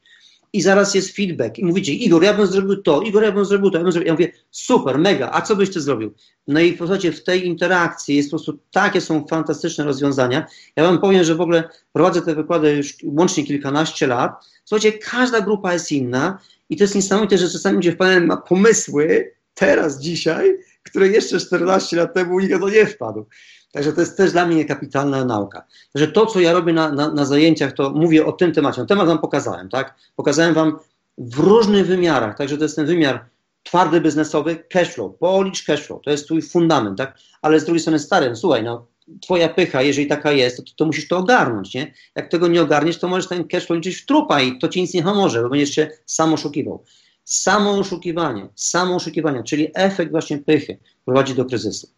i 0.52 0.62
zaraz 0.62 0.94
jest 0.94 1.16
feedback 1.16 1.58
i 1.58 1.64
mówicie, 1.64 1.92
Igor, 1.92 2.22
ja 2.22 2.34
bym 2.34 2.46
zrobił 2.46 2.82
to, 2.82 3.02
Igor, 3.02 3.22
ja 3.22 3.32
bym 3.32 3.44
zrobił 3.44 3.70
to, 3.70 3.78
ja 3.78 3.84
bym 3.84 3.92
zrobił, 3.92 4.06
ja 4.06 4.12
mówię, 4.12 4.32
super, 4.50 4.98
mega, 4.98 5.30
a 5.32 5.42
co 5.42 5.56
byś 5.56 5.70
ty 5.70 5.80
zrobił? 5.80 6.14
No 6.46 6.60
i 6.60 6.76
zasadzie 6.78 7.12
w 7.12 7.24
tej 7.24 7.46
interakcji 7.46 8.16
jest 8.16 8.30
po 8.30 8.36
prostu, 8.36 8.58
takie 8.70 9.00
są 9.00 9.26
fantastyczne 9.26 9.84
rozwiązania. 9.84 10.46
Ja 10.76 10.84
wam 10.84 11.00
powiem, 11.00 11.24
że 11.24 11.34
w 11.34 11.40
ogóle 11.40 11.68
prowadzę 11.92 12.22
te 12.22 12.34
wykłady 12.34 12.72
już 12.72 12.94
łącznie 13.04 13.44
kilkanaście 13.44 14.06
lat. 14.06 14.46
Słuchajcie, 14.64 14.98
każda 14.98 15.40
grupa 15.40 15.72
jest 15.72 15.92
inna 15.92 16.38
i 16.70 16.76
to 16.76 16.84
jest 16.84 16.94
niesamowite, 16.94 17.38
że 17.38 17.50
czasami 17.50 17.76
ludzie 17.76 17.92
wpadają 17.92 18.26
na 18.26 18.36
pomysły, 18.36 19.32
teraz, 19.54 20.00
dzisiaj, 20.00 20.56
które 20.82 21.08
jeszcze 21.08 21.40
14 21.40 21.96
lat 21.96 22.14
temu 22.14 22.40
nikt 22.40 22.60
to 22.60 22.68
nie 22.68 22.86
wpadł. 22.86 23.26
Także 23.72 23.92
to 23.92 24.00
jest 24.00 24.16
też 24.16 24.32
dla 24.32 24.46
mnie 24.46 24.64
kapitalna 24.64 25.24
nauka. 25.24 25.66
Że 25.94 26.08
to, 26.08 26.26
co 26.26 26.40
ja 26.40 26.52
robię 26.52 26.72
na, 26.72 26.92
na, 26.92 27.12
na 27.12 27.24
zajęciach, 27.24 27.72
to 27.72 27.90
mówię 27.90 28.26
o 28.26 28.32
tym 28.32 28.52
temacie. 28.52 28.86
Temat 28.86 29.06
wam 29.06 29.18
pokazałem, 29.18 29.68
tak? 29.68 29.94
Pokazałem 30.16 30.54
wam 30.54 30.78
w 31.18 31.38
różnych 31.38 31.86
wymiarach. 31.86 32.36
Także 32.36 32.56
to 32.56 32.62
jest 32.62 32.76
ten 32.76 32.86
wymiar 32.86 33.24
twardy 33.62 34.00
biznesowy, 34.00 34.64
cashflow, 34.70 35.18
policz 35.18 35.64
cashflow, 35.64 36.02
to 36.02 36.10
jest 36.10 36.24
twój 36.24 36.42
fundament, 36.42 36.98
tak? 36.98 37.18
Ale 37.42 37.60
z 37.60 37.64
drugiej 37.64 37.80
strony 37.80 37.98
stary, 37.98 38.30
no, 38.30 38.36
słuchaj, 38.36 38.62
no, 38.62 38.86
twoja 39.20 39.48
pycha, 39.48 39.82
jeżeli 39.82 40.06
taka 40.06 40.32
jest, 40.32 40.56
to, 40.56 40.62
to 40.76 40.84
musisz 40.84 41.08
to 41.08 41.18
ogarnąć, 41.18 41.74
nie? 41.74 41.94
Jak 42.16 42.28
tego 42.28 42.48
nie 42.48 42.62
ogarniesz, 42.62 42.98
to 42.98 43.08
możesz 43.08 43.28
ten 43.28 43.48
cashflow 43.48 43.76
liczyć 43.76 43.96
w 43.96 44.06
trupa 44.06 44.40
i 44.40 44.58
to 44.58 44.68
ci 44.68 44.80
nic 44.80 44.94
nie 44.94 45.02
pomoże, 45.02 45.42
bo 45.42 45.48
będziesz 45.48 45.70
się 45.70 45.90
sam 46.06 46.34
oszukiwał. 46.34 46.84
Samo 47.24 47.70
oszukiwanie, 47.70 48.48
samo 48.54 48.94
oszukiwanie, 48.96 49.42
czyli 49.42 49.70
efekt 49.74 50.10
właśnie 50.10 50.38
pychy 50.38 50.78
prowadzi 51.04 51.34
do 51.34 51.44
kryzysu. 51.44 51.88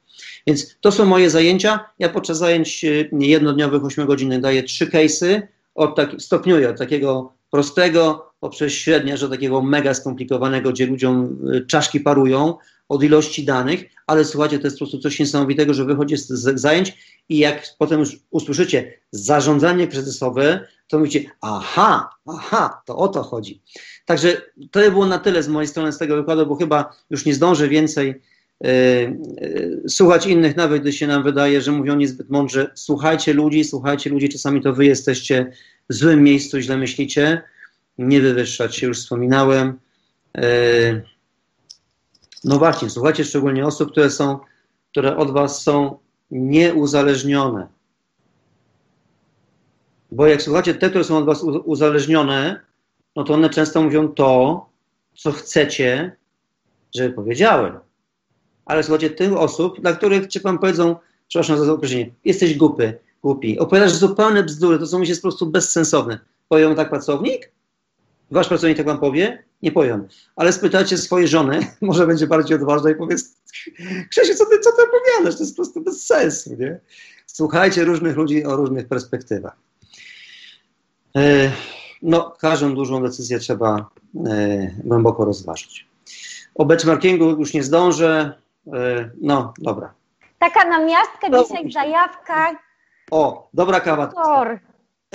Więc 0.47 0.77
to 0.81 0.93
są 0.93 1.05
moje 1.05 1.31
zajęcia. 1.31 1.85
Ja 1.99 2.09
podczas 2.09 2.39
zajęć 2.39 2.85
y, 2.85 3.11
jednodniowych, 3.13 3.85
8 3.85 4.07
godzinnych 4.07 4.41
daję 4.41 4.63
trzy 4.63 4.87
case'y, 4.87 5.43
od 5.75 5.97
tak, 5.97 6.11
stopniuję 6.19 6.71
od 6.71 6.79
takiego 6.79 7.33
prostego 7.51 8.33
poprzez 8.41 8.73
średnia, 8.73 9.17
że 9.17 9.29
takiego 9.29 9.63
mega 9.63 9.95
skomplikowanego, 9.95 10.73
gdzie 10.73 10.87
ludziom 10.87 11.39
y, 11.55 11.67
czaszki 11.67 12.01
parują 12.01 12.55
od 12.89 13.03
ilości 13.03 13.45
danych, 13.45 13.85
ale 14.07 14.25
słuchajcie, 14.25 14.59
to 14.59 14.67
jest 14.67 14.77
po 14.77 14.85
prostu 14.85 14.99
coś 14.99 15.19
niesamowitego, 15.19 15.75
że 15.75 15.85
wychodzi 15.85 16.17
z 16.17 16.61
zajęć 16.61 16.99
i 17.29 17.39
jak 17.39 17.67
potem 17.79 18.01
już 18.01 18.19
usłyszycie 18.31 18.99
zarządzanie 19.11 19.89
kryzysowe, 19.89 20.69
to 20.89 20.99
mówicie, 20.99 21.25
aha, 21.41 22.11
aha, 22.27 22.83
to 22.87 22.97
o 22.97 23.09
to 23.09 23.23
chodzi. 23.23 23.63
Także 24.05 24.43
to 24.71 24.91
było 24.91 25.07
na 25.07 25.19
tyle 25.19 25.43
z 25.43 25.49
mojej 25.49 25.69
strony 25.69 25.93
z 25.93 25.99
tego 25.99 26.17
wykładu, 26.17 26.47
bo 26.47 26.57
chyba 26.57 26.97
już 27.11 27.25
nie 27.27 27.35
zdążę 27.35 27.69
więcej 27.69 28.23
słuchać 29.89 30.27
innych, 30.27 30.57
nawet 30.57 30.83
gdy 30.83 30.93
się 30.93 31.07
nam 31.07 31.23
wydaje, 31.23 31.61
że 31.61 31.73
mówią 31.73 31.97
niezbyt 31.97 32.31
mądrze. 32.31 32.71
Słuchajcie 32.75 33.33
ludzi, 33.33 33.65
słuchajcie 33.65 34.11
ludzi, 34.11 34.29
czasami 34.29 34.63
to 34.63 34.73
wy 34.73 34.87
jesteście 34.87 35.53
w 35.91 35.95
złym 35.95 36.23
miejscu, 36.23 36.61
źle 36.61 36.77
myślicie. 36.77 37.43
Nie 37.99 38.21
wywyższać 38.21 38.77
się, 38.77 38.87
już 38.87 38.99
wspominałem. 38.99 39.79
E, 40.37 41.03
no 42.45 42.59
właśnie, 42.59 42.91
słuchajcie 42.91 43.25
szczególnie 43.25 43.67
osób, 43.67 43.91
które 43.91 44.11
są, 44.11 44.39
które 44.91 45.17
od 45.17 45.31
was 45.31 45.63
są 45.63 45.99
nieuzależnione. 46.31 47.69
Bo 50.13 50.27
jak 50.27 50.43
słuchacie 50.43 50.75
te, 50.75 50.91
które 50.91 51.05
są 51.05 51.17
od 51.17 51.25
was 51.25 51.43
uzależnione, 51.43 52.61
no 53.17 53.25
to 53.25 53.35
one 53.35 53.51
często 53.51 53.83
mówią 53.83 54.09
to, 54.09 54.67
co 55.15 55.33
chcecie, 55.33 56.17
żeby 56.95 57.15
powiedziały. 57.15 57.73
Ale 58.67 58.83
słuchajcie, 58.83 59.11
tych 59.11 59.33
osób, 59.37 59.81
dla 59.81 59.93
których 59.93 60.27
ci 60.27 60.41
wam 60.41 60.59
powiedzą, 60.59 60.97
przepraszam 61.29 61.65
za 61.65 61.73
określenie, 61.73 62.11
jesteś 62.25 62.55
głupy, 62.55 62.99
głupi, 63.23 63.59
opowiadasz 63.59 63.93
zupełne 63.93 64.43
bzdury, 64.43 64.79
to 64.79 64.87
są 64.87 64.99
myśli 64.99 65.15
po 65.15 65.23
prostu 65.23 65.47
bezsensowne. 65.47 66.19
Poją 66.49 66.75
tak 66.75 66.91
pracownik? 66.91 67.53
Wasz 68.31 68.49
pracownik 68.49 68.77
tak 68.77 68.87
wam 68.87 68.99
powie? 68.99 69.45
Nie 69.63 69.73
poją. 69.73 70.09
Ale 70.37 70.53
spytajcie 70.53 70.99
swojej 70.99 71.29
żony, 71.29 71.67
może 71.81 72.07
będzie 72.07 72.27
bardziej 72.27 72.57
odważna 72.57 72.91
i 72.91 72.95
powie, 72.95 73.17
Krzysiu, 74.11 74.35
co 74.35 74.47
ty, 74.47 74.61
co 74.61 74.71
ty 74.73 74.83
opowiadasz? 74.83 75.37
To 75.37 75.43
jest 75.43 75.57
po 75.57 75.63
prostu 75.63 75.81
bez 75.81 76.07
sensu, 76.07 76.57
nie? 76.59 76.81
Słuchajcie 77.27 77.85
różnych 77.85 78.17
ludzi 78.17 78.45
o 78.45 78.57
różnych 78.57 78.89
perspektywach. 78.89 79.57
E, 81.17 81.53
no, 82.03 82.35
każdą 82.41 82.75
dużą 82.75 83.03
decyzję 83.03 83.39
trzeba 83.39 83.91
e, 84.27 84.71
głęboko 84.85 85.25
rozważyć. 85.25 85.87
O 86.55 86.65
benchmarkingu 86.65 87.31
już 87.31 87.55
nie 87.55 87.63
zdążę. 87.63 88.44
E, 88.67 89.11
no, 89.21 89.53
dobra. 89.59 89.95
Taka 90.39 90.65
namiastka 90.65 91.29
No. 91.29 91.43
dzisiaj 91.43 91.69
w 91.69 91.73
zajawkach. 91.73 92.57
O, 93.11 93.49
dobra 93.55 93.81
kawa. 93.81 94.07
Tor. 94.07 94.59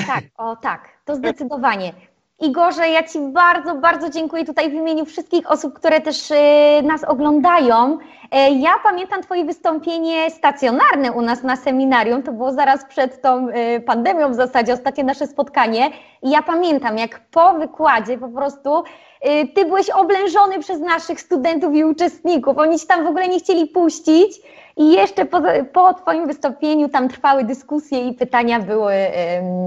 Tak, 0.08 0.24
o 0.38 0.56
tak, 0.56 0.90
to 1.06 1.16
zdecydowanie. 1.16 1.94
Igorze, 2.42 2.90
ja 2.90 3.04
Ci 3.04 3.20
bardzo, 3.20 3.76
bardzo 3.76 4.10
dziękuję 4.10 4.46
tutaj 4.46 4.70
w 4.70 4.74
imieniu 4.74 5.06
wszystkich 5.06 5.52
osób, 5.52 5.74
które 5.74 6.02
też 6.02 6.32
e, 6.32 6.82
nas 6.84 7.04
oglądają. 7.04 7.98
E, 8.32 8.52
ja 8.52 8.72
pamiętam 8.84 9.22
Twoje 9.22 9.46
wystąpienie 9.46 10.32
stacjonarne 10.32 11.12
u 11.12 11.22
nas 11.22 11.44
na 11.44 11.56
seminarium, 11.56 12.24
to 12.24 12.32
było 12.32 12.52
zaraz 12.52 12.86
przed 12.86 13.22
tą 13.22 13.50
e, 13.50 13.80
pandemią 13.80 14.32
w 14.32 14.36
zasadzie, 14.36 14.74
ostatnie 14.74 15.04
nasze 15.04 15.28
spotkanie. 15.28 15.90
I 16.24 16.30
ja 16.30 16.42
pamiętam, 16.42 16.98
jak 16.98 17.20
po 17.32 17.54
wykładzie 17.54 18.18
po 18.18 18.30
prostu 18.30 18.84
e, 19.22 19.48
Ty 19.48 19.66
byłeś 19.66 19.90
oblężony 19.90 20.60
przez 20.60 20.80
naszych 20.80 21.22
studentów 21.22 21.74
i 21.74 21.84
uczestników. 21.84 22.58
Oni 22.58 22.80
Ci 22.80 22.88
tam 22.88 23.04
w 23.04 23.08
ogóle 23.08 23.28
nie 23.28 23.40
chcieli 23.40 23.68
puścić. 23.68 24.42
I 24.78 24.92
jeszcze 24.92 25.26
po, 25.26 25.42
po 25.74 25.94
Twoim 25.94 26.28
wystąpieniu 26.28 26.90
tam 26.90 27.10
trwały 27.10 27.44
dyskusje 27.44 28.08
i 28.08 28.14
pytania 28.14 28.60
były 28.60 28.94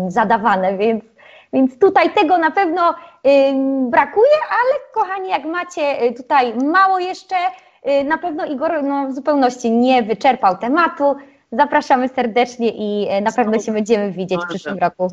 zadawane, 0.09 0.77
więc, 0.77 1.05
więc 1.53 1.79
tutaj 1.79 2.11
tego 2.11 2.39
na 2.39 2.51
pewno 2.51 2.95
brakuje, 3.91 4.37
ale 4.51 4.81
kochani, 4.95 5.31
jak 5.31 5.45
macie 5.45 6.03
y, 6.03 6.15
tutaj 6.15 6.55
mało 6.55 6.99
jeszcze, 6.99 7.37
y, 8.01 8.05
na 8.05 8.19
pewno 8.19 8.45
Igor 8.45 8.83
no, 8.83 9.07
w 9.07 9.13
zupełności 9.13 9.71
nie 9.71 10.03
wyczerpał 10.03 10.59
tematu. 10.59 11.17
Zapraszamy 11.53 12.09
serdecznie 12.09 12.69
i 12.69 13.07
e, 13.09 13.21
na 13.21 13.33
pewno 13.33 13.59
się 13.59 13.73
będziemy 13.73 14.13
widzieć 14.13 14.41
w 14.45 14.49
przyszłym 14.49 14.79
roku. 14.79 15.09